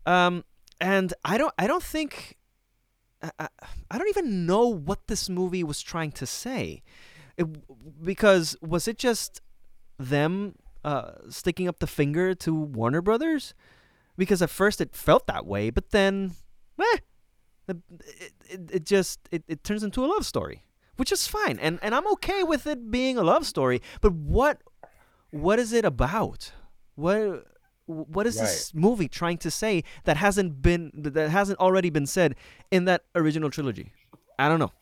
Um 0.07 0.45
and 0.81 1.15
i 1.25 1.39
don't 1.39 1.55
i 1.57 1.69
don't 1.69 1.85
think 1.85 2.37
I, 3.23 3.31
I, 3.39 3.49
I 3.93 3.99
don't 3.99 4.09
even 4.09 4.45
know 4.45 4.67
what 4.67 5.07
this 5.07 5.29
movie 5.29 5.63
was 5.63 5.81
trying 5.81 6.13
to 6.13 6.27
say. 6.27 6.83
It, 7.37 7.47
because 8.05 8.57
was 8.61 8.87
it 8.89 8.99
just 8.99 9.41
them 9.99 10.57
uh, 10.85 11.13
sticking 11.29 11.69
up 11.69 11.79
the 11.79 11.87
finger 11.87 12.35
to 12.35 12.55
Warner 12.55 13.03
Brothers? 13.03 13.55
Because 14.17 14.43
at 14.43 14.51
first 14.51 14.81
it 14.81 14.95
felt 14.95 15.27
that 15.27 15.45
way, 15.45 15.71
but 15.71 15.91
then, 15.91 16.33
eh, 16.81 16.99
it, 17.69 17.77
it, 18.49 18.71
it 18.71 18.85
just 18.85 19.21
it, 19.33 19.43
it 19.49 19.65
turns 19.65 19.83
into 19.83 20.05
a 20.05 20.07
love 20.07 20.25
story, 20.25 20.65
which 20.97 21.11
is 21.11 21.27
fine, 21.27 21.59
and 21.59 21.81
and 21.83 21.95
I'm 21.95 22.07
okay 22.13 22.45
with 22.45 22.67
it 22.67 22.91
being 22.91 23.19
a 23.19 23.25
love 23.25 23.45
story. 23.47 23.83
But 24.01 24.13
what 24.13 24.63
what 25.31 25.59
is 25.59 25.73
it 25.73 25.85
about? 25.85 26.53
What 26.95 27.45
what 27.87 28.27
is 28.27 28.39
this 28.39 28.73
movie 28.73 29.09
trying 29.09 29.39
to 29.39 29.51
say 29.51 29.85
that 30.05 30.17
hasn't 30.17 30.63
been 30.63 30.91
that 30.95 31.31
hasn't 31.31 31.59
already 31.59 31.91
been 31.91 32.07
said 32.07 32.37
in 32.71 32.85
that 32.85 33.03
original 33.15 33.51
trilogy? 33.51 33.93
I 34.39 34.49
don't 34.49 34.59
know. 34.59 34.73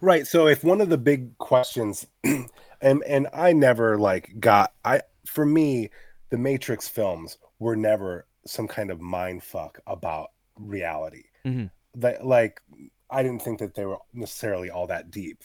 Right. 0.00 0.26
So 0.26 0.46
if 0.46 0.64
one 0.64 0.80
of 0.80 0.88
the 0.88 0.98
big 0.98 1.36
questions, 1.38 2.06
and 2.24 3.02
and 3.04 3.26
I 3.32 3.52
never 3.52 3.98
like 3.98 4.38
got 4.38 4.72
I 4.84 5.02
for 5.28 5.44
me, 5.46 5.90
the 6.30 6.38
Matrix 6.38 6.88
films 6.88 7.38
were 7.58 7.76
never 7.76 8.26
some 8.46 8.68
kind 8.68 8.90
of 8.90 9.00
mind 9.00 9.42
fuck 9.42 9.78
about 9.86 10.30
reality. 10.56 11.24
Mhm. 11.44 11.70
That 11.94 12.26
like 12.26 12.60
I 13.10 13.22
didn't 13.22 13.42
think 13.42 13.58
that 13.60 13.74
they 13.74 13.86
were 13.86 13.98
necessarily 14.12 14.70
all 14.70 14.86
that 14.88 15.10
deep. 15.10 15.42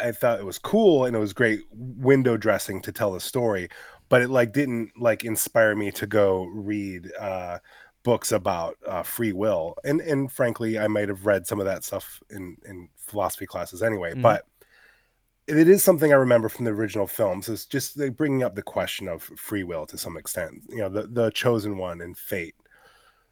I 0.00 0.12
thought 0.12 0.40
it 0.40 0.44
was 0.46 0.58
cool 0.58 1.04
and 1.04 1.14
it 1.16 1.18
was 1.20 1.32
great 1.32 1.60
window 1.72 2.36
dressing 2.36 2.82
to 2.82 2.92
tell 2.92 3.12
the 3.12 3.20
story, 3.20 3.68
but 4.08 4.22
it 4.22 4.28
like 4.30 4.52
didn't 4.52 4.90
like 5.00 5.24
inspire 5.24 5.74
me 5.76 5.90
to 5.92 6.06
go 6.06 6.44
read 6.46 7.10
uh 7.18 7.58
books 8.02 8.30
about 8.30 8.76
uh, 8.86 9.02
free 9.02 9.32
will 9.32 9.74
and 9.84 10.00
and 10.00 10.30
frankly 10.30 10.78
i 10.78 10.86
might 10.86 11.08
have 11.08 11.26
read 11.26 11.44
some 11.44 11.58
of 11.58 11.66
that 11.66 11.82
stuff 11.82 12.22
in 12.30 12.56
in 12.64 12.88
philosophy 12.96 13.46
classes 13.46 13.82
anyway 13.82 14.14
Mhm. 14.14 14.22
but 14.22 14.46
it 15.48 15.68
is 15.68 15.82
something 15.82 16.12
i 16.12 16.16
remember 16.16 16.48
from 16.48 16.64
the 16.64 16.70
original 16.70 17.06
films 17.06 17.48
is 17.48 17.66
just 17.66 17.96
like 17.98 18.16
bringing 18.16 18.42
up 18.42 18.54
the 18.54 18.62
question 18.62 19.08
of 19.08 19.22
free 19.22 19.62
will 19.62 19.86
to 19.86 19.96
some 19.96 20.16
extent 20.16 20.52
you 20.68 20.78
know 20.78 20.88
the 20.88 21.06
the 21.06 21.30
chosen 21.30 21.78
one 21.78 22.00
and 22.00 22.16
fate. 22.16 22.54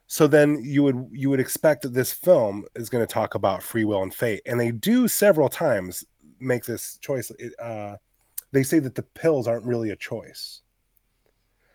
So 0.06 0.26
then 0.26 0.60
you 0.62 0.82
would 0.82 1.08
you 1.12 1.30
would 1.30 1.40
expect 1.40 1.82
that 1.82 1.94
this 1.94 2.12
film 2.12 2.64
is 2.74 2.90
going 2.90 3.04
to 3.04 3.12
talk 3.12 3.34
about 3.34 3.62
free 3.62 3.84
will 3.84 4.02
and 4.02 4.14
fate 4.14 4.42
and 4.46 4.60
they 4.60 4.70
do 4.70 5.08
several 5.08 5.48
times 5.48 6.04
make 6.40 6.64
this 6.64 6.98
choice 6.98 7.30
It, 7.38 7.52
uh 7.58 7.96
they 8.52 8.62
say 8.62 8.78
that 8.78 8.94
the 8.94 9.02
pills 9.02 9.48
aren't 9.48 9.64
really 9.64 9.90
a 9.90 9.96
choice. 9.96 10.60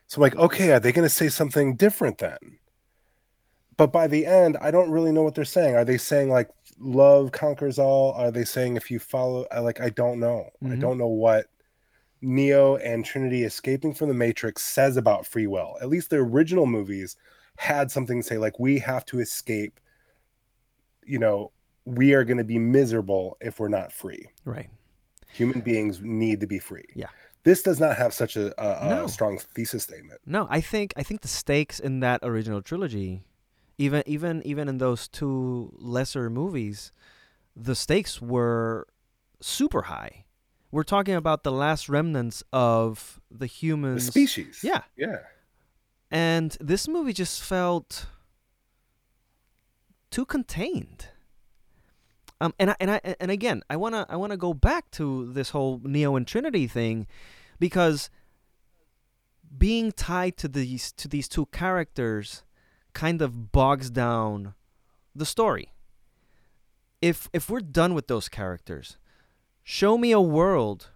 So 0.08 0.18
I'm 0.18 0.22
like 0.22 0.36
okay 0.36 0.72
are 0.72 0.80
they 0.80 0.92
going 0.92 1.08
to 1.08 1.14
say 1.14 1.28
something 1.30 1.76
different 1.76 2.20
then? 2.20 2.38
But 3.78 3.92
by 3.92 4.08
the 4.08 4.26
end 4.26 4.58
i 4.62 4.72
don't 4.72 4.92
really 4.92 5.12
know 5.12 5.24
what 5.24 5.36
they're 5.36 5.44
saying. 5.46 5.76
Are 5.76 5.86
they 5.86 5.98
saying 5.98 6.30
like 6.30 6.50
love 6.80 7.32
conquers 7.32 7.78
all 7.78 8.14
are 8.14 8.32
they 8.32 8.46
saying 8.46 8.78
if 8.78 8.90
you 8.90 9.00
follow 9.00 9.46
I 9.52 9.60
like 9.60 9.82
i 9.82 9.90
don't 9.90 10.20
know 10.20 10.50
i 10.64 10.68
Mhm. 10.68 10.80
don't 10.80 10.98
know 10.98 11.08
what 11.10 11.48
neo 12.22 12.78
and 12.78 13.04
trinity 13.04 13.44
escaping 13.44 13.94
from 13.94 14.08
the 14.08 14.14
matrix 14.14 14.62
says 14.64 14.96
about 14.98 15.26
free 15.26 15.48
will 15.48 15.78
at 15.82 15.90
least 15.90 16.10
the 16.10 16.18
original 16.18 16.66
movies 16.66 17.18
had 17.58 17.92
something 17.92 18.22
to 18.22 18.28
say 18.28 18.38
like 18.38 18.60
we 18.60 18.80
have 18.80 19.04
to 19.06 19.20
escape 19.20 19.80
you 21.06 21.20
know 21.20 21.52
we 21.86 22.14
are 22.14 22.24
going 22.24 22.38
to 22.38 22.44
be 22.44 22.60
miserable 22.60 23.38
if 23.42 23.60
we're 23.60 23.68
not 23.68 23.92
free 23.92 24.28
Right. 24.46 24.70
human 25.32 25.62
beings 25.62 26.00
need 26.02 26.40
to 26.42 26.48
be 26.48 26.60
free 26.60 26.86
Yeah. 26.96 27.08
this 27.44 27.62
does 27.64 27.80
not 27.80 27.98
have 27.98 28.14
such 28.14 28.36
a, 28.38 28.54
a, 28.62 28.86
a 28.88 28.90
No. 29.02 29.08
strong 29.08 29.38
thesis 29.38 29.84
statement 29.84 30.22
No, 30.26 30.48
I 30.50 30.62
think 30.62 30.94
I 30.96 31.04
think 31.04 31.22
the 31.22 31.28
stakes 31.28 31.80
in 31.80 32.00
that 32.02 32.20
original 32.24 32.62
trilogy, 32.62 33.24
even 33.80 34.04
even 34.06 34.44
even 34.46 34.68
in 34.68 34.78
those 34.78 35.08
two 35.08 35.74
lesser 35.80 36.30
movies, 36.30 36.92
the 37.56 37.74
stakes 37.74 38.22
were 38.22 38.86
super 39.42 39.84
high. 39.84 40.26
We're 40.72 40.84
talking 40.84 41.16
about 41.16 41.44
the 41.44 41.52
last 41.52 41.90
remnants 41.90 42.44
of 42.54 43.20
the 43.32 43.48
human 43.48 44.00
species 44.00 44.60
Yeah. 44.62 44.84
yeah 44.96 45.18
And 46.12 46.56
this 46.60 46.88
movie 46.88 47.14
just 47.14 47.42
felt 47.42 48.06
too 50.12 50.26
contained. 50.26 51.08
Um, 52.42 52.54
and 52.60 52.70
I, 52.72 52.76
and 52.80 52.92
I 52.92 53.02
and 53.20 53.32
again, 53.32 53.64
I 53.70 53.78
wanna 53.78 54.06
I 54.10 54.16
wanna 54.16 54.38
go 54.38 54.54
back 54.54 54.92
to 54.92 55.32
this 55.34 55.50
whole 55.52 55.82
Neo 55.84 56.16
and 56.16 56.28
Trinity 56.28 56.68
thing, 56.68 57.08
because 57.60 58.10
being 59.58 59.92
tied 59.92 60.38
to 60.38 60.48
these 60.48 60.92
to 60.94 61.08
these 61.08 61.28
two 61.28 61.48
characters 61.48 62.44
kind 62.94 63.22
of 63.22 63.52
bogs 63.52 63.90
down 63.90 64.54
the 65.16 65.26
story. 65.26 65.74
if 67.02 67.30
if 67.34 67.50
we're 67.50 67.62
done 67.62 67.94
with 67.94 68.08
those 68.08 68.28
characters, 68.30 68.98
show 69.64 69.98
me 69.98 70.12
a 70.12 70.20
world 70.22 70.90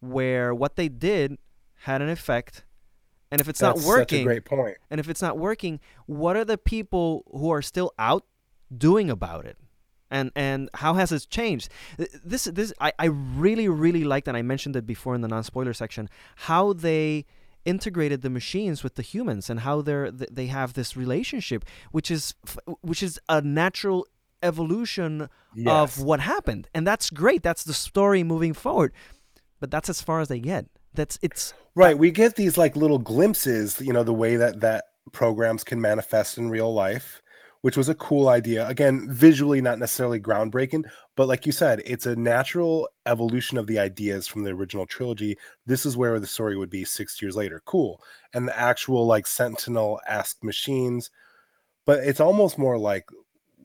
where 0.00 0.54
what 0.54 0.76
they 0.76 0.88
did 0.88 1.38
had 1.82 2.02
an 2.02 2.08
effect, 2.08 2.64
and 3.30 3.40
if 3.40 3.48
it's 3.48 3.60
That's 3.60 3.80
not 3.80 3.88
working, 3.88 4.24
great 4.24 4.44
point. 4.44 4.76
and 4.90 5.00
if 5.00 5.08
it's 5.08 5.22
not 5.22 5.38
working, 5.38 5.80
what 6.06 6.36
are 6.36 6.44
the 6.44 6.58
people 6.58 7.24
who 7.30 7.50
are 7.50 7.62
still 7.62 7.92
out 7.98 8.24
doing 8.76 9.08
about 9.10 9.46
it? 9.46 9.56
And 10.10 10.30
and 10.34 10.68
how 10.74 10.94
has 10.94 11.12
it 11.12 11.26
changed? 11.30 11.68
This 12.24 12.44
this 12.44 12.72
I, 12.80 12.92
I 12.98 13.06
really 13.06 13.68
really 13.68 14.04
liked 14.04 14.26
and 14.28 14.36
I 14.36 14.42
mentioned 14.42 14.76
it 14.76 14.86
before 14.86 15.14
in 15.14 15.20
the 15.20 15.28
non 15.28 15.44
spoiler 15.44 15.74
section 15.74 16.08
how 16.48 16.72
they 16.72 17.24
integrated 17.72 18.18
the 18.22 18.30
machines 18.40 18.78
with 18.84 18.94
the 18.98 19.02
humans 19.12 19.44
and 19.50 19.58
how 19.60 19.76
they're 19.86 20.08
they 20.38 20.48
have 20.58 20.70
this 20.72 20.90
relationship 21.04 21.60
which 21.96 22.08
is 22.10 22.22
which 22.90 23.02
is 23.08 23.14
a 23.28 23.38
natural 23.62 23.98
evolution 24.42 25.28
Yes. 25.54 25.98
of 25.98 26.04
what 26.04 26.20
happened. 26.20 26.68
And 26.74 26.86
that's 26.86 27.10
great. 27.10 27.42
That's 27.42 27.64
the 27.64 27.74
story 27.74 28.22
moving 28.22 28.54
forward. 28.64 28.92
But 29.60 29.70
that's 29.72 29.88
as 29.88 30.00
far 30.08 30.20
as 30.20 30.28
they 30.28 30.38
get. 30.52 30.66
That's 30.94 31.18
it's 31.22 31.54
Right. 31.74 31.96
We 31.98 32.10
get 32.10 32.36
these 32.36 32.56
like 32.62 32.76
little 32.76 32.98
glimpses, 33.12 33.80
you 33.80 33.92
know, 33.92 34.04
the 34.04 34.18
way 34.24 34.36
that 34.36 34.60
that 34.60 34.84
programs 35.12 35.64
can 35.64 35.80
manifest 35.80 36.38
in 36.38 36.50
real 36.50 36.72
life, 36.86 37.22
which 37.68 37.76
was 37.76 37.90
a 37.90 37.94
cool 37.96 38.30
idea. 38.30 38.66
Again, 38.66 39.06
visually 39.10 39.60
not 39.60 39.78
necessarily 39.78 40.18
groundbreaking, 40.18 40.84
but 41.16 41.28
like 41.28 41.44
you 41.44 41.52
said, 41.52 41.82
it's 41.84 42.06
a 42.06 42.16
natural 42.16 42.88
evolution 43.04 43.58
of 43.58 43.66
the 43.66 43.78
ideas 43.78 44.26
from 44.26 44.42
the 44.42 44.52
original 44.52 44.86
trilogy. 44.86 45.36
This 45.66 45.84
is 45.84 45.94
where 45.94 46.18
the 46.18 46.26
story 46.26 46.56
would 46.56 46.70
be 46.70 46.86
6 46.86 47.20
years 47.20 47.36
later. 47.36 47.60
Cool. 47.66 48.00
And 48.32 48.48
the 48.48 48.58
actual 48.58 49.04
like 49.04 49.26
Sentinel-esque 49.26 50.42
machines, 50.42 51.10
but 51.84 51.98
it's 51.98 52.20
almost 52.20 52.56
more 52.56 52.78
like 52.78 53.04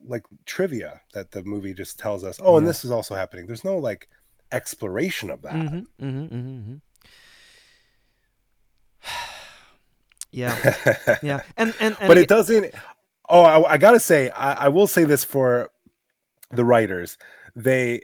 like 0.06 0.24
trivia 0.44 1.00
that 1.14 1.30
the 1.30 1.42
movie 1.42 1.72
just 1.72 1.98
tells 1.98 2.24
us, 2.24 2.38
"Oh, 2.42 2.58
and 2.58 2.68
this 2.68 2.84
is 2.84 2.90
also 2.90 3.14
happening." 3.14 3.46
There's 3.46 3.64
no 3.64 3.78
like 3.78 4.10
exploration 4.52 5.30
of 5.30 5.40
that. 5.40 5.54
Mhm, 5.54 5.86
mhm, 5.98 6.28
mhm, 6.28 6.62
mhm. 6.66 6.80
yeah 10.30 11.18
yeah 11.22 11.40
and 11.56 11.72
and, 11.80 11.96
and 12.00 12.08
but 12.08 12.18
it 12.18 12.28
doesn't 12.28 12.74
oh 13.28 13.42
i, 13.42 13.72
I 13.72 13.78
gotta 13.78 14.00
say 14.00 14.30
I, 14.30 14.66
I 14.66 14.68
will 14.68 14.86
say 14.86 15.04
this 15.04 15.24
for 15.24 15.70
the 16.50 16.64
writers 16.64 17.18
they 17.56 18.02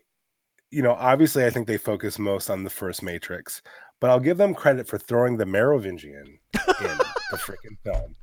you 0.70 0.82
know 0.82 0.92
obviously 0.92 1.44
i 1.44 1.50
think 1.50 1.66
they 1.66 1.78
focus 1.78 2.18
most 2.18 2.50
on 2.50 2.64
the 2.64 2.70
first 2.70 3.02
matrix 3.02 3.62
but 4.00 4.10
i'll 4.10 4.20
give 4.20 4.38
them 4.38 4.54
credit 4.54 4.86
for 4.86 4.98
throwing 4.98 5.36
the 5.36 5.46
merovingian 5.46 6.38
in 6.54 6.98
the 7.30 7.36
freaking 7.36 7.76
film 7.84 8.14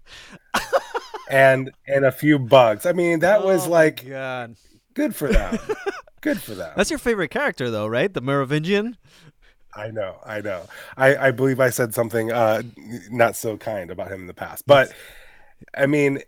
and 1.29 1.71
and 1.87 2.05
a 2.05 2.11
few 2.11 2.39
bugs 2.39 2.85
i 2.85 2.91
mean 2.93 3.19
that 3.19 3.43
was 3.43 3.65
Oh 3.67 3.69
my 3.69 3.75
like 3.75 4.07
God. 4.07 4.55
good 4.93 5.15
for 5.15 5.27
them 5.27 5.57
good 6.21 6.41
for 6.41 6.55
them 6.55 6.73
That's 6.75 6.89
your 6.89 6.99
favorite 6.99 7.29
character, 7.29 7.69
though, 7.69 7.85
right? 7.87 8.11
The 8.13 8.21
Merovingian. 8.21 8.97
I 9.73 9.91
know, 9.91 10.17
I 10.25 10.41
know. 10.41 10.63
I, 10.97 11.15
I 11.27 11.31
believe 11.31 11.59
I 11.59 11.69
said 11.69 11.93
something 11.93 12.31
uh, 12.31 12.63
not 13.11 13.35
so 13.35 13.55
kind 13.55 13.91
about 13.91 14.11
him 14.11 14.21
in 14.21 14.27
the 14.27 14.33
past, 14.33 14.65
but 14.65 14.91
I 15.77 15.85
mean, 15.85 16.19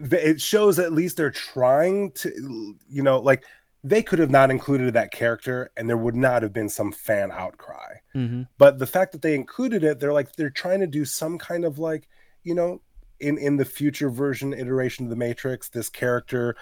it 0.00 0.40
shows 0.40 0.78
at 0.78 0.92
least 0.92 1.16
they're 1.16 1.30
trying 1.30 2.12
to, 2.12 2.76
you 2.88 3.02
know, 3.02 3.18
like 3.20 3.44
they 3.84 4.02
could 4.02 4.18
have 4.18 4.30
not 4.30 4.50
included 4.50 4.94
that 4.94 5.12
character, 5.12 5.70
and 5.76 5.88
there 5.88 5.96
would 5.96 6.16
not 6.16 6.42
have 6.42 6.52
been 6.52 6.68
some 6.68 6.92
fan 6.92 7.30
outcry. 7.30 7.96
Mm-hmm. 8.14 8.42
But 8.58 8.78
the 8.78 8.86
fact 8.86 9.12
that 9.12 9.22
they 9.22 9.34
included 9.34 9.84
it, 9.84 10.00
they're 10.00 10.12
like 10.12 10.34
they're 10.34 10.50
trying 10.50 10.80
to 10.80 10.86
do 10.86 11.04
some 11.04 11.38
kind 11.38 11.64
of 11.64 11.78
like, 11.78 12.08
you 12.42 12.54
know, 12.54 12.80
in 13.20 13.38
in 13.38 13.56
the 13.56 13.64
future 13.64 14.10
version 14.10 14.52
iteration 14.52 15.06
of 15.06 15.10
the 15.10 15.16
Matrix, 15.16 15.68
this 15.68 15.88
character 15.88 16.56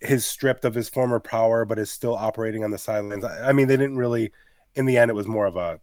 is 0.00 0.26
stripped 0.26 0.64
of 0.64 0.74
his 0.74 0.88
former 0.88 1.20
power, 1.20 1.64
but 1.64 1.78
is 1.78 1.90
still 1.90 2.14
operating 2.14 2.64
on 2.64 2.70
the 2.70 2.78
sidelines. 2.78 3.24
I, 3.24 3.48
I 3.48 3.52
mean, 3.52 3.68
they 3.68 3.76
didn't 3.76 3.96
really. 3.96 4.32
In 4.74 4.86
the 4.86 4.98
end, 4.98 5.10
it 5.10 5.14
was 5.14 5.26
more 5.26 5.46
of 5.46 5.56
a 5.56 5.80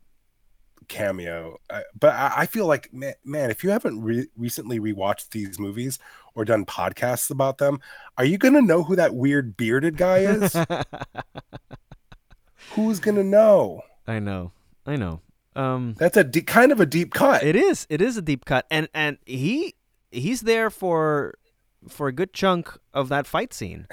cameo. 0.87 1.57
I, 1.69 1.83
but 1.99 2.13
I, 2.13 2.33
I 2.37 2.45
feel 2.45 2.65
like, 2.67 2.93
man, 2.93 3.13
man 3.23 3.49
if 3.51 3.63
you 3.63 3.69
haven't 3.71 4.01
re- 4.01 4.27
recently 4.37 4.79
rewatched 4.79 5.29
these 5.29 5.59
movies 5.59 5.99
or 6.33 6.45
done 6.45 6.65
podcasts 6.65 7.29
about 7.29 7.57
them, 7.57 7.79
are 8.17 8.25
you 8.25 8.37
gonna 8.37 8.61
know 8.61 8.83
who 8.83 8.95
that 8.95 9.15
weird 9.15 9.55
bearded 9.57 9.97
guy 9.97 10.19
is? 10.19 10.55
Who's 12.73 12.99
gonna 12.99 13.23
know? 13.23 13.81
I 14.07 14.19
know. 14.19 14.51
I 14.85 14.95
know. 14.95 15.21
Um, 15.55 15.95
That's 15.97 16.17
a 16.17 16.23
de- 16.23 16.41
kind 16.41 16.71
of 16.71 16.79
a 16.79 16.85
deep 16.85 17.13
cut. 17.13 17.43
it 17.43 17.55
is. 17.55 17.87
It 17.89 18.01
is 18.01 18.17
a 18.17 18.21
deep 18.21 18.45
cut, 18.45 18.65
and 18.69 18.89
and 18.93 19.17
he 19.25 19.75
he's 20.11 20.41
there 20.41 20.69
for 20.69 21.35
for 21.87 22.07
a 22.07 22.11
good 22.11 22.33
chunk 22.33 22.77
of 22.93 23.09
that 23.09 23.27
fight 23.27 23.53
scene, 23.53 23.87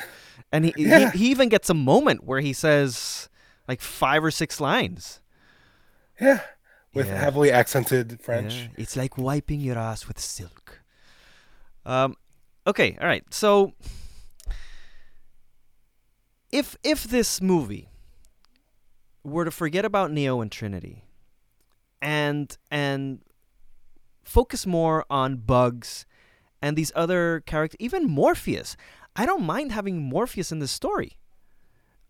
and 0.51 0.65
he 0.65 0.75
Yeah. 0.77 1.11
he, 1.11 1.19
he 1.19 1.31
even 1.31 1.49
gets 1.49 1.71
a 1.71 1.75
moment 1.75 2.25
where 2.25 2.41
he 2.41 2.53
says 2.53 3.29
like 3.69 3.81
five 3.81 4.25
or 4.25 4.31
six 4.31 4.61
lines. 4.61 5.21
Yeah, 6.21 6.41
with 6.95 7.07
Yeah. 7.09 7.19
heavily 7.19 7.51
accented 7.51 8.21
French. 8.21 8.55
Yeah, 8.55 8.69
It's 8.77 8.97
like 8.97 9.17
wiping 9.19 9.61
your 9.61 9.79
ass 9.79 10.07
with 10.07 10.19
silk. 10.21 10.81
Um, 11.85 12.17
okay, 12.67 12.97
all 13.01 13.07
right. 13.07 13.25
So, 13.33 13.73
if 16.51 16.77
if 16.83 17.05
this 17.05 17.41
movie 17.41 17.89
were 19.25 19.45
to 19.45 19.51
forget 19.51 19.85
about 19.85 20.11
Neo 20.13 20.41
and 20.41 20.51
Trinity, 20.51 21.05
and 22.01 22.57
and 22.71 23.21
focus 24.25 24.67
more 24.67 25.05
on 25.11 25.37
Bugs 25.37 26.07
and 26.61 26.77
these 26.77 26.93
other 26.95 27.43
characters, 27.47 27.77
even 27.81 28.09
Morpheus, 28.09 28.77
I 29.17 29.27
don't 29.27 29.43
mind 29.45 29.73
having 29.73 30.03
Morpheus 30.03 30.53
in 30.53 30.59
this 30.61 30.71
story. 30.71 31.17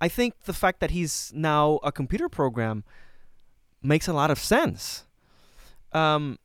I 0.01 0.09
think 0.09 0.45
the 0.45 0.53
fact 0.53 0.81
that 0.81 0.91
he's 0.91 1.33
now 1.35 1.79
a 1.85 1.93
computer 1.93 2.29
program 2.29 2.85
makes 3.83 4.09
a 4.09 4.13
lot 4.13 4.31
of 4.31 4.39
sense. 4.39 5.05
Um, 5.93 6.39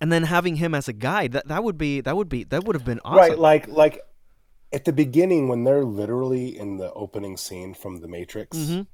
and 0.00 0.12
then 0.12 0.24
having 0.24 0.56
him 0.56 0.74
as 0.74 0.88
a 0.88 0.92
guide 0.92 1.32
that 1.32 1.48
that 1.48 1.64
would 1.64 1.78
be 1.78 2.00
that 2.00 2.16
would 2.16 2.28
be 2.28 2.44
that 2.44 2.64
would 2.64 2.76
have 2.76 2.84
been 2.84 3.00
awesome. 3.04 3.18
Right, 3.18 3.38
like 3.38 3.68
like 3.68 4.00
at 4.72 4.84
the 4.84 4.92
beginning 4.92 5.48
when 5.48 5.64
they're 5.64 5.84
literally 5.84 6.58
in 6.58 6.78
the 6.78 6.92
opening 6.92 7.36
scene 7.36 7.74
from 7.74 8.00
The 8.00 8.08
Matrix. 8.08 8.56
Mhm. 8.56 8.86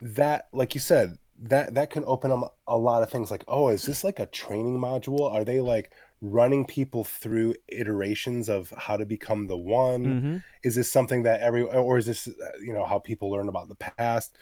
That, 0.00 0.48
like 0.52 0.74
you 0.74 0.80
said, 0.80 1.18
that 1.40 1.74
that 1.74 1.90
can 1.90 2.04
open 2.06 2.30
up 2.30 2.56
a 2.66 2.76
lot 2.76 3.02
of 3.02 3.10
things. 3.10 3.30
Like, 3.30 3.44
oh, 3.48 3.68
is 3.68 3.84
this 3.84 4.04
like 4.04 4.18
a 4.18 4.26
training 4.26 4.78
module? 4.78 5.32
Are 5.32 5.44
they 5.44 5.60
like 5.60 5.92
running 6.20 6.64
people 6.66 7.04
through 7.04 7.54
iterations 7.68 8.48
of 8.48 8.70
how 8.76 8.96
to 8.96 9.06
become 9.06 9.46
the 9.46 9.56
one? 9.56 10.04
Mhm. 10.04 10.44
Is 10.62 10.74
this 10.74 10.90
something 10.92 11.22
that 11.24 11.40
every, 11.40 11.62
or 11.62 11.98
is 11.98 12.06
this 12.06 12.28
uh, 12.28 12.32
you 12.60 12.72
know 12.72 12.84
how 12.84 12.98
people 12.98 13.30
learn 13.30 13.48
about 13.48 13.68
the 13.68 13.74
past? 13.76 14.36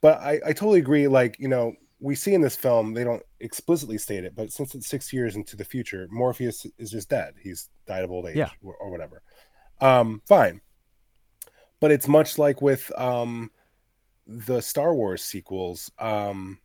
But 0.00 0.20
I 0.20 0.40
I 0.46 0.52
totally 0.52 0.78
agree. 0.80 1.08
Like 1.08 1.36
you 1.38 1.48
know. 1.48 1.74
We 2.02 2.14
see 2.14 2.32
in 2.32 2.40
this 2.40 2.56
film, 2.56 2.94
they 2.94 3.04
don't 3.04 3.22
explicitly 3.40 3.98
state 3.98 4.24
it, 4.24 4.34
but 4.34 4.50
since 4.50 4.74
it's 4.74 4.86
six 4.86 5.12
years 5.12 5.36
into 5.36 5.54
the 5.54 5.66
future, 5.66 6.08
Morpheus 6.10 6.64
is 6.78 6.90
just 6.90 7.10
dead. 7.10 7.34
He's 7.38 7.68
died 7.86 8.04
of 8.04 8.10
old 8.10 8.24
age 8.26 8.36
Yeah. 8.36 8.48
or, 8.62 8.74
or 8.76 8.90
whatever. 8.90 9.20
Um, 9.82 10.22
fine. 10.26 10.62
But 11.78 11.90
it's 11.90 12.08
much 12.08 12.38
like 12.38 12.62
with 12.62 12.90
um, 12.98 13.50
the 14.26 14.62
Star 14.62 14.94
Wars 14.94 15.22
sequels. 15.22 15.90
Um, 15.98 16.58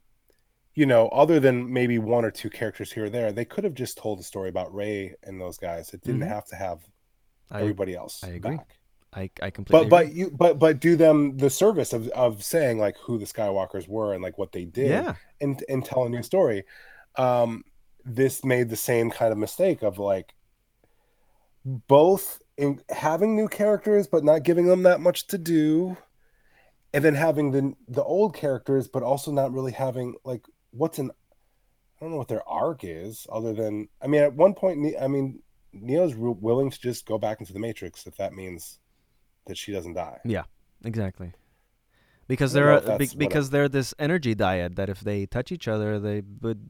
you 0.74 0.86
know, 0.86 1.10
other 1.10 1.42
than 1.42 1.74
maybe 1.74 2.00
one 2.00 2.24
or 2.24 2.32
two 2.32 2.50
characters 2.50 2.94
here 2.94 3.08
or 3.08 3.10
there, 3.10 3.34
they 3.34 3.44
could 3.44 3.66
have 3.66 3.74
just 3.74 3.98
told 3.98 4.22
a 4.22 4.24
story 4.24 4.48
about 4.48 4.74
Rey 4.74 5.16
and 5.24 5.42
those 5.42 5.58
guys. 5.58 5.94
It 5.94 6.02
didn't 6.02 6.22
Mhm. 6.22 6.30
have 6.30 6.46
to 6.46 6.56
have 6.56 6.80
I, 7.52 7.60
everybody 7.60 7.94
else. 7.94 8.24
I 8.24 8.30
agree. 8.30 8.56
back. 8.56 8.78
I 9.16 9.30
I 9.41 9.49
completely 9.49 9.86
But 9.88 9.88
agree. 9.88 10.05
but 10.07 10.13
you 10.13 10.32
but 10.32 10.59
but 10.59 10.80
do 10.80 10.95
them 10.95 11.38
the 11.38 11.49
service 11.49 11.93
of 11.93 12.07
of 12.09 12.43
saying 12.43 12.80
like 12.80 12.97
who 12.97 13.18
the 13.18 13.26
Skywalkers 13.26 13.88
were 13.88 14.13
and 14.13 14.24
like 14.24 14.38
what 14.38 14.51
they 14.51 14.66
did 14.66 14.89
yeah 14.89 15.16
and 15.41 15.63
and 15.70 15.84
tell 15.86 16.05
a 16.05 16.09
new 16.09 16.24
story. 16.24 16.66
Um, 17.18 17.63
this 18.03 18.43
made 18.43 18.70
the 18.70 18.76
same 18.76 19.09
kind 19.09 19.32
of 19.32 19.38
mistake 19.38 19.82
of 19.84 19.97
like 19.99 20.36
both 21.66 22.41
in 22.57 22.80
having 22.89 23.36
new 23.36 23.47
characters 23.47 24.07
but 24.07 24.24
not 24.24 24.43
giving 24.43 24.66
them 24.68 24.84
that 24.84 24.99
much 25.01 25.28
to 25.28 25.38
do, 25.38 25.97
and 26.93 27.03
then 27.03 27.16
having 27.16 27.51
the 27.51 27.74
the 27.88 28.03
old 28.03 28.36
characters 28.36 28.88
but 28.88 29.03
also 29.03 29.32
not 29.32 29.53
really 29.53 29.72
having 29.72 30.16
like 30.24 30.43
what's 30.72 30.99
an 30.99 31.11
I 31.11 32.05
don't 32.05 32.11
know 32.11 32.18
what 32.18 32.28
their 32.28 32.47
arc 32.47 32.84
is 32.84 33.28
other 33.32 33.53
than 33.53 33.89
I 34.01 34.07
mean 34.07 34.22
at 34.24 34.36
one 34.36 34.53
point 34.53 34.95
I 35.01 35.07
mean 35.07 35.41
Neo's 35.74 36.16
willing 36.16 36.72
to 36.72 36.80
just 36.80 37.05
go 37.05 37.18
back 37.18 37.39
into 37.41 37.53
the 37.53 37.59
Matrix 37.59 38.07
if 38.07 38.18
that 38.18 38.34
means 38.34 38.80
that 39.48 39.58
she 39.58 39.72
doesn't 39.72 39.93
die. 39.93 40.20
Yeah, 40.26 40.43
exactly 40.84 41.34
because 42.28 42.54
they're 42.54 42.72
a- 42.72 42.98
be- 42.98 43.10
because 43.18 43.52
they're 43.52 43.70
this 43.70 43.93
energy 44.00 44.34
dyad 44.34 44.76
that 44.78 44.89
if 44.89 45.00
they 45.02 45.28
touch 45.28 45.52
each 45.52 45.68
other 45.68 46.00
they 46.00 46.24
would 46.41 46.68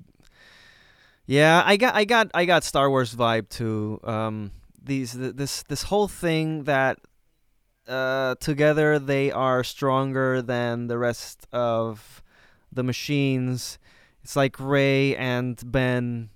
yeah 1.25 1.63
I 1.65 1.77
got 1.77 1.95
I 1.95 2.05
got 2.05 2.29
I 2.33 2.45
got 2.45 2.63
Star 2.63 2.89
Wars 2.89 3.15
vibe 3.15 3.49
too 3.49 3.99
um 4.03 4.51
these 4.83 5.13
this 5.13 5.63
this 5.63 5.83
whole 5.83 6.07
thing 6.07 6.65
that 6.65 6.99
uh 7.87 8.35
together 8.41 8.99
they 8.99 9.31
are 9.31 9.63
stronger 9.63 10.41
than 10.41 10.87
the 10.87 10.97
rest 10.97 11.47
of 11.53 12.21
the 12.71 12.83
machines 12.83 13.79
it's 14.23 14.35
like 14.35 14.59
Rey 14.59 15.15
and 15.15 15.59
Ben 15.71 16.29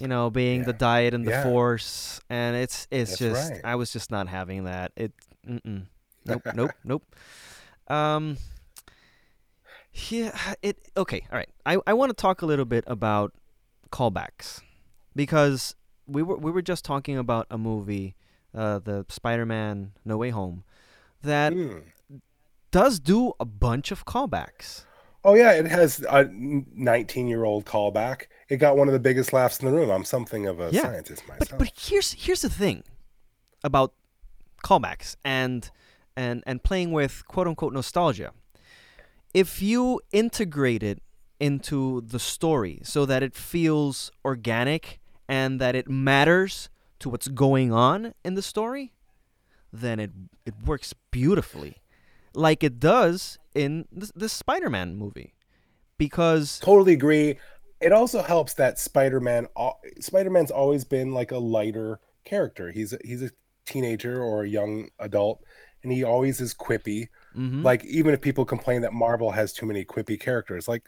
you 0.00 0.08
know 0.08 0.30
being 0.30 0.64
the 0.64 0.74
dyad 0.74 1.14
and 1.14 1.24
the 1.26 1.30
Yeah. 1.30 1.42
force 1.44 2.20
and 2.28 2.56
it's 2.56 2.86
it's 2.90 3.12
That's 3.12 3.18
just 3.18 3.52
right. 3.52 3.60
I 3.64 3.74
was 3.76 3.92
just 3.92 4.10
not 4.10 4.28
having 4.28 4.64
that 4.64 4.92
it 4.96 5.12
Mm-mm. 5.50 5.86
Nope, 6.26 6.42
nope, 6.54 6.70
nope. 6.84 7.14
Um, 7.88 8.36
yeah, 10.08 10.54
it 10.62 10.78
okay. 10.96 11.26
All 11.32 11.36
right. 11.38 11.48
I, 11.66 11.78
I 11.86 11.92
want 11.94 12.10
to 12.10 12.14
talk 12.14 12.42
a 12.42 12.46
little 12.46 12.64
bit 12.64 12.84
about 12.86 13.32
callbacks 13.90 14.60
because 15.16 15.74
we 16.06 16.22
were 16.22 16.36
we 16.36 16.50
were 16.50 16.62
just 16.62 16.84
talking 16.84 17.18
about 17.18 17.46
a 17.50 17.58
movie, 17.58 18.14
uh, 18.54 18.78
the 18.78 19.04
Spider-Man 19.08 19.92
No 20.04 20.16
Way 20.16 20.30
Home, 20.30 20.64
that 21.22 21.52
Hmm. 21.52 21.78
does 22.70 23.00
do 23.00 23.32
a 23.40 23.44
bunch 23.44 23.90
of 23.90 24.04
callbacks. 24.04 24.84
Oh 25.24 25.34
yeah, 25.34 25.52
it 25.52 25.66
has 25.66 26.00
a 26.08 26.24
19 26.32 27.26
year 27.28 27.44
old 27.44 27.64
callback. 27.66 28.22
It 28.48 28.56
got 28.56 28.76
one 28.76 28.88
of 28.88 28.92
the 28.94 29.00
biggest 29.00 29.32
laughs 29.32 29.60
in 29.60 29.66
the 29.66 29.72
room. 29.72 29.90
I'm 29.90 30.04
something 30.04 30.46
of 30.46 30.60
a 30.60 30.70
Yeah, 30.72 30.82
scientist 30.82 31.24
But 31.26 31.40
myself. 31.40 31.58
but 31.58 31.72
here's 31.76 32.12
here's 32.12 32.42
the 32.42 32.48
thing 32.50 32.84
about 33.64 33.92
callbacks 34.64 35.16
and 35.24 35.70
and 36.16 36.42
and 36.46 36.62
playing 36.62 36.92
with 36.92 37.26
quote 37.26 37.46
unquote 37.46 37.72
nostalgia. 37.72 38.32
If 39.32 39.62
you 39.62 40.00
integrate 40.12 40.82
it 40.82 41.02
into 41.38 42.02
the 42.02 42.18
story 42.18 42.80
so 42.82 43.06
that 43.06 43.22
it 43.22 43.34
feels 43.34 44.10
organic 44.24 45.00
and 45.28 45.60
that 45.60 45.74
it 45.74 45.88
matters 45.88 46.68
to 46.98 47.08
what's 47.08 47.28
going 47.28 47.72
on 47.72 48.14
in 48.24 48.34
the 48.34 48.42
story, 48.42 48.92
then 49.72 50.00
it 50.00 50.10
it 50.44 50.54
works 50.66 50.92
beautifully, 51.10 51.76
like 52.34 52.62
it 52.62 52.80
does 52.80 53.38
in 53.54 53.86
the, 53.92 54.10
the 54.14 54.28
Spider-Man 54.28 54.96
movie, 54.96 55.34
because 55.96 56.58
totally 56.60 56.92
agree. 56.92 57.38
It 57.80 57.92
also 57.92 58.22
helps 58.22 58.54
that 58.54 58.78
Spider-Man 58.78 59.46
Spider-Man's 60.00 60.50
always 60.50 60.84
been 60.84 61.14
like 61.14 61.30
a 61.30 61.38
lighter 61.38 62.00
character. 62.24 62.70
He's 62.70 62.94
he's 63.04 63.22
a 63.22 63.30
teenager 63.70 64.22
or 64.22 64.42
a 64.44 64.48
young 64.48 64.88
adult 64.98 65.42
and 65.82 65.90
he 65.92 66.04
always 66.04 66.40
is 66.40 66.52
quippy. 66.54 67.08
Mhm. 67.36 67.64
Like 67.64 67.84
even 67.84 68.12
if 68.14 68.20
people 68.20 68.44
complain 68.44 68.82
that 68.82 68.92
Marvel 68.92 69.30
has 69.30 69.52
too 69.52 69.66
many 69.66 69.84
quippy 69.84 70.18
characters, 70.20 70.68
like 70.68 70.84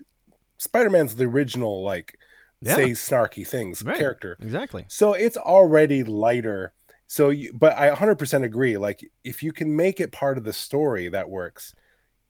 Spider-Man's 0.59 1.15
the 1.17 1.25
original 1.25 1.83
like 1.83 2.19
Yeah. 2.61 2.77
say 2.77 2.91
snarky 2.91 3.47
things 3.47 3.83
Right. 3.83 3.97
character. 3.99 4.37
exactly. 4.41 4.85
So 4.89 5.15
it's 5.15 5.37
already 5.37 6.05
lighter. 6.05 6.73
So, 7.09 7.29
you, 7.31 7.53
but 7.53 7.77
I 7.77 7.89
100% 7.91 8.43
agree. 8.45 8.79
Like, 8.79 9.05
if 9.25 9.43
you 9.43 9.53
can 9.53 9.75
make 9.77 10.01
it 10.01 10.13
part 10.13 10.39
of 10.39 10.45
the 10.45 10.53
story, 10.55 11.09
that 11.09 11.29
works. 11.29 11.75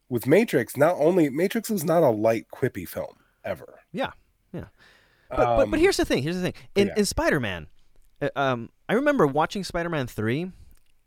With 0.09 0.27
Matrix, 0.27 0.77
not 0.77 0.97
only 0.99 1.29
Matrix 1.31 1.71
was 1.71 1.85
not 1.85 2.03
a 2.03 2.11
light, 2.11 2.47
quippy 2.53 2.89
film 2.89 3.15
ever. 3.45 3.79
Yeah, 3.93 4.11
yeah. 4.53 4.67
But, 5.31 5.37
but 5.37 5.57
but 5.71 5.75
Um, 5.75 5.81
here's 5.81 5.99
the 5.99 6.05
thing. 6.05 6.23
Here's 6.25 6.37
the 6.37 6.43
thing. 6.43 6.55
In 6.75 6.89
yeah. 6.89 6.95
in 6.97 7.05
Spider 7.05 7.39
Man, 7.41 7.69
um, 8.37 8.71
I 8.89 8.95
remember 8.95 9.27
watching 9.27 9.65
Spider 9.65 9.89
Man 9.89 10.07
three, 10.07 10.51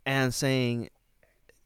and 0.05 0.33
saying, 0.33 0.89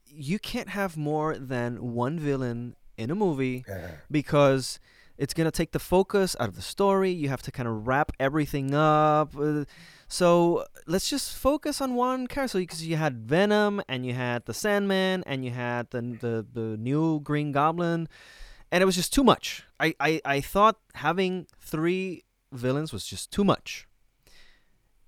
you 0.08 0.40
can't 0.40 0.70
have 0.70 0.98
more 0.98 1.38
than 1.38 1.94
one 1.94 2.20
villain 2.20 2.76
in 2.98 3.12
a 3.12 3.16
movie 3.16 3.64
Yeah. 3.68 3.92
because 4.10 4.80
it's 5.18 5.34
gonna 5.34 5.52
take 5.52 5.72
the 5.72 5.80
focus 5.80 6.36
out 6.40 6.48
of 6.50 6.56
the 6.56 6.62
story. 6.62 7.12
You 7.12 7.30
have 7.30 7.42
to 7.44 7.52
kind 7.52 7.68
of 7.68 7.86
wrap 7.88 8.12
everything 8.20 8.74
up. 8.74 9.36
uh, 9.38 9.66
So 10.08 10.66
let's 10.88 11.10
just 11.10 11.36
focus 11.36 11.82
on 11.82 11.94
one 11.96 12.26
character. 12.28 12.58
Because 12.60 12.86
you 12.88 12.96
had 12.96 13.18
Venom, 13.20 13.82
and 13.88 14.06
you 14.06 14.14
had 14.14 14.46
the 14.46 14.54
Sandman, 14.54 15.24
and 15.28 15.44
you 15.46 15.52
had 15.52 15.90
the 15.92 16.02
the, 16.02 16.46
the 16.54 16.78
new 16.78 17.20
Green 17.20 17.52
Goblin, 17.52 18.08
and 18.72 18.82
it 18.82 18.86
was 18.86 18.96
just 18.96 19.14
too 19.14 19.24
much. 19.24 19.64
I, 19.80 19.94
I, 20.00 20.22
I 20.26 20.42
thought 20.42 20.78
having 20.96 21.48
three 21.60 22.24
villains 22.52 22.92
was 22.94 23.06
just 23.06 23.30
too 23.32 23.44
much. 23.44 23.88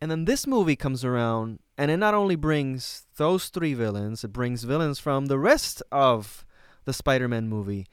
And 0.02 0.10
then 0.10 0.26
this 0.26 0.48
movie 0.48 0.76
comes 0.76 1.06
around, 1.06 1.60
and 1.78 1.92
it 1.92 1.98
not 1.98 2.16
only 2.16 2.36
brings 2.36 3.06
those 3.18 3.50
three 3.50 3.76
villains, 3.76 4.24
it 4.24 4.34
brings 4.34 4.64
villains 4.64 4.98
from 4.98 5.28
the 5.28 5.38
rest 5.38 5.84
of 5.92 6.44
the 6.86 6.94
Spider-Man 6.94 7.48
movie, 7.48 7.86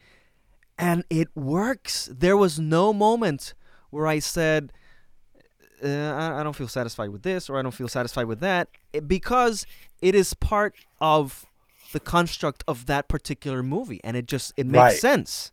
and 0.77 1.03
it 1.11 1.27
works. 1.35 2.09
There 2.11 2.35
was 2.35 2.57
no 2.59 2.91
moment 2.93 3.53
where 3.91 4.07
I 4.07 4.17
said, 4.17 4.73
uh, 5.83 5.87
I, 5.87 6.39
I 6.39 6.43
don't 6.43 6.55
feel 6.55 6.67
satisfied 6.67 7.09
with 7.09 7.21
this 7.21 7.47
or 7.49 7.59
I 7.59 7.61
don't 7.61 7.73
feel 7.73 7.87
satisfied 7.87 8.25
with 8.25 8.39
that, 8.39 8.69
it- 8.91 9.07
because 9.07 9.67
it 10.01 10.15
is 10.15 10.33
part 10.33 10.73
of 10.99 11.45
the 11.91 11.99
construct 11.99 12.63
of 12.67 12.87
that 12.87 13.07
particular 13.07 13.61
movie, 13.61 14.01
and 14.03 14.17
it 14.17 14.25
just 14.25 14.51
it 14.57 14.65
makes 14.65 14.77
Right. 14.77 14.99
sense. 14.99 15.51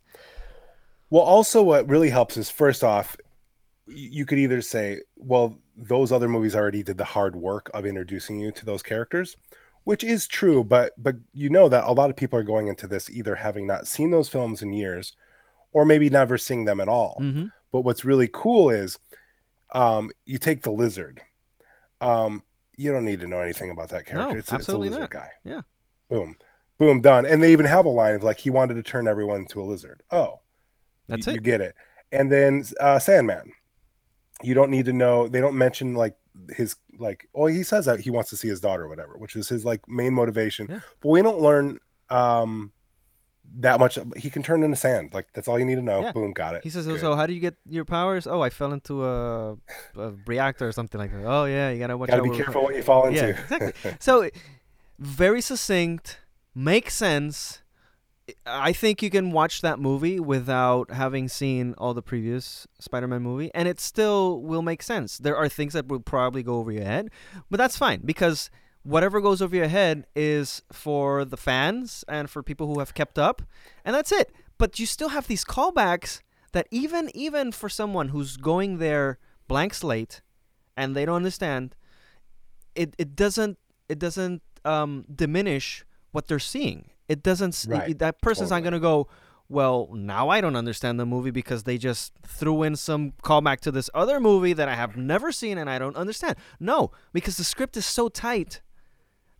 Well, 1.11 1.23
also, 1.23 1.61
what 1.61 1.87
really 1.87 2.09
helps 2.09 2.35
is 2.35 2.49
first 2.49 2.83
off, 2.83 3.15
you 3.85 4.25
could 4.25 4.39
either 4.39 4.61
say, 4.61 5.01
well, 5.15 5.57
those 5.77 6.11
other 6.11 6.27
movies 6.27 6.55
already 6.55 6.83
did 6.83 6.97
the 6.97 7.05
hard 7.05 7.35
work 7.35 7.69
of 7.73 7.85
introducing 7.85 8.39
you 8.39 8.51
to 8.51 8.65
those 8.65 8.81
characters, 8.81 9.37
which 9.83 10.03
is 10.03 10.27
true, 10.27 10.63
but 10.63 10.93
but 10.97 11.15
you 11.33 11.49
know 11.49 11.69
that 11.69 11.85
a 11.85 11.91
lot 11.93 12.09
of 12.09 12.15
people 12.15 12.37
are 12.39 12.43
going 12.43 12.67
into 12.67 12.87
this 12.87 13.09
either 13.09 13.35
having 13.35 13.67
not 13.67 13.87
seen 13.87 14.11
those 14.11 14.29
films 14.29 14.61
in 14.61 14.73
years 14.73 15.15
or 15.71 15.85
maybe 15.85 16.09
never 16.09 16.37
seeing 16.37 16.65
them 16.65 16.79
at 16.79 16.89
all. 16.89 17.17
Mm-hmm. 17.21 17.45
But 17.71 17.81
what's 17.81 18.03
really 18.03 18.29
cool 18.31 18.69
is 18.69 18.97
um, 19.71 20.11
you 20.25 20.39
take 20.39 20.63
the 20.63 20.71
lizard. 20.71 21.21
Um, 22.01 22.43
you 22.75 22.91
don't 22.91 23.05
need 23.05 23.19
to 23.19 23.27
know 23.27 23.39
anything 23.39 23.69
about 23.69 23.89
that 23.89 24.05
character. 24.05 24.33
No, 24.33 24.39
it's, 24.39 24.51
it's 24.51 24.67
a 24.69 24.77
lizard 24.77 25.01
not. 25.01 25.09
guy. 25.09 25.29
Yeah. 25.43 25.61
Boom. 26.09 26.37
Boom, 26.77 27.01
done. 27.01 27.25
And 27.25 27.41
they 27.41 27.51
even 27.51 27.65
have 27.65 27.85
a 27.85 27.89
line 27.89 28.15
of 28.15 28.23
like 28.23 28.39
he 28.39 28.49
wanted 28.49 28.75
to 28.75 28.83
turn 28.83 29.07
everyone 29.07 29.41
into 29.41 29.61
a 29.61 29.65
lizard. 29.65 30.03
Oh, 30.11 30.41
That's 31.07 31.25
you, 31.25 31.33
it. 31.33 31.35
You 31.35 31.41
get 31.41 31.61
it. 31.61 31.75
And 32.11 32.31
then 32.31 32.63
uh, 32.79 32.99
Sandman. 32.99 33.51
You 34.43 34.53
don't 34.53 34.69
need 34.71 34.85
to 34.85 34.93
know. 34.93 35.27
They 35.27 35.39
don't 35.41 35.57
mention 35.57 35.95
like 35.95 36.15
his 36.55 36.75
like. 36.99 37.27
Oh, 37.33 37.47
he 37.47 37.63
says 37.63 37.85
that 37.85 37.99
he 37.99 38.09
wants 38.09 38.29
to 38.29 38.37
see 38.37 38.47
his 38.47 38.59
daughter, 38.61 38.83
or 38.83 38.87
whatever, 38.89 39.17
which 39.17 39.35
is 39.35 39.49
his 39.49 39.65
like 39.65 39.87
main 39.87 40.13
motivation. 40.13 40.67
Yeah. 40.69 40.79
But 41.01 41.09
we 41.09 41.21
don't 41.21 41.39
learn 41.39 41.79
um 42.09 42.71
that 43.59 43.79
much. 43.79 43.97
He 44.17 44.29
can 44.29 44.43
turn 44.43 44.61
into 44.63 44.75
sand. 44.75 45.13
Like 45.13 45.27
that's 45.33 45.47
all 45.47 45.57
you 45.57 45.65
need 45.65 45.75
to 45.75 45.81
know. 45.81 46.01
Yeah. 46.01 46.11
Boom, 46.11 46.33
got 46.33 46.55
it. 46.55 46.63
He 46.63 46.69
says, 46.69 46.85
Good. 46.85 46.99
"So 46.99 47.15
how 47.15 47.25
do 47.25 47.33
you 47.33 47.39
get 47.39 47.55
your 47.67 47.85
powers?" 47.85 48.27
Oh, 48.27 48.41
I 48.41 48.49
fell 48.49 48.73
into 48.73 49.03
a, 49.03 49.53
a 49.95 50.11
reactor 50.27 50.67
or 50.67 50.71
something 50.71 50.99
like 50.99 51.11
that. 51.11 51.25
Oh 51.25 51.45
yeah, 51.45 51.71
you 51.71 51.79
gotta 51.79 51.97
watch 51.97 52.09
Gotta 52.09 52.21
out. 52.21 52.29
be 52.31 52.37
careful 52.37 52.63
what 52.63 52.75
you 52.75 52.83
fall 52.83 53.07
into. 53.07 53.19
Yeah, 53.19 53.39
exactly. 53.41 53.73
so, 53.99 54.29
very 54.99 55.41
succinct, 55.41 56.19
makes 56.53 56.93
sense. 56.93 57.61
I 58.45 58.73
think 58.73 59.01
you 59.01 59.09
can 59.09 59.31
watch 59.31 59.61
that 59.61 59.79
movie 59.79 60.19
without 60.19 60.91
having 60.91 61.29
seen 61.29 61.73
all 61.77 61.93
the 61.93 62.01
previous 62.01 62.67
Spider-Man 62.79 63.21
movie, 63.21 63.51
and 63.55 63.67
it 63.67 63.79
still 63.79 64.41
will 64.41 64.61
make 64.61 64.83
sense. 64.83 65.17
There 65.17 65.37
are 65.37 65.47
things 65.47 65.73
that 65.73 65.87
will 65.87 66.01
probably 66.01 66.43
go 66.43 66.55
over 66.55 66.71
your 66.71 66.83
head, 66.83 67.09
but 67.49 67.57
that's 67.57 67.77
fine 67.77 68.01
because 68.03 68.49
whatever 68.83 69.21
goes 69.21 69.41
over 69.41 69.55
your 69.55 69.67
head 69.67 70.05
is 70.15 70.61
for 70.71 71.23
the 71.23 71.37
fans 71.37 72.03
and 72.07 72.29
for 72.29 72.43
people 72.43 72.67
who 72.67 72.79
have 72.79 72.93
kept 72.93 73.17
up, 73.17 73.41
and 73.85 73.95
that's 73.95 74.11
it. 74.11 74.31
But 74.57 74.79
you 74.79 74.85
still 74.85 75.09
have 75.09 75.27
these 75.27 75.45
callbacks 75.45 76.21
that 76.51 76.67
even 76.71 77.09
even 77.13 77.51
for 77.51 77.69
someone 77.69 78.09
who's 78.09 78.35
going 78.35 78.79
there 78.79 79.19
blank 79.47 79.73
slate 79.73 80.21
and 80.75 80.95
they 80.95 81.05
don't 81.05 81.15
understand, 81.15 81.75
it, 82.75 82.93
it 82.97 83.15
doesn't 83.15 83.57
it 83.87 83.99
doesn't 83.99 84.41
um, 84.65 85.05
diminish 85.13 85.85
what 86.11 86.27
they're 86.27 86.39
seeing. 86.39 86.89
It 87.09 87.23
doesn't. 87.23 87.65
Right. 87.67 87.91
it- 87.91 87.99
that 87.99 88.21
person's 88.21 88.49
not 88.49 88.63
gonna 88.63 88.79
go. 88.79 89.07
Well, 89.49 89.87
now 89.93 90.27
I 90.27 90.41
don't 90.41 90.57
understand 90.57 90.99
the 90.99 91.05
movie 91.05 91.31
because 91.31 91.63
they 91.63 91.77
just 91.77 92.11
threw 92.25 92.63
in 92.63 92.75
some 92.75 93.13
callback 93.23 93.61
to 93.61 93.71
this 93.71 93.89
other 93.93 94.19
movie 94.19 94.51
that 94.51 94.67
I 94.67 94.75
have 94.75 94.97
never 94.97 95.31
seen 95.31 95.57
and 95.57 95.69
I 95.69 95.79
don't 95.79 95.95
understand. 95.95 96.35
No, 96.59 96.91
because 97.13 97.37
the 97.37 97.45
script 97.45 97.77
is 97.77 97.85
so 97.85 98.09
tight 98.09 98.59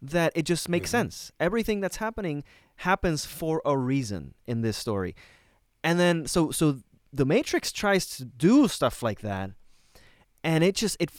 that 0.01 0.31
it 0.33 0.43
just 0.43 0.69
makes 0.69 0.89
Mm-hmm. 0.91 0.97
sense. 1.07 1.31
Everything 1.41 1.81
that's 1.81 1.97
happening 1.97 2.45
happens 2.77 3.25
for 3.25 3.61
a 3.65 3.77
reason 3.77 4.33
in 4.45 4.61
this 4.61 4.77
story. 4.77 5.13
And 5.83 5.99
then 5.99 6.25
so 6.25 6.51
so 6.51 6.79
the 7.11 7.25
Matrix 7.25 7.73
tries 7.73 8.05
to 8.17 8.23
do 8.25 8.67
stuff 8.69 9.03
like 9.03 9.21
that 9.21 9.51
and 10.43 10.63
it 10.63 10.75
just 10.75 10.95
it 11.01 11.11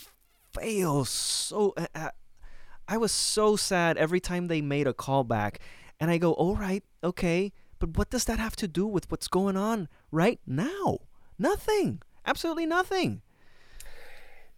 fails 0.53 1.09
so 1.09 1.73
uh, 1.93 2.09
I 2.87 2.97
was 2.97 3.11
so 3.11 3.55
sad 3.55 3.97
every 3.97 4.19
time 4.19 4.47
they 4.47 4.61
made 4.61 4.87
a 4.87 4.93
callback 4.93 5.57
and 5.99 6.09
I 6.11 6.17
go, 6.17 6.33
"All 6.33 6.55
right, 6.55 6.83
okay, 7.03 7.51
but 7.79 7.97
what 7.97 8.09
does 8.09 8.25
that 8.25 8.39
have 8.39 8.55
to 8.57 8.67
do 8.67 8.85
with 8.85 9.09
what's 9.11 9.27
going 9.27 9.57
on 9.57 9.87
right 10.11 10.39
now? 10.45 10.99
Nothing. 11.37 12.01
Absolutely 12.25 12.65
nothing." 12.65 13.21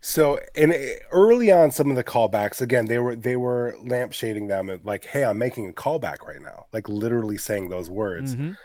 So, 0.03 0.39
and 0.55 0.73
early 1.11 1.51
on, 1.51 1.69
some 1.69 1.91
of 1.91 1.95
the 1.95 2.03
callbacks 2.03 2.59
again, 2.59 2.85
they 2.85 2.97
were 2.97 3.15
they 3.15 3.35
were 3.35 3.75
lampshading 3.83 4.47
them 4.47 4.79
like, 4.83 5.05
"Hey, 5.05 5.23
I'm 5.23 5.37
making 5.37 5.69
a 5.69 5.73
callback 5.73 6.25
right 6.27 6.41
now," 6.41 6.65
like 6.73 6.89
literally 6.89 7.37
saying 7.37 7.69
those 7.69 7.89
words, 7.89 8.35
Mhm. 8.35 8.57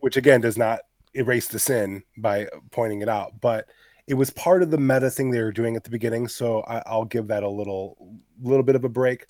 which 0.00 0.16
again 0.18 0.42
does 0.42 0.58
not 0.58 0.80
erase 1.14 1.48
the 1.48 1.58
sin 1.58 2.02
by 2.18 2.46
pointing 2.72 3.00
it 3.00 3.08
out, 3.08 3.40
but 3.40 3.68
it 4.06 4.14
was 4.14 4.28
part 4.30 4.62
of 4.62 4.70
the 4.70 4.76
meta 4.78 5.10
thing 5.10 5.30
they 5.30 5.40
were 5.42 5.50
doing 5.50 5.76
at 5.76 5.84
the 5.84 5.90
beginning. 5.90 6.28
So 6.28 6.60
I, 6.68 6.82
I'll 6.84 7.06
give 7.06 7.26
that 7.28 7.42
a 7.42 7.48
little 7.48 7.96
little 8.42 8.62
bit 8.62 8.76
of 8.76 8.84
a 8.84 8.88
break. 8.90 9.26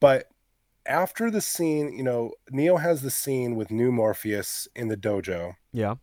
But 0.00 0.28
after 0.86 1.30
the 1.30 1.40
scene, 1.40 1.96
you 1.96 2.02
know, 2.02 2.32
Neo 2.50 2.76
has 2.76 3.02
the 3.02 3.10
scene 3.10 3.56
with 3.56 3.70
New 3.70 3.92
Morpheus 3.92 4.68
in 4.74 4.88
the 4.88 4.96
dojo 4.96 5.54
Yeah. 5.72 5.94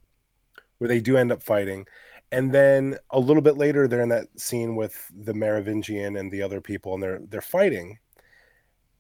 where 0.78 0.88
they 0.88 1.00
do 1.00 1.18
end 1.18 1.32
up 1.32 1.44
fighting. 1.44 1.86
And 2.32 2.54
then 2.54 2.98
a 3.10 3.20
little 3.20 3.42
bit 3.42 3.58
later, 3.58 3.88
they're 3.88 4.02
in 4.02 4.10
that 4.10 4.40
scene 4.40 4.76
with 4.76 5.12
the 5.14 5.34
Merovingian 5.34 6.16
and 6.16 6.32
the 6.32 6.42
other 6.42 6.62
people, 6.62 6.94
and 6.94 7.04
they're 7.04 7.20
they're 7.28 7.42
fighting. 7.42 8.00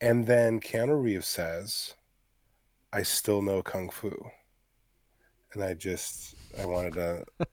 And 0.01 0.27
then 0.27 0.59
Keanu 0.59 1.01
Reeves 1.01 1.27
says, 1.27 1.95
I 2.91 3.03
still 3.03 3.41
know 3.41 3.61
Kung 3.61 3.89
Fu. 3.89 4.11
And 5.53 5.63
I 5.63 5.75
just, 5.75 6.35
I 6.59 6.65
wanted 6.65 6.93
to. 6.95 7.23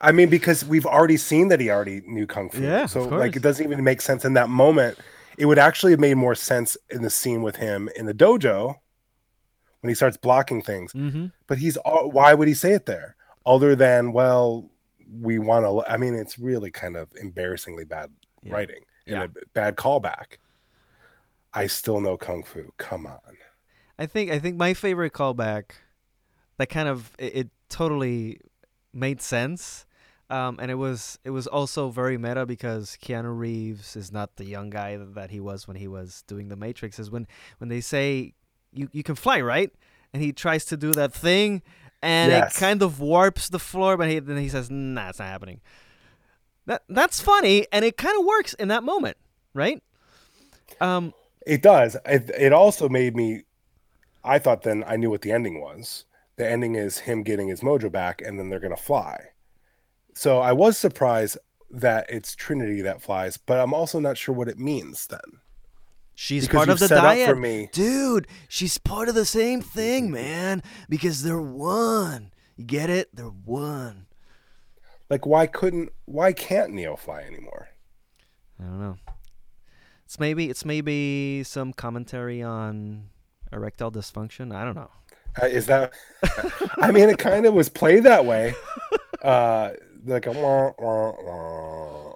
I 0.00 0.10
mean, 0.12 0.28
because 0.28 0.64
we've 0.64 0.86
already 0.86 1.16
seen 1.16 1.48
that 1.48 1.60
he 1.60 1.70
already 1.70 2.02
knew 2.04 2.26
Kung 2.26 2.50
Fu. 2.50 2.62
Yeah, 2.62 2.86
so, 2.86 3.04
like, 3.04 3.36
it 3.36 3.42
doesn't 3.42 3.64
even 3.64 3.84
make 3.84 4.00
sense 4.00 4.24
in 4.24 4.34
that 4.34 4.48
moment. 4.48 4.98
It 5.38 5.46
would 5.46 5.58
actually 5.58 5.92
have 5.92 6.00
made 6.00 6.14
more 6.14 6.34
sense 6.34 6.76
in 6.90 7.02
the 7.02 7.10
scene 7.10 7.42
with 7.42 7.56
him 7.56 7.88
in 7.96 8.06
the 8.06 8.14
dojo 8.14 8.76
when 9.80 9.88
he 9.88 9.94
starts 9.94 10.16
blocking 10.16 10.62
things. 10.62 10.92
Mm-hmm. 10.92 11.26
But 11.46 11.58
he's, 11.58 11.76
all, 11.78 12.10
why 12.10 12.34
would 12.34 12.48
he 12.48 12.54
say 12.54 12.72
it 12.72 12.86
there? 12.86 13.16
Other 13.44 13.74
than, 13.74 14.12
well, 14.12 14.70
we 15.20 15.38
want 15.38 15.64
to, 15.64 15.90
I 15.90 15.96
mean, 15.96 16.14
it's 16.14 16.38
really 16.38 16.70
kind 16.70 16.96
of 16.96 17.08
embarrassingly 17.20 17.84
bad 17.84 18.10
Yeah. 18.42 18.54
writing 18.54 18.84
and 19.06 19.16
Yeah. 19.16 19.24
a 19.24 19.28
bad 19.52 19.76
callback. 19.76 20.38
I 21.52 21.66
still 21.66 22.00
know 22.00 22.16
kung 22.16 22.44
fu. 22.44 22.72
Come 22.78 23.06
on. 23.06 23.18
I 23.98 24.06
think 24.06 24.30
I 24.30 24.38
think 24.38 24.56
my 24.56 24.72
favorite 24.74 25.12
callback 25.12 25.72
that 26.56 26.68
kind 26.70 26.88
of 26.88 27.12
it, 27.18 27.36
it 27.36 27.50
totally 27.68 28.40
made 28.92 29.20
sense. 29.20 29.84
Um, 30.32 30.58
and 30.60 30.70
it 30.70 30.76
was 30.76 31.18
it 31.24 31.30
was 31.30 31.46
also 31.46 31.90
very 31.90 32.16
meta 32.16 32.46
because 32.46 32.96
Keanu 33.02 33.36
Reeves 33.38 33.96
is 33.96 34.10
not 34.10 34.36
the 34.36 34.44
young 34.46 34.70
guy 34.70 34.96
that 34.96 35.30
he 35.30 35.40
was 35.40 35.68
when 35.68 35.76
he 35.76 35.86
was 35.86 36.24
doing 36.26 36.48
the 36.48 36.56
Matrix. 36.56 36.98
Is 36.98 37.10
when 37.10 37.26
when 37.58 37.68
they 37.68 37.82
say 37.82 38.32
you 38.72 38.88
you 38.92 39.02
can 39.02 39.14
fly 39.14 39.40
right, 39.42 39.70
and 40.14 40.22
he 40.22 40.32
tries 40.32 40.64
to 40.66 40.76
do 40.78 40.92
that 40.92 41.12
thing, 41.12 41.60
and 42.00 42.30
Yes. 42.30 42.56
it 42.56 42.60
kind 42.60 42.82
of 42.82 42.98
warps 42.98 43.50
the 43.50 43.58
floor, 43.58 43.98
but 43.98 44.08
he, 44.08 44.20
then 44.20 44.38
he 44.38 44.48
says, 44.48 44.70
"Nah, 44.70 45.10
it's 45.10 45.18
not 45.18 45.28
happening." 45.28 45.60
That 46.64 46.82
that's 46.88 47.20
funny, 47.20 47.66
and 47.70 47.84
it 47.84 47.98
kind 47.98 48.18
of 48.18 48.24
works 48.24 48.54
in 48.54 48.68
that 48.68 48.84
moment, 48.84 49.18
right? 49.52 49.82
Um, 50.80 51.12
It 51.46 51.60
does. 51.60 51.96
It, 52.06 52.30
it 52.38 52.52
also 52.52 52.88
made 52.88 53.14
me. 53.16 53.42
I 54.24 54.38
thought 54.38 54.62
then 54.62 54.82
I 54.86 54.96
knew 54.96 55.10
what 55.10 55.22
the 55.22 55.32
ending 55.32 55.60
was. 55.60 56.06
The 56.36 56.48
ending 56.48 56.74
is 56.76 57.00
him 57.00 57.22
getting 57.22 57.48
his 57.48 57.60
mojo 57.60 57.90
back, 57.92 58.22
and 58.22 58.38
then 58.38 58.48
they're 58.48 58.60
gonna 58.60 58.76
fly. 58.76 59.31
So 60.14 60.40
I 60.40 60.52
was 60.52 60.76
surprised 60.76 61.38
that 61.70 62.06
it's 62.10 62.34
Trinity 62.34 62.82
that 62.82 63.00
flies, 63.02 63.36
but 63.38 63.58
I'm 63.60 63.72
also 63.72 63.98
not 63.98 64.18
sure 64.18 64.34
what 64.34 64.48
it 64.48 64.58
means 64.58 65.06
then. 65.06 65.20
She's 66.14 66.46
Because 66.46 66.66
part 66.66 66.68
of 66.68 66.78
the 66.78 66.94
dyad. 66.94 67.26
for 67.26 67.36
me. 67.36 67.68
Dude, 67.72 68.28
she's 68.48 68.76
part 68.78 69.08
of 69.08 69.14
the 69.14 69.24
same 69.24 69.62
thing, 69.62 70.10
man. 70.10 70.62
Because 70.88 71.22
they're 71.22 71.40
one. 71.40 72.32
You 72.56 72.64
get 72.64 72.90
it? 72.90 73.08
They're 73.14 73.26
one. 73.26 74.06
Like, 75.08 75.24
why 75.26 75.46
couldn't? 75.46 75.90
Why 76.04 76.32
can't 76.32 76.72
Neo 76.72 76.96
fly 76.96 77.22
anymore? 77.22 77.68
I 78.60 78.64
don't 78.64 78.80
know. 78.80 78.96
It's 80.04 80.20
maybe 80.20 80.50
it's 80.50 80.64
maybe 80.66 81.42
some 81.44 81.72
commentary 81.72 82.42
on 82.42 83.08
erectile 83.50 83.90
dysfunction. 83.90 84.54
I 84.54 84.64
don't 84.64 84.74
know. 84.76 84.90
Uh, 85.42 85.46
Is 85.46 85.64
that? 85.66 85.92
I 86.78 86.90
mean, 86.92 87.08
it 87.08 87.18
kind 87.18 87.46
of 87.46 87.54
was 87.54 87.68
played 87.70 88.04
that 88.04 88.24
way. 88.26 88.54
Uh, 89.22 89.70
like 90.04 90.26
a 90.26 90.32
wah, 90.32 90.72
wah, 90.78 91.12
wah. 91.22 92.14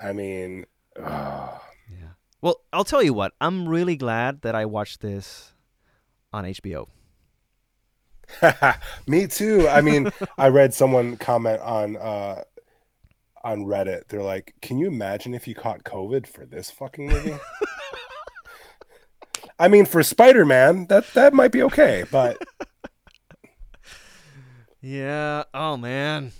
I 0.00 0.12
mean, 0.12 0.66
uh, 1.00 1.58
Yeah. 1.90 2.08
Well, 2.40 2.60
I'll 2.72 2.84
tell 2.84 3.02
you 3.02 3.14
what. 3.14 3.32
I'm 3.40 3.68
really 3.68 3.96
glad 3.96 4.42
that 4.42 4.54
I 4.54 4.66
watched 4.66 5.00
this 5.00 5.52
on 6.32 6.44
HBO. 6.44 6.88
me 9.06 9.26
too. 9.26 9.68
I 9.68 9.80
mean, 9.80 10.10
I 10.38 10.48
read 10.48 10.74
someone 10.74 11.16
comment 11.16 11.60
on 11.60 11.96
uh, 11.96 12.42
on 13.44 13.64
Reddit. 13.64 14.08
They're 14.08 14.22
like, 14.22 14.54
"Can 14.60 14.78
you 14.78 14.88
imagine 14.88 15.34
if 15.34 15.46
you 15.46 15.54
caught 15.54 15.84
COVID 15.84 16.26
for 16.26 16.44
this 16.44 16.70
fucking 16.70 17.06
movie?" 17.06 17.36
I 19.58 19.68
mean, 19.68 19.86
for 19.86 20.02
Spider 20.02 20.44
Man, 20.44 20.86
that 20.88 21.06
that 21.14 21.32
might 21.32 21.52
be 21.52 21.62
okay, 21.62 22.04
but 22.10 22.42
Yeah. 24.86 25.44
Oh 25.52 25.76
man. 25.76 26.32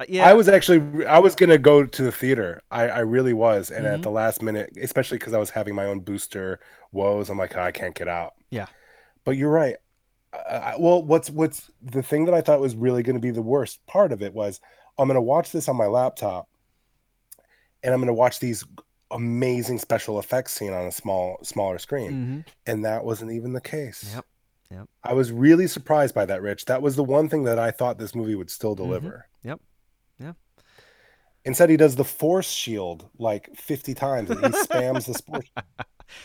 Uh, 0.00 0.04
Yeah. 0.08 0.26
I 0.28 0.32
was 0.34 0.48
actually 0.48 1.06
I 1.06 1.18
was 1.20 1.34
gonna 1.34 1.58
go 1.58 1.84
to 1.84 2.02
the 2.02 2.12
theater. 2.12 2.62
I, 2.70 2.88
I 2.88 2.98
really 3.00 3.32
was, 3.32 3.70
and 3.70 3.86
Mhm. 3.86 3.94
at 3.94 4.02
the 4.02 4.10
last 4.10 4.42
minute, 4.42 4.70
especially 4.80 5.18
because 5.18 5.32
I 5.34 5.38
was 5.38 5.50
having 5.50 5.74
my 5.74 5.84
own 5.86 6.00
booster 6.00 6.58
woes, 6.92 7.30
I'm 7.30 7.38
like, 7.38 7.56
"Oh, 7.56 7.60
I 7.62 7.72
can't 7.72 7.94
get 7.94 8.08
out. 8.08 8.34
Yeah. 8.50 8.66
But 9.24 9.36
you're 9.36 9.50
right. 9.50 9.76
I- 10.32 10.74
well, 10.78 11.02
what's 11.02 11.30
what's 11.30 11.70
the 11.82 12.02
thing 12.02 12.24
that 12.26 12.34
I 12.34 12.40
thought 12.40 12.60
was 12.60 12.74
really 12.76 13.02
going 13.02 13.16
to 13.16 13.20
be 13.20 13.30
the 13.30 13.42
worst 13.42 13.84
part 13.86 14.12
of 14.12 14.22
it 14.22 14.34
was 14.34 14.60
I'm 14.98 15.06
going 15.08 15.14
to 15.14 15.22
watch 15.22 15.52
this 15.52 15.68
on 15.68 15.76
my 15.76 15.86
laptop, 15.86 16.48
and 17.82 17.94
I'm 17.94 18.00
going 18.00 18.08
to 18.08 18.12
watch 18.14 18.40
these 18.40 18.64
amazing 19.10 19.78
special 19.78 20.18
effects 20.18 20.52
scene 20.52 20.72
on 20.72 20.86
a 20.86 20.92
small 20.92 21.38
smaller 21.42 21.78
screen, 21.78 22.10
hmm 22.10 22.40
and 22.66 22.84
that 22.84 23.04
wasn't 23.04 23.30
even 23.32 23.52
the 23.52 23.60
case. 23.60 24.12
Yep. 24.14 24.24
Yep. 24.70 24.86
I 25.02 25.14
was 25.14 25.32
really 25.32 25.66
surprised 25.66 26.14
by 26.14 26.26
that, 26.26 26.42
Rich. 26.42 26.66
That 26.66 26.82
was 26.82 26.96
the 26.96 27.04
one 27.04 27.28
thing 27.28 27.44
that 27.44 27.58
I 27.58 27.70
thought 27.70 27.98
this 27.98 28.14
movie 28.14 28.34
would 28.34 28.50
still 28.50 28.74
deliver. 28.74 29.26
Mm-hmm. 29.44 29.48
Yep. 29.48 29.60
Yeah. 30.20 30.32
Instead, 31.44 31.70
he 31.70 31.76
does 31.78 31.96
the 31.96 32.04
force 32.04 32.50
shield 32.50 33.08
like 33.18 33.48
50 33.56 33.94
times 33.94 34.30
and 34.30 34.40
he 34.40 34.50
spams 34.62 35.06
the 35.06 35.14
sport. 35.14 35.46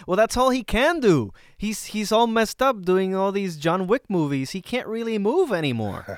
Well, 0.08 0.16
that's 0.16 0.38
all 0.38 0.50
he 0.50 0.64
can 0.64 1.02
do. 1.02 1.34
He's 1.58 1.84
he's 1.84 2.14
all 2.14 2.26
messed 2.26 2.62
up 2.62 2.84
doing 2.84 3.16
all 3.16 3.34
these 3.34 3.58
John 3.58 3.86
Wick 3.86 4.04
movies. 4.10 4.52
He 4.52 4.62
can't 4.62 4.88
really 4.88 5.18
move 5.18 5.52
anymore. 5.52 6.06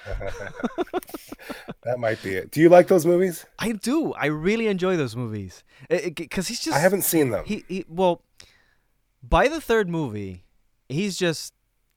that 1.83 1.97
might 1.97 2.21
be 2.21 2.35
it. 2.35 2.51
Do 2.51 2.61
you 2.61 2.69
like 2.69 2.87
those 2.87 3.07
movies? 3.07 3.43
I 3.57 3.71
do. 3.71 4.13
I 4.13 4.27
really 4.27 4.67
enjoy 4.67 4.97
those 4.97 5.15
movies 5.15 5.63
because 5.89 6.47
he's 6.47 6.59
just 6.59 6.77
I 6.77 6.79
haven't 6.79 7.01
seen 7.01 7.31
them. 7.31 7.43
he, 7.45 7.63
he 7.67 7.85
well 7.89 8.21
by 9.27 9.47
the 9.47 9.59
third 9.59 9.89
movie 9.89 10.43
he's 10.87 11.17
just 11.17 11.51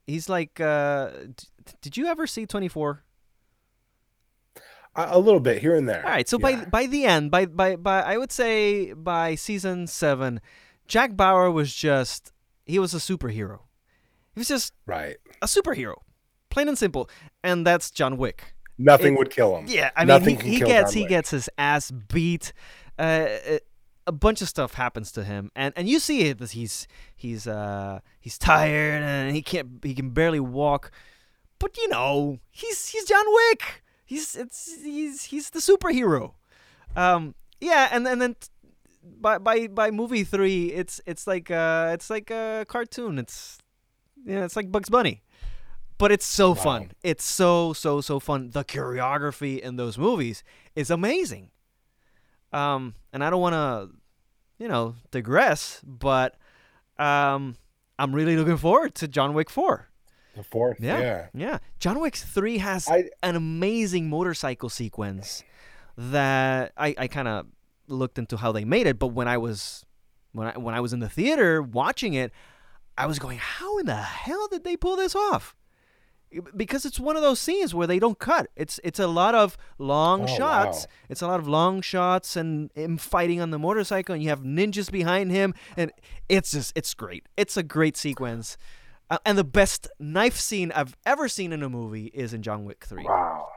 he's 0.09 0.29
like 0.29 0.59
uh 0.61 1.11
d- 1.37 1.45
did 1.83 1.97
you 1.97 2.07
ever 2.07 2.27
see 2.27 2.45
24 2.47 3.05
A, 4.97 5.09
a 5.13 5.19
little 5.19 5.39
bit 5.41 5.61
here 5.63 5.77
and 5.77 5.89
there. 5.89 6.05
all 6.05 6.11
right 6.11 6.29
so 6.29 6.39
Yeah. 6.41 6.57
by 6.57 6.65
by 6.65 6.87
the 6.87 7.05
end 7.05 7.31
by 7.31 7.47
by 7.47 7.77
by 7.77 8.01
i 8.03 8.17
would 8.17 8.33
say 8.33 8.93
by 8.95 9.35
season 9.37 9.87
7 9.87 10.41
jack 10.89 11.17
bauer 11.17 11.51
was 11.51 11.73
just 11.75 12.33
he 12.67 12.79
was 12.79 12.95
a 12.95 12.99
superhero 12.99 13.61
he 14.35 14.41
was 14.41 14.49
just 14.49 14.73
right. 14.87 15.17
a 15.43 15.47
superhero 15.47 15.95
plain 16.51 16.69
and 16.69 16.79
simple 16.79 17.09
and 17.45 17.67
that's 17.67 17.91
john 17.91 18.17
wick 18.17 18.55
Nothing 18.81 19.15
It- 19.15 19.19
would 19.19 19.31
kill 19.31 19.57
him. 19.59 19.67
yeah 19.69 19.91
i 19.97 20.05
Nothing 20.05 20.27
mean 20.27 20.37
can 20.39 20.47
he, 20.49 20.55
he 20.55 20.61
gets 20.65 20.91
John 20.93 20.97
he 20.97 21.03
Wick. 21.03 21.09
gets 21.11 21.31
his 21.31 21.51
ass 21.59 21.91
beat 21.91 22.53
uh 22.99 23.27
it- 23.29 23.68
a 24.09 24.13
bunch 24.27 24.41
of 24.43 24.49
stuff 24.49 24.75
happens 24.75 25.09
to 25.13 25.23
him 25.33 25.51
and 25.55 25.71
and 25.77 25.85
you 25.93 25.99
see 26.01 26.19
it 26.29 26.39
that 26.39 26.53
he's 26.59 26.87
he's 27.25 27.47
uh 27.47 28.01
he's 28.25 28.39
tired 28.39 29.03
and 29.03 29.35
he 29.37 29.43
can't 29.51 29.69
he 29.83 29.95
can 30.01 30.11
barely 30.11 30.41
walk 30.41 30.91
but 31.59 31.77
you 31.77 31.89
know 31.95 32.39
he's 32.61 32.89
he's 32.93 33.05
john 33.05 33.27
wick. 33.41 33.63
He's 34.13 34.35
it's 34.43 34.61
he's 34.83 35.25
he's 35.31 35.51
the 35.51 35.59
superhero. 35.71 36.33
Um 36.97 37.35
yeah 37.61 37.89
and, 37.93 38.07
and 38.09 38.19
then 38.23 38.33
t- 38.41 38.49
by 39.21 39.37
by 39.37 39.67
by 39.69 39.91
movie 39.91 40.25
three 40.25 40.73
it's 40.81 41.01
it's 41.05 41.27
like 41.27 41.51
uh 41.51 41.91
it's 41.95 42.09
like 42.09 42.31
a 42.31 42.65
cartoon. 42.69 43.19
It's 43.19 43.59
yeah 44.25 44.45
it's 44.47 44.57
like 44.57 44.73
bugs 44.73 44.89
bunny. 44.89 45.17
But 45.99 46.13
it's 46.13 46.25
so 46.27 46.51
Wow. 46.51 46.65
fun. 46.67 46.83
It's 47.03 47.25
so 47.25 47.75
so 47.75 48.01
so 48.01 48.19
fun. 48.21 48.51
The 48.57 48.65
choreography 48.65 49.61
in 49.61 49.77
those 49.77 49.99
movies 49.99 50.43
is 50.75 50.89
amazing 50.91 51.51
um 52.53 52.95
and 53.13 53.23
i 53.25 53.31
don't 53.31 53.41
want 53.41 53.55
to 53.55 53.91
you 54.59 54.69
know 54.69 54.95
digress 55.11 55.81
but 55.85 56.37
um 56.99 57.57
i'm 57.99 58.15
really 58.15 58.37
looking 58.37 58.57
forward 58.57 58.95
to 58.95 59.07
john 59.09 59.35
wick 59.35 59.51
4 59.51 59.89
The 60.37 60.43
fourth. 60.43 60.79
yeah 60.81 60.99
Yeah. 61.01 61.27
yeah, 61.35 61.59
john 61.79 62.01
wick 62.01 62.17
3 62.17 62.59
has 62.59 62.89
I 62.89 63.11
an 63.23 63.37
amazing 63.37 64.09
motorcycle 64.09 64.69
sequence 64.69 65.43
that 65.97 66.73
i 66.77 66.95
i 66.99 67.07
kind 67.09 67.29
of 67.29 67.47
looked 67.87 68.19
into 68.19 68.37
how 68.37 68.53
they 68.53 68.65
made 68.65 68.87
it 68.87 68.99
but 68.99 69.09
when 69.09 69.29
i 69.29 69.37
was 69.39 69.85
when 70.33 70.47
i 70.49 70.57
when 70.59 70.75
i 70.75 70.81
was 70.81 70.93
in 70.93 71.01
the 71.01 71.09
theater 71.09 71.63
watching 71.63 72.15
it 72.15 72.33
i 72.97 73.07
was 73.07 73.19
going 73.19 73.39
how 73.39 73.79
in 73.79 73.87
the 73.87 73.97
hell 73.97 74.47
did 74.51 74.63
they 74.65 74.77
pull 74.77 74.97
this 74.97 75.15
off 75.17 75.55
because 76.57 76.85
it's 76.85 77.01
one 77.01 77.17
of 77.17 77.23
those 77.23 77.41
scenes 77.41 77.75
where 77.75 77.87
they 77.87 77.99
don't 77.99 78.19
cut. 78.19 78.49
It's 78.57 78.79
it's 78.85 78.99
a 78.99 79.07
lot 79.07 79.35
of 79.35 79.57
long 79.79 80.23
Oh, 80.23 80.27
shots. 80.27 80.79
wow. 80.87 80.93
It's 81.09 81.23
a 81.23 81.27
lot 81.27 81.41
of 81.41 81.49
long 81.49 81.81
shots 81.81 82.37
and 82.37 82.71
him 82.75 82.99
fighting 82.99 83.41
on 83.41 83.51
the 83.51 83.59
motorcycle, 83.59 84.15
and 84.15 84.23
you 84.23 84.29
have 84.29 84.43
ninjas 84.43 84.91
behind 84.91 85.31
him, 85.31 85.55
and 85.77 85.93
it's 86.29 86.51
just 86.53 86.77
it's 86.77 86.93
great. 86.95 87.27
It's 87.37 87.57
a 87.57 87.63
great 87.63 87.97
sequence, 87.97 88.57
uh, 89.11 89.19
and 89.25 89.39
the 89.39 89.45
best 89.45 89.89
knife 89.99 90.37
scene 90.37 90.73
I've 90.75 90.97
ever 91.07 91.29
seen 91.29 91.53
in 91.53 91.63
a 91.63 91.69
movie 91.69 92.07
is 92.15 92.33
in 92.35 92.43
John 92.43 92.65
Wick 92.65 92.85
Three. 92.85 93.05
wow. 93.05 93.49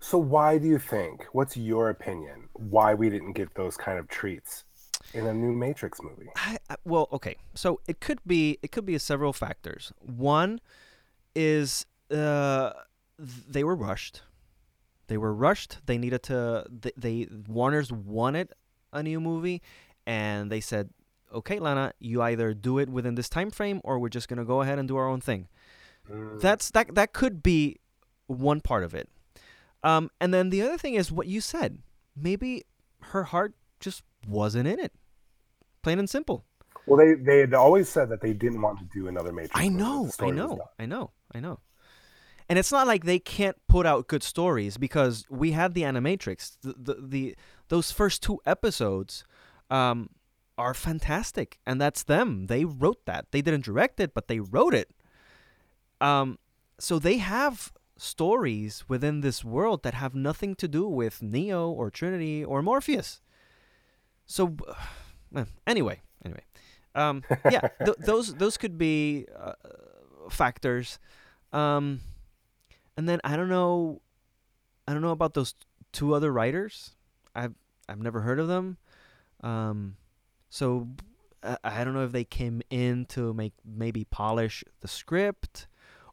So 0.00 0.18
why 0.18 0.58
do 0.58 0.66
you 0.66 0.78
think? 0.80 1.26
What's 1.32 1.56
your 1.56 1.88
opinion? 1.88 2.48
Why 2.54 2.92
we 2.94 3.08
didn't 3.08 3.34
get 3.34 3.54
those 3.54 3.76
kind 3.76 4.00
of 4.00 4.08
treats 4.08 4.64
in 5.14 5.26
a 5.28 5.32
new 5.32 5.52
Matrix 5.52 6.02
movie? 6.02 6.26
I, 6.34 6.58
I, 6.68 6.74
well, 6.84 7.08
okay, 7.12 7.36
so 7.54 7.78
it 7.86 8.00
could 8.00 8.18
be 8.26 8.58
it 8.62 8.72
could 8.72 8.84
be 8.84 8.98
several 8.98 9.32
factors. 9.32 9.92
One 10.00 10.60
is 11.34 11.86
uh, 12.10 12.72
they 13.18 13.64
were 13.64 13.76
rushed. 13.76 14.22
They 15.08 15.16
were 15.18 15.34
rushed. 15.34 15.78
They 15.86 15.98
needed 15.98 16.22
to. 16.24 16.66
They, 16.70 16.92
they 16.96 17.28
Warner's 17.48 17.92
wanted 17.92 18.52
a 18.92 19.02
new 19.02 19.20
movie, 19.20 19.62
and 20.06 20.50
they 20.50 20.60
said, 20.60 20.90
"Okay, 21.32 21.58
Lana, 21.58 21.92
you 21.98 22.22
either 22.22 22.54
do 22.54 22.78
it 22.78 22.88
within 22.88 23.14
this 23.14 23.28
time 23.28 23.50
frame, 23.50 23.80
or 23.84 23.98
we're 23.98 24.08
just 24.08 24.28
gonna 24.28 24.44
go 24.44 24.62
ahead 24.62 24.78
and 24.78 24.88
do 24.88 24.96
our 24.96 25.08
own 25.08 25.20
thing." 25.20 25.48
Mm. 26.10 26.40
That's 26.40 26.70
that. 26.70 26.94
That 26.94 27.12
could 27.12 27.42
be 27.42 27.78
one 28.26 28.60
part 28.60 28.84
of 28.84 28.94
it. 28.94 29.08
Um, 29.82 30.10
and 30.20 30.32
then 30.32 30.50
the 30.50 30.62
other 30.62 30.78
thing 30.78 30.94
is 30.94 31.10
what 31.10 31.26
you 31.26 31.40
said. 31.40 31.78
Maybe 32.16 32.64
her 33.00 33.24
heart 33.24 33.54
just 33.80 34.02
wasn't 34.26 34.68
in 34.68 34.78
it. 34.78 34.92
Plain 35.82 35.98
and 35.98 36.08
simple. 36.08 36.44
Well, 36.86 36.98
they 36.98 37.14
they 37.14 37.40
had 37.40 37.54
always 37.54 37.88
said 37.88 38.08
that 38.10 38.20
they 38.20 38.32
didn't 38.32 38.60
want 38.60 38.78
to 38.78 38.84
do 38.92 39.08
another 39.08 39.32
Matrix. 39.32 39.54
I 39.54 39.68
know, 39.68 40.10
I 40.18 40.30
know. 40.30 40.58
I 40.78 40.86
know, 40.86 41.10
I 41.34 41.40
know. 41.40 41.60
And 42.48 42.58
it's 42.58 42.72
not 42.72 42.86
like 42.86 43.04
they 43.04 43.18
can't 43.18 43.56
put 43.68 43.86
out 43.86 44.08
good 44.08 44.22
stories 44.22 44.76
because 44.76 45.24
we 45.30 45.52
had 45.52 45.74
the 45.74 45.82
Animatrix. 45.82 46.56
The 46.60 46.74
the, 46.76 46.94
the 47.00 47.36
those 47.68 47.90
first 47.92 48.22
two 48.22 48.40
episodes 48.44 49.24
um, 49.70 50.10
are 50.58 50.74
fantastic, 50.74 51.58
and 51.66 51.80
that's 51.80 52.02
them. 52.02 52.46
They 52.46 52.64
wrote 52.64 53.06
that. 53.06 53.26
They 53.30 53.42
didn't 53.42 53.64
direct 53.64 54.00
it, 54.00 54.12
but 54.12 54.28
they 54.28 54.40
wrote 54.40 54.74
it. 54.74 54.90
Um, 56.00 56.38
so 56.78 56.98
they 56.98 57.18
have 57.18 57.72
stories 57.96 58.84
within 58.88 59.20
this 59.20 59.44
world 59.44 59.82
that 59.84 59.94
have 59.94 60.14
nothing 60.14 60.54
to 60.56 60.66
do 60.66 60.86
with 60.86 61.22
Neo 61.22 61.70
or 61.70 61.90
Trinity 61.90 62.44
or 62.44 62.60
Morpheus. 62.60 63.20
So, 64.26 64.56
anyway, 65.34 65.50
anyway, 65.66 66.00
um, 66.94 67.22
yeah, 67.50 67.68
th- 67.84 67.96
those 67.98 68.34
those 68.34 68.56
could 68.56 68.78
be 68.78 69.26
uh, 69.38 69.52
factors. 70.30 70.98
Um, 71.52 72.00
and 72.96 73.08
then 73.08 73.20
I 73.24 73.36
don't 73.36 73.48
know, 73.48 74.00
I 74.86 74.92
don't 74.92 75.02
know 75.02 75.10
about 75.10 75.34
those 75.34 75.54
two 75.92 76.14
other 76.14 76.32
writers. 76.32 76.94
I've 77.34 77.54
I've 77.88 78.00
never 78.00 78.20
heard 78.20 78.38
of 78.38 78.48
them. 78.48 78.78
Um, 79.42 79.96
so 80.50 80.88
I, 81.42 81.56
I 81.64 81.84
don't 81.84 81.94
know 81.94 82.04
if 82.04 82.12
they 82.12 82.24
came 82.24 82.62
in 82.70 83.06
to 83.06 83.32
make 83.34 83.52
maybe 83.64 84.04
polish 84.04 84.64
the 84.80 84.88
script, 84.88 85.66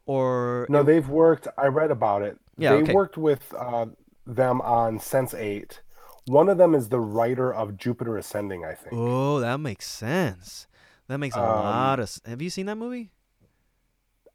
or 0.06 0.66
No, 0.68 0.82
they've 0.82 1.08
worked. 1.08 1.48
I 1.56 1.66
read 1.66 1.90
about 1.90 2.22
it. 2.22 2.38
Yeah, 2.58 2.72
they 2.72 2.82
okay. 2.82 2.92
worked 2.92 3.16
with 3.16 3.54
uh, 3.56 3.86
them 4.26 4.60
on 4.62 4.98
Sense 4.98 5.34
Eight. 5.34 5.82
One 6.26 6.48
of 6.48 6.58
them 6.58 6.74
is 6.74 6.88
the 6.90 7.00
writer 7.00 7.52
of 7.52 7.76
Jupiter 7.76 8.16
Ascending, 8.16 8.64
I 8.64 8.74
think. 8.74 8.92
oh, 8.92 9.40
that 9.40 9.58
makes 9.58 9.86
sense. 9.88 10.66
That 11.10 11.18
makes 11.18 11.34
a 11.34 11.40
Um, 11.40 11.44
lot 11.44 11.98
of. 11.98 12.08
Have 12.24 12.40
you 12.40 12.50
seen 12.50 12.66
that 12.66 12.76
movie? 12.76 13.10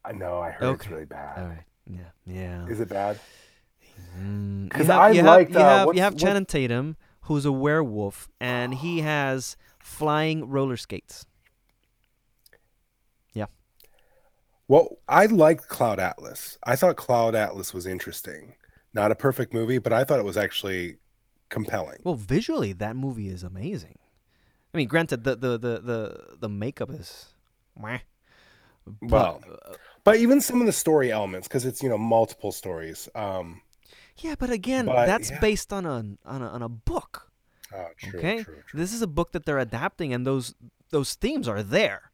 I 0.04 0.12
know. 0.12 0.40
I 0.40 0.50
heard 0.50 0.74
it's 0.74 0.86
really 0.88 1.06
bad. 1.06 1.38
All 1.38 1.46
right. 1.48 1.64
Yeah. 1.86 2.10
Yeah. 2.26 2.66
Is 2.66 2.80
it 2.80 2.90
bad? 2.90 3.18
Mm, 4.18 4.64
you 4.64 4.68
'Cause 4.68 4.86
have, 4.88 5.00
I 5.00 5.10
you 5.12 5.22
liked, 5.22 5.52
have, 5.52 5.58
you 5.60 5.66
uh, 5.66 5.86
have, 5.86 5.94
you 5.94 6.00
have 6.02 6.12
what- 6.12 6.20
Channing 6.22 6.44
Tatum, 6.44 6.96
who's 7.22 7.46
a 7.46 7.50
werewolf, 7.52 8.28
and 8.40 8.74
he 8.74 9.00
has 9.14 9.56
flying 9.78 10.50
roller 10.50 10.76
skates. 10.76 11.24
Yeah. 13.32 13.46
Well, 14.68 14.98
I 15.08 15.24
liked 15.26 15.68
Cloud 15.68 15.98
Atlas. 15.98 16.58
I 16.62 16.76
thought 16.76 16.96
Cloud 16.96 17.34
Atlas 17.34 17.72
was 17.72 17.86
interesting. 17.86 18.54
Not 18.92 19.10
a 19.12 19.14
perfect 19.14 19.54
movie, 19.54 19.78
but 19.78 19.94
I 19.94 20.04
thought 20.04 20.18
it 20.18 20.26
was 20.26 20.36
actually 20.36 20.98
compelling. 21.48 22.00
Well, 22.04 22.16
visually, 22.16 22.74
that 22.74 22.96
movie 22.96 23.28
is 23.28 23.42
amazing. 23.42 23.98
I 24.76 24.78
mean, 24.78 24.88
granted, 24.88 25.24
the 25.24 25.34
the 25.36 25.56
the 25.56 25.80
the, 25.80 26.24
the 26.38 26.48
makeup 26.50 26.90
is, 26.90 27.32
meh. 27.80 28.00
But, 28.84 29.10
Well, 29.10 29.42
uh, 29.50 29.74
But 30.04 30.16
even 30.16 30.42
some 30.42 30.60
of 30.60 30.66
the 30.66 30.72
story 30.72 31.10
elements, 31.10 31.48
because 31.48 31.64
it's 31.64 31.82
you 31.82 31.88
know 31.88 31.96
multiple 31.96 32.52
stories. 32.52 33.08
Um, 33.14 33.62
yeah, 34.18 34.34
but 34.38 34.50
again, 34.50 34.84
but, 34.84 35.06
that's 35.06 35.30
yeah. 35.30 35.40
based 35.40 35.72
on 35.72 35.86
a 35.86 36.04
on 36.26 36.42
a 36.42 36.48
on 36.48 36.62
a 36.62 36.68
book. 36.68 37.32
oh, 37.74 37.88
true, 37.96 38.18
okay, 38.18 38.42
true, 38.44 38.62
true. 38.66 38.78
this 38.78 38.92
is 38.92 39.00
a 39.00 39.06
book 39.06 39.32
that 39.32 39.46
they're 39.46 39.58
adapting, 39.58 40.12
and 40.12 40.26
those 40.26 40.54
those 40.90 41.14
themes 41.14 41.48
are 41.48 41.62
there. 41.62 42.10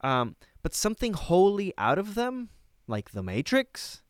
Um, 0.00 0.36
but 0.62 0.74
something 0.74 1.12
wholly 1.12 1.74
out 1.76 1.98
of 1.98 2.14
them, 2.14 2.50
like 2.86 3.10
The 3.10 3.22
Matrix, 3.24 4.02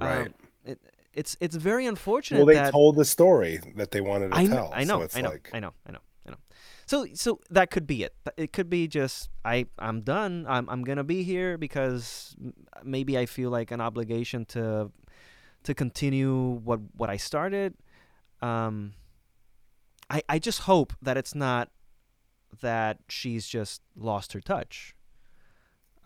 Right. 0.00 0.28
um, 0.28 0.34
it, 0.64 0.80
it's 1.12 1.36
it's 1.40 1.56
very 1.56 1.84
unfortunate 1.84 2.38
Well, 2.38 2.46
they 2.46 2.54
that 2.54 2.72
told 2.72 2.96
the 2.96 3.04
story 3.04 3.60
that 3.76 3.90
they 3.90 4.00
wanted 4.00 4.30
to 4.32 4.38
I 4.38 4.46
tell. 4.46 4.72
I 4.74 4.84
know, 4.84 5.00
so 5.00 5.02
it's 5.02 5.16
I 5.16 5.20
know, 5.20 5.28
like, 5.28 5.50
I 5.52 5.60
know, 5.60 5.74
I 5.86 5.90
know, 5.90 5.90
I 5.90 5.92
know. 5.92 5.98
So 6.94 7.06
so 7.12 7.40
that 7.50 7.72
could 7.72 7.88
be 7.88 8.04
it. 8.04 8.14
It 8.36 8.52
could 8.52 8.70
be 8.70 8.86
just 8.86 9.28
I 9.44 9.66
I'm 9.80 10.02
done. 10.02 10.46
I'm 10.48 10.70
I'm 10.70 10.84
gonna 10.84 11.02
be 11.02 11.24
here 11.24 11.58
because 11.58 12.36
maybe 12.84 13.18
I 13.18 13.26
feel 13.26 13.50
like 13.50 13.72
an 13.72 13.80
obligation 13.80 14.44
to 14.54 14.92
to 15.64 15.74
continue 15.74 16.60
what 16.62 16.78
what 16.96 17.10
I 17.10 17.16
started. 17.16 17.74
Um, 18.40 18.92
I 20.08 20.22
I 20.28 20.38
just 20.38 20.60
hope 20.70 20.92
that 21.02 21.16
it's 21.16 21.34
not 21.34 21.70
that 22.60 22.98
she's 23.08 23.48
just 23.48 23.82
lost 23.96 24.32
her 24.32 24.40
touch. 24.40 24.94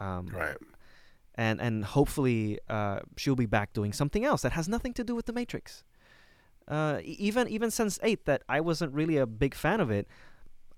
Um, 0.01 0.29
right. 0.29 0.57
and 1.35 1.61
and 1.61 1.85
hopefully 1.85 2.61
uh, 2.71 3.01
she'll 3.19 3.37
be 3.37 3.45
back 3.45 3.75
doing 3.75 3.93
something 3.93 4.25
else 4.25 4.41
that 4.41 4.53
has 4.53 4.71
nothing 4.71 4.95
to 4.95 5.05
do 5.05 5.15
with 5.15 5.27
the 5.27 5.35
Matrix. 5.35 5.85
Uh, 6.67 7.01
even 7.05 7.47
even 7.49 7.71
Sense 7.71 7.99
Eight, 8.03 8.25
that 8.25 8.43
I 8.49 8.63
wasn't 8.63 8.95
really 8.95 9.19
a 9.19 9.27
big 9.27 9.55
fan 9.55 9.81
of 9.81 9.91
it. 9.91 10.09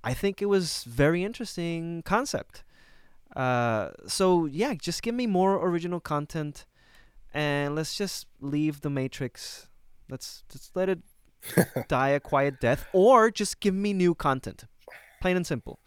I 0.03 0.15
think 0.15 0.41
it 0.41 0.47
was 0.47 0.85
very 0.85 1.23
interesting 1.25 2.03
concept. 2.05 2.65
Uh, 3.37 3.91
so 4.07 4.47
yeah, 4.47 4.75
just 4.75 5.03
give 5.03 5.15
me 5.15 5.27
more 5.27 5.57
original 5.65 6.01
content, 6.01 6.67
and 7.33 7.75
let's 7.75 7.95
just 7.97 8.27
leave 8.41 8.81
the 8.81 8.91
Matrix. 8.91 9.69
Let's 10.09 10.43
just 10.51 10.75
let 10.75 10.89
it 10.89 10.99
die 11.89 12.09
a 12.11 12.21
quiet 12.21 12.61
death, 12.61 12.87
or 12.93 13.31
just 13.31 13.61
give 13.61 13.75
me 13.75 13.93
new 13.93 14.15
content, 14.15 14.65
plain 15.21 15.37
and 15.37 15.47
simple. 15.47 15.79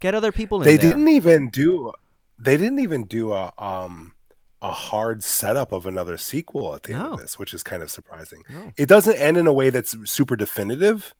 Get 0.00 0.14
other 0.14 0.32
people 0.32 0.58
in 0.60 0.64
They 0.64 0.76
there. 0.76 0.90
didn't 0.90 1.08
even 1.08 1.48
do. 1.48 1.92
They 2.38 2.56
didn't 2.56 2.80
even 2.80 3.04
do 3.04 3.32
a 3.32 3.52
um 3.56 4.14
a 4.60 4.70
hard 4.70 5.24
setup 5.24 5.72
of 5.72 5.86
another 5.86 6.16
sequel 6.16 6.74
at 6.74 6.84
the 6.84 6.92
end 6.94 7.02
of 7.14 7.18
this, 7.20 7.38
which 7.38 7.52
is 7.54 7.62
kind 7.62 7.82
of 7.82 7.90
surprising. 7.90 8.42
No. 8.48 8.72
It 8.76 8.86
doesn't 8.88 9.16
end 9.16 9.36
in 9.36 9.46
a 9.46 9.52
way 9.52 9.70
that's 9.70 9.96
super 10.08 10.36
definitive, 10.36 11.14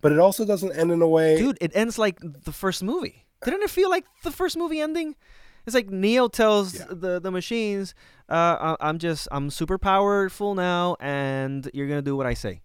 but 0.00 0.12
it 0.12 0.18
also 0.18 0.44
doesn't 0.44 0.72
end 0.72 0.90
in 0.92 1.02
a 1.02 1.08
way. 1.08 1.36
dude 1.36 1.58
it 1.60 1.72
ends 1.74 1.98
like 1.98 2.18
the 2.44 2.52
first 2.52 2.82
movie 2.82 3.26
didn't 3.44 3.62
it 3.62 3.70
feel 3.70 3.90
like 3.90 4.04
the 4.24 4.30
first 4.30 4.56
movie 4.56 4.80
ending 4.80 5.14
it's 5.66 5.74
like 5.74 5.88
neo 5.90 6.28
tells 6.28 6.74
Yeah. 6.74 6.84
the 6.90 7.20
the 7.20 7.30
machines 7.30 7.94
uh 8.28 8.74
I- 8.80 8.88
i'm 8.88 8.98
just 8.98 9.28
i'm 9.30 9.50
super 9.50 9.78
powerful 9.78 10.54
now 10.54 10.96
and 11.00 11.70
you're 11.74 11.88
gonna 11.88 12.02
do 12.02 12.16
what 12.16 12.26
i 12.26 12.34
say 12.34 12.62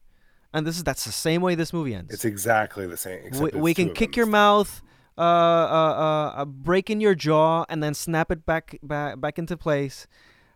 and 0.54 0.66
this 0.68 0.78
is 0.78 0.84
that's 0.84 1.06
the 1.06 1.12
same 1.12 1.42
way 1.42 1.56
this 1.56 1.74
movie 1.74 1.94
ends 1.96 2.14
It's 2.14 2.26
exactly 2.26 2.86
the 2.88 2.98
same. 2.98 3.32
we, 3.40 3.50
we 3.60 3.74
can 3.74 3.90
kick 3.94 4.16
your 4.16 4.26
mouth 4.28 4.82
uh, 5.18 5.22
uh, 5.22 5.26
uh, 5.26 6.42
uh, 6.42 6.46
break 6.46 6.90
in 6.90 7.00
your 7.00 7.14
jaw 7.14 7.66
and 7.70 7.84
then 7.84 7.94
snap 7.94 8.32
it 8.32 8.46
back, 8.48 8.78
back 8.82 9.22
back 9.22 9.38
into 9.38 9.56
place 9.58 10.08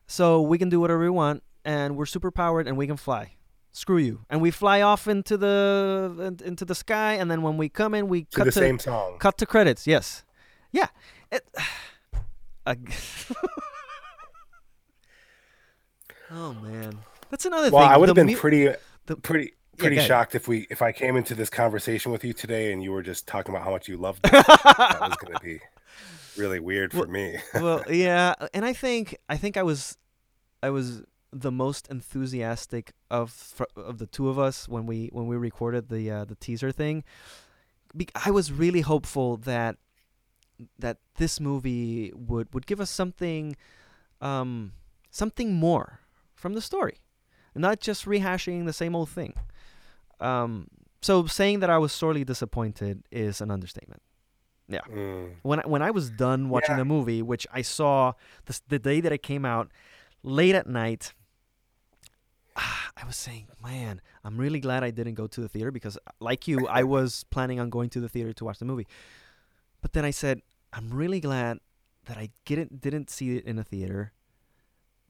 so 0.07 0.41
we 0.41 0.57
can 0.57 0.69
do 0.69 0.79
whatever 0.79 0.99
we 1.01 1.09
want 1.11 1.43
and 1.63 1.95
we're 1.95 2.07
super 2.07 2.31
powered 2.31 2.67
and 2.67 2.75
we 2.77 2.87
can 2.87 2.97
fly 2.97 3.36
screw 3.77 3.97
you 3.97 4.25
and 4.29 4.41
we 4.41 4.49
fly 4.49 4.81
off 4.81 5.07
into 5.07 5.37
the 5.37 6.35
into 6.43 6.65
the 6.65 6.73
sky 6.73 7.13
and 7.13 7.29
then 7.29 7.43
when 7.43 7.57
we 7.57 7.69
come 7.69 7.93
in 7.93 8.07
we 8.07 8.23
cut 8.23 8.31
to 8.31 8.37
cut 8.37 8.45
the 8.45 8.51
to 8.51 8.59
same 8.59 8.79
song. 8.79 9.17
cut 9.19 9.37
to 9.37 9.45
credits 9.45 9.85
yes 9.85 10.23
yeah 10.71 10.87
it, 11.31 11.47
uh, 12.65 12.73
oh 16.31 16.53
man 16.55 16.99
that's 17.29 17.45
another 17.45 17.69
Well, 17.69 17.83
thing 17.83 17.91
I 17.91 17.97
would 17.97 18.09
have 18.09 18.15
been 18.15 18.27
mu- 18.27 18.35
pretty 18.35 18.69
the- 19.05 19.15
pretty 19.17 19.53
pretty 19.77 19.97
ahead. 19.97 20.07
shocked 20.07 20.35
if 20.35 20.47
we 20.47 20.67
if 20.69 20.81
I 20.81 20.91
came 20.91 21.15
into 21.15 21.35
this 21.35 21.49
conversation 21.49 22.11
with 22.11 22.23
you 22.23 22.33
today 22.33 22.73
and 22.73 22.83
you 22.83 22.91
were 22.91 23.03
just 23.03 23.27
talking 23.27 23.53
about 23.53 23.63
how 23.63 23.71
much 23.71 23.87
you 23.87 23.97
loved 23.97 24.25
it. 24.25 24.31
that 24.31 24.97
was 25.01 25.15
going 25.17 25.33
to 25.33 25.39
be 25.43 25.59
really 26.37 26.59
weird 26.59 26.91
for 26.91 26.99
Well, 27.01 27.07
me. 27.09 27.37
well, 27.53 27.83
yeah, 27.89 28.33
and 28.53 28.65
I 28.65 28.73
think 28.73 29.17
I 29.29 29.37
think 29.37 29.57
I 29.57 29.63
was 29.63 29.97
I 30.63 30.69
was 30.71 31.03
the 31.31 31.51
most 31.51 31.87
enthusiastic 31.89 32.93
of 33.11 33.31
fr- 33.31 33.63
of 33.75 33.97
the 33.97 34.07
two 34.07 34.29
of 34.29 34.39
us 34.39 34.67
when 34.67 34.85
we 34.85 35.09
when 35.11 35.27
we 35.27 35.35
recorded 35.35 35.89
the 35.89 36.09
uh, 36.11 36.25
the 36.25 36.35
teaser 36.35 36.71
thing. 36.71 37.03
Be- 37.95 38.07
I 38.25 38.31
was 38.31 38.51
really 38.51 38.81
hopeful 38.81 39.37
that 39.37 39.77
that 40.79 40.97
this 41.15 41.39
movie 41.39 42.11
would 42.15 42.53
would 42.53 42.65
give 42.65 42.79
us 42.81 42.89
something 42.89 43.55
um 44.21 44.73
something 45.11 45.53
more 45.53 45.99
from 46.35 46.53
the 46.53 46.61
story, 46.61 46.97
not 47.55 47.79
just 47.79 48.05
rehashing 48.05 48.65
the 48.65 48.73
same 48.73 48.95
old 48.95 49.09
thing. 49.09 49.33
Um, 50.19 50.67
so 51.01 51.25
saying 51.27 51.59
that 51.59 51.69
I 51.69 51.77
was 51.77 51.91
sorely 51.91 52.23
disappointed 52.23 53.03
is 53.11 53.41
an 53.41 53.51
understatement 53.51 54.01
Mm. 54.69 55.35
when 55.43 55.59
I, 55.61 55.67
when 55.67 55.81
I 55.81 55.91
was 55.91 56.09
done 56.09 56.49
watching 56.49 56.73
Yeah. 56.73 56.79
the 56.79 56.85
movie, 56.85 57.21
which 57.21 57.47
I 57.53 57.61
saw 57.61 58.13
the, 58.45 58.59
the 58.67 58.79
day 58.79 58.99
that 58.99 59.13
it 59.13 59.23
came 59.23 59.45
out, 59.45 59.71
late 60.23 60.55
at 60.55 60.67
night, 60.67 61.13
I 62.99 63.05
was 63.05 63.15
saying, 63.15 63.47
man, 63.63 64.01
I'm 64.23 64.37
really 64.37 64.59
glad 64.59 64.83
I 64.83 64.89
didn't 64.89 65.13
go 65.13 65.27
to 65.27 65.41
the 65.41 65.47
theater 65.47 65.71
because, 65.71 65.97
like 66.19 66.47
you, 66.47 66.67
I 66.67 66.83
was 66.83 67.23
planning 67.29 67.59
on 67.59 67.69
going 67.69 67.89
to 67.91 67.99
the 67.99 68.09
theater 68.09 68.33
to 68.33 68.45
watch 68.45 68.59
the 68.59 68.65
movie. 68.65 68.87
But 69.81 69.93
then 69.93 70.03
I 70.03 70.11
said, 70.11 70.41
I'm 70.73 70.89
really 70.89 71.19
glad 71.19 71.59
that 72.05 72.17
I 72.17 72.29
didn't 72.45 72.81
didn't 72.81 73.09
see 73.09 73.37
it 73.37 73.45
in 73.45 73.59
a 73.59 73.63
theater. 73.63 74.13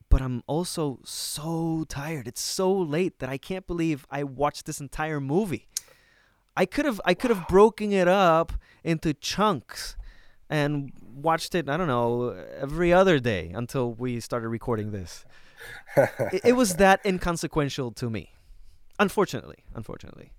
But 0.09 0.21
I'm 0.21 0.43
also 0.47 0.99
so 1.03 1.85
tired. 1.87 2.27
It's 2.27 2.41
so 2.41 2.71
late 2.71 3.19
that 3.19 3.29
I 3.29 3.37
can't 3.37 3.67
believe 3.67 4.05
I 4.09 4.23
watched 4.23 4.65
this 4.65 4.79
entire 4.79 5.19
movie. 5.19 5.67
I 6.55 6.65
could 6.65 6.85
have 6.85 6.99
I 7.05 7.13
could 7.13 7.29
have 7.29 7.47
broken 7.47 7.91
it 7.91 8.07
up 8.07 8.53
into 8.83 9.13
chunks 9.13 9.95
and 10.49 10.91
watched 11.01 11.55
it. 11.55 11.69
I 11.69 11.77
don't 11.77 11.87
know 11.87 12.29
every 12.59 12.91
other 12.91 13.19
day 13.19 13.51
until 13.53 13.93
we 13.93 14.19
started 14.19 14.49
recording 14.49 14.91
this. 14.91 15.25
It, 15.95 16.41
it 16.43 16.53
was 16.53 16.75
that 16.75 16.99
inconsequential 17.05 17.91
to 17.91 18.09
me, 18.09 18.33
unfortunately. 18.99 19.63
Unfortunately. 19.73 20.31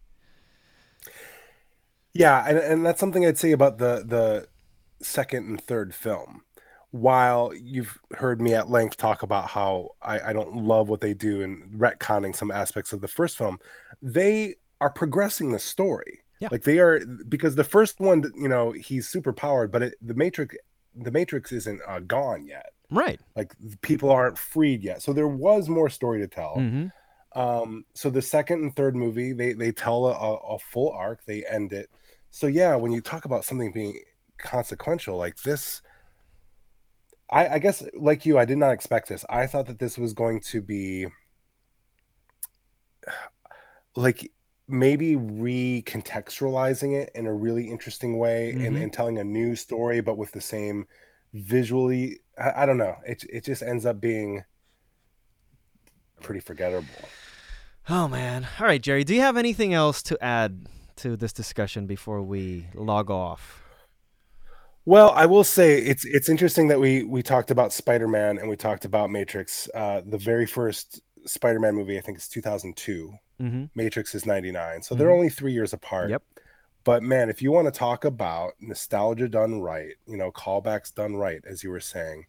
Yeah, 2.14 2.44
and, 2.48 2.58
and 2.58 2.86
that's 2.86 3.00
something 3.00 3.24
I'd 3.24 3.38
say 3.38 3.52
about 3.52 3.78
the 3.78 4.04
the 4.06 4.48
second 5.00 5.48
and 5.48 5.60
third 5.60 5.94
film. 5.94 6.42
While 6.90 7.52
you've 7.54 7.98
heard 8.12 8.40
me 8.40 8.54
at 8.54 8.70
length 8.70 8.96
talk 8.96 9.22
about 9.22 9.48
how 9.48 9.90
I, 10.00 10.30
I 10.30 10.32
don't 10.32 10.56
love 10.56 10.88
what 10.88 11.02
they 11.02 11.12
do 11.12 11.42
in 11.42 11.70
retconning 11.76 12.34
some 12.34 12.50
aspects 12.50 12.94
of 12.94 13.02
the 13.02 13.08
first 13.08 13.36
film, 13.36 13.58
they 14.00 14.54
are 14.80 14.90
progressing 14.90 15.52
the 15.52 15.58
story. 15.58 16.20
Yeah. 16.40 16.48
Like 16.50 16.62
they 16.62 16.78
are 16.78 17.04
because 17.28 17.56
the 17.56 17.64
first 17.64 18.00
one, 18.00 18.32
you 18.36 18.48
know, 18.48 18.72
he's 18.72 19.06
super 19.06 19.32
powered, 19.32 19.70
but 19.70 19.82
it, 19.82 19.94
the 20.00 20.14
Matrix, 20.14 20.56
the 20.94 21.10
Matrix 21.10 21.52
isn't 21.52 21.80
uh, 21.86 22.00
gone 22.00 22.46
yet. 22.46 22.72
Right. 22.90 23.20
Like 23.36 23.54
people 23.82 24.10
aren't 24.10 24.38
freed 24.38 24.82
yet, 24.82 25.02
so 25.02 25.12
there 25.12 25.28
was 25.28 25.68
more 25.68 25.90
story 25.90 26.20
to 26.20 26.28
tell. 26.28 26.54
hmm 26.54 26.86
Um, 27.34 27.84
so 27.94 28.10
the 28.10 28.22
second 28.22 28.62
and 28.62 28.74
third 28.74 28.96
movie, 28.96 29.32
they 29.32 29.52
they 29.52 29.72
tell 29.72 30.06
a, 30.06 30.54
a 30.54 30.58
full 30.58 30.90
arc, 30.92 31.24
they 31.24 31.44
end 31.44 31.72
it. 31.72 31.90
So 32.30 32.46
yeah, 32.46 32.74
when 32.76 32.92
you 32.92 33.00
talk 33.00 33.24
about 33.26 33.44
something 33.44 33.72
being 33.72 34.00
consequential 34.38 35.16
like 35.16 35.36
this, 35.42 35.82
I, 37.30 37.48
I 37.48 37.58
guess 37.58 37.82
like 37.94 38.24
you, 38.26 38.38
I 38.38 38.44
did 38.46 38.58
not 38.58 38.72
expect 38.72 39.08
this. 39.08 39.24
I 39.28 39.46
thought 39.46 39.66
that 39.66 39.78
this 39.78 39.98
was 39.98 40.14
going 40.14 40.40
to 40.52 40.62
be 40.62 41.06
like 43.96 44.30
maybe 44.66 45.16
recontextualizing 45.16 46.94
it 47.00 47.10
in 47.14 47.26
a 47.26 47.32
really 47.32 47.70
interesting 47.70 48.18
way 48.18 48.50
and, 48.52 48.76
Mhm. 48.76 48.82
and 48.82 48.92
telling 48.92 49.18
a 49.18 49.24
new 49.24 49.56
story, 49.56 50.00
but 50.00 50.18
with 50.18 50.32
the 50.32 50.40
same 50.40 50.86
visually. 51.38 52.20
I, 52.38 52.62
I 52.62 52.66
don't 52.66 52.78
know. 52.78 52.96
It 53.06 53.24
it 53.30 53.44
just 53.44 53.62
ends 53.62 53.86
up 53.86 54.00
being 54.00 54.44
pretty 56.20 56.40
forgettable. 56.40 56.86
Oh 57.88 58.08
man. 58.08 58.46
All 58.60 58.66
right, 58.66 58.82
Jerry. 58.82 59.04
Do 59.04 59.14
you 59.14 59.20
have 59.22 59.36
anything 59.36 59.72
else 59.74 60.02
to 60.04 60.22
add 60.22 60.66
to 60.96 61.16
this 61.16 61.32
discussion 61.32 61.86
before 61.86 62.22
we 62.22 62.66
log 62.74 63.10
off? 63.10 63.62
Well, 64.84 65.10
I 65.10 65.26
will 65.26 65.44
say 65.44 65.78
it's 65.78 66.04
it's 66.04 66.28
interesting 66.28 66.68
that 66.68 66.80
we 66.80 67.02
we 67.04 67.22
talked 67.22 67.50
about 67.50 67.72
Spider-Man 67.72 68.38
and 68.38 68.48
we 68.48 68.56
talked 68.56 68.84
about 68.84 69.10
Matrix. 69.10 69.68
Uh, 69.74 70.00
the 70.04 70.18
very 70.18 70.46
first 70.46 71.00
Spider-Man 71.26 71.74
movie, 71.74 71.98
I 71.98 72.00
think, 72.00 72.18
is 72.18 72.28
2002. 72.28 73.12
Mm-hmm. 73.40 73.64
Matrix 73.74 74.14
is 74.14 74.24
99. 74.26 74.82
So 74.82 74.94
they're 74.94 75.08
Mhm. 75.08 75.12
only 75.14 75.28
three 75.28 75.52
years 75.52 75.72
apart. 75.72 76.10
Yep. 76.10 76.22
But 76.88 77.02
man, 77.02 77.28
if 77.28 77.42
you 77.42 77.52
want 77.52 77.66
to 77.66 77.70
talk 77.70 78.06
about 78.06 78.54
nostalgia 78.60 79.28
done 79.28 79.60
right, 79.60 79.92
you 80.06 80.16
know, 80.16 80.32
callbacks 80.32 80.94
done 80.94 81.16
right, 81.16 81.42
as 81.46 81.62
you 81.62 81.68
were 81.68 81.80
saying, 81.80 82.24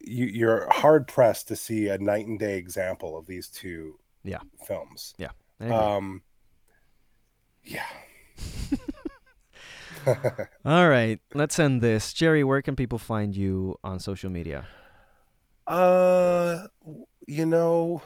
you, 0.00 0.26
you're 0.26 0.68
hard 0.70 1.08
pressed 1.08 1.48
to 1.48 1.56
see 1.56 1.88
a 1.88 1.98
night 1.98 2.24
and 2.24 2.38
day 2.38 2.56
example 2.56 3.18
of 3.18 3.26
these 3.26 3.48
two 3.48 3.98
Yeah. 4.22 4.38
films. 4.64 5.16
Agree. 5.58 5.72
Um, 5.72 6.22
yeah. 7.64 7.82
All 10.64 10.88
right. 10.88 11.18
Let's 11.34 11.58
end 11.58 11.80
this. 11.82 12.12
Jerry, 12.12 12.44
where 12.44 12.62
can 12.62 12.76
people 12.76 12.98
find 12.98 13.34
you 13.34 13.76
on 13.82 13.98
social 13.98 14.30
media? 14.30 14.68
Uh, 15.66 16.68
you 17.26 17.44
know, 17.44 18.02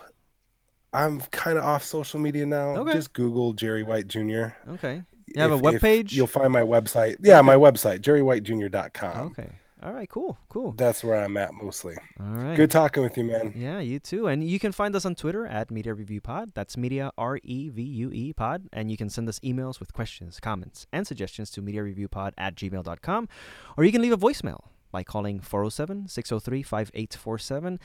I'm 0.94 1.20
kind 1.20 1.58
of 1.58 1.64
off 1.64 1.84
social 1.84 2.20
media 2.20 2.46
now. 2.46 2.68
Okay. 2.76 2.94
Just 2.94 3.12
Google 3.12 3.52
Jerry 3.52 3.82
White 3.82 4.06
Jr. 4.08 4.46
Okay. 4.66 5.02
You 5.26 5.40
have 5.40 5.52
a 5.52 5.56
web 5.56 5.80
page? 5.80 6.14
You'll 6.14 6.26
find 6.26 6.52
my 6.52 6.62
website. 6.62 7.16
Yeah, 7.20 7.40
my 7.42 7.54
website, 7.54 8.00
jerrywhitejr.com. 8.00 9.26
Okay. 9.28 9.50
All 9.84 9.92
right. 9.92 10.08
Cool. 10.08 10.38
Cool. 10.48 10.72
That's 10.72 11.04
where 11.04 11.22
I'm 11.22 11.36
at 11.36 11.52
mostly. 11.52 11.96
All 12.18 12.26
right. 12.26 12.56
Good 12.56 12.70
talking 12.70 13.02
with 13.02 13.18
you, 13.18 13.24
man. 13.24 13.52
Yeah, 13.54 13.80
you 13.80 13.98
too. 13.98 14.28
And 14.28 14.42
you 14.42 14.58
can 14.58 14.72
find 14.72 14.96
us 14.96 15.04
on 15.04 15.14
Twitter 15.14 15.46
at 15.46 15.70
Media 15.70 15.92
Revue 15.92 16.22
Pod. 16.22 16.52
That's 16.54 16.78
Media 16.78 17.12
R 17.18 17.38
E 17.42 17.68
V 17.68 17.82
U 17.82 18.10
E 18.10 18.32
Pod. 18.32 18.66
And 18.72 18.90
you 18.90 18.96
can 18.96 19.10
send 19.10 19.28
us 19.28 19.38
emails 19.40 19.80
with 19.80 19.92
questions, 19.92 20.40
comments, 20.40 20.86
and 20.90 21.06
suggestions 21.06 21.50
to 21.50 21.60
MediaRevuePod 21.60 22.32
at 22.38 22.54
gmail.com. 22.54 23.28
Or 23.76 23.84
you 23.84 23.92
can 23.92 24.00
leave 24.00 24.12
a 24.12 24.16
voicemail 24.16 24.68
by 24.90 25.02
calling 25.02 25.40
407 25.40 26.08
603 26.08 26.62
5847. 26.62 27.78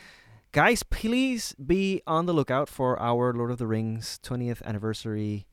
Guys, 0.54 0.84
please 0.84 1.54
be 1.54 2.02
on 2.08 2.28
the 2.28 2.34
lookout 2.34 2.70
for 2.70 2.98
our 2.98 3.34
Lord 3.34 3.52
of 3.52 3.58
the 3.58 3.68
Rings 3.68 4.20
20th 4.24 4.64
anniversary 4.64 5.48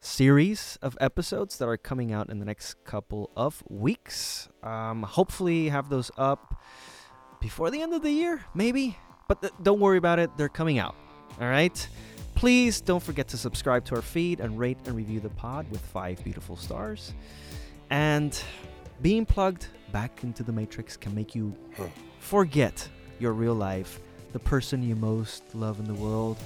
series 0.00 0.78
of 0.82 0.96
episodes 1.00 1.58
that 1.58 1.68
are 1.68 1.76
coming 1.76 2.12
out 2.12 2.30
in 2.30 2.38
the 2.38 2.44
next 2.44 2.82
couple 2.84 3.30
of 3.36 3.62
weeks. 3.68 4.48
Um, 4.62 5.02
hopefully, 5.02 5.68
have 5.68 5.88
those 5.88 6.10
up 6.16 6.62
before 7.40 7.70
the 7.70 7.82
end 7.82 7.94
of 7.94 8.02
the 8.02 8.10
year, 8.10 8.44
maybe. 8.54 8.96
But 9.28 9.42
th- 9.42 9.52
don't 9.62 9.80
worry 9.80 9.98
about 9.98 10.18
it, 10.18 10.30
they're 10.36 10.48
coming 10.48 10.78
out. 10.78 10.96
All 11.40 11.48
right? 11.48 11.88
Please 12.34 12.80
don't 12.80 13.02
forget 13.02 13.28
to 13.28 13.36
subscribe 13.36 13.84
to 13.86 13.94
our 13.94 14.02
feed 14.02 14.40
and 14.40 14.58
rate 14.58 14.78
and 14.86 14.96
review 14.96 15.20
the 15.20 15.28
pod 15.28 15.70
with 15.70 15.80
five 15.80 16.22
beautiful 16.24 16.56
stars. 16.56 17.12
And 17.90 18.40
being 19.02 19.26
plugged 19.26 19.66
back 19.92 20.22
into 20.22 20.42
the 20.42 20.52
Matrix 20.52 20.96
can 20.96 21.14
make 21.14 21.34
you 21.34 21.54
forget 22.18 22.88
your 23.18 23.32
real 23.32 23.54
life, 23.54 24.00
the 24.32 24.38
person 24.38 24.82
you 24.82 24.96
most 24.96 25.54
love 25.54 25.78
in 25.78 25.84
the 25.84 25.94
world, 25.94 26.38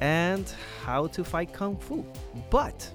and 0.00 0.52
how 0.84 1.06
to 1.08 1.24
fight 1.24 1.52
Kung 1.52 1.76
Fu. 1.76 2.04
But 2.50 2.90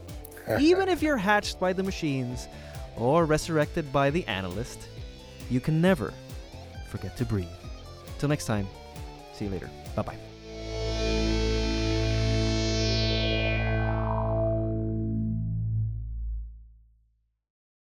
even 0.60 0.90
if 0.90 1.02
you're 1.02 1.18
hatched 1.18 1.60
by 1.60 1.74
the 1.74 1.84
machines 1.84 2.48
or 2.98 3.26
resurrected 3.26 3.92
by 3.92 4.10
the 4.10 4.26
analyst, 4.28 4.88
you 5.50 5.60
can 5.60 5.82
never 5.82 6.14
forget 6.90 7.18
to 7.18 7.26
breathe. 7.26 7.48
Till 8.20 8.30
next 8.30 8.46
time, 8.46 8.68
see 9.34 9.46
you 9.46 9.52
later. 9.52 9.70
Bye 9.96 10.04
bye. 10.04 10.33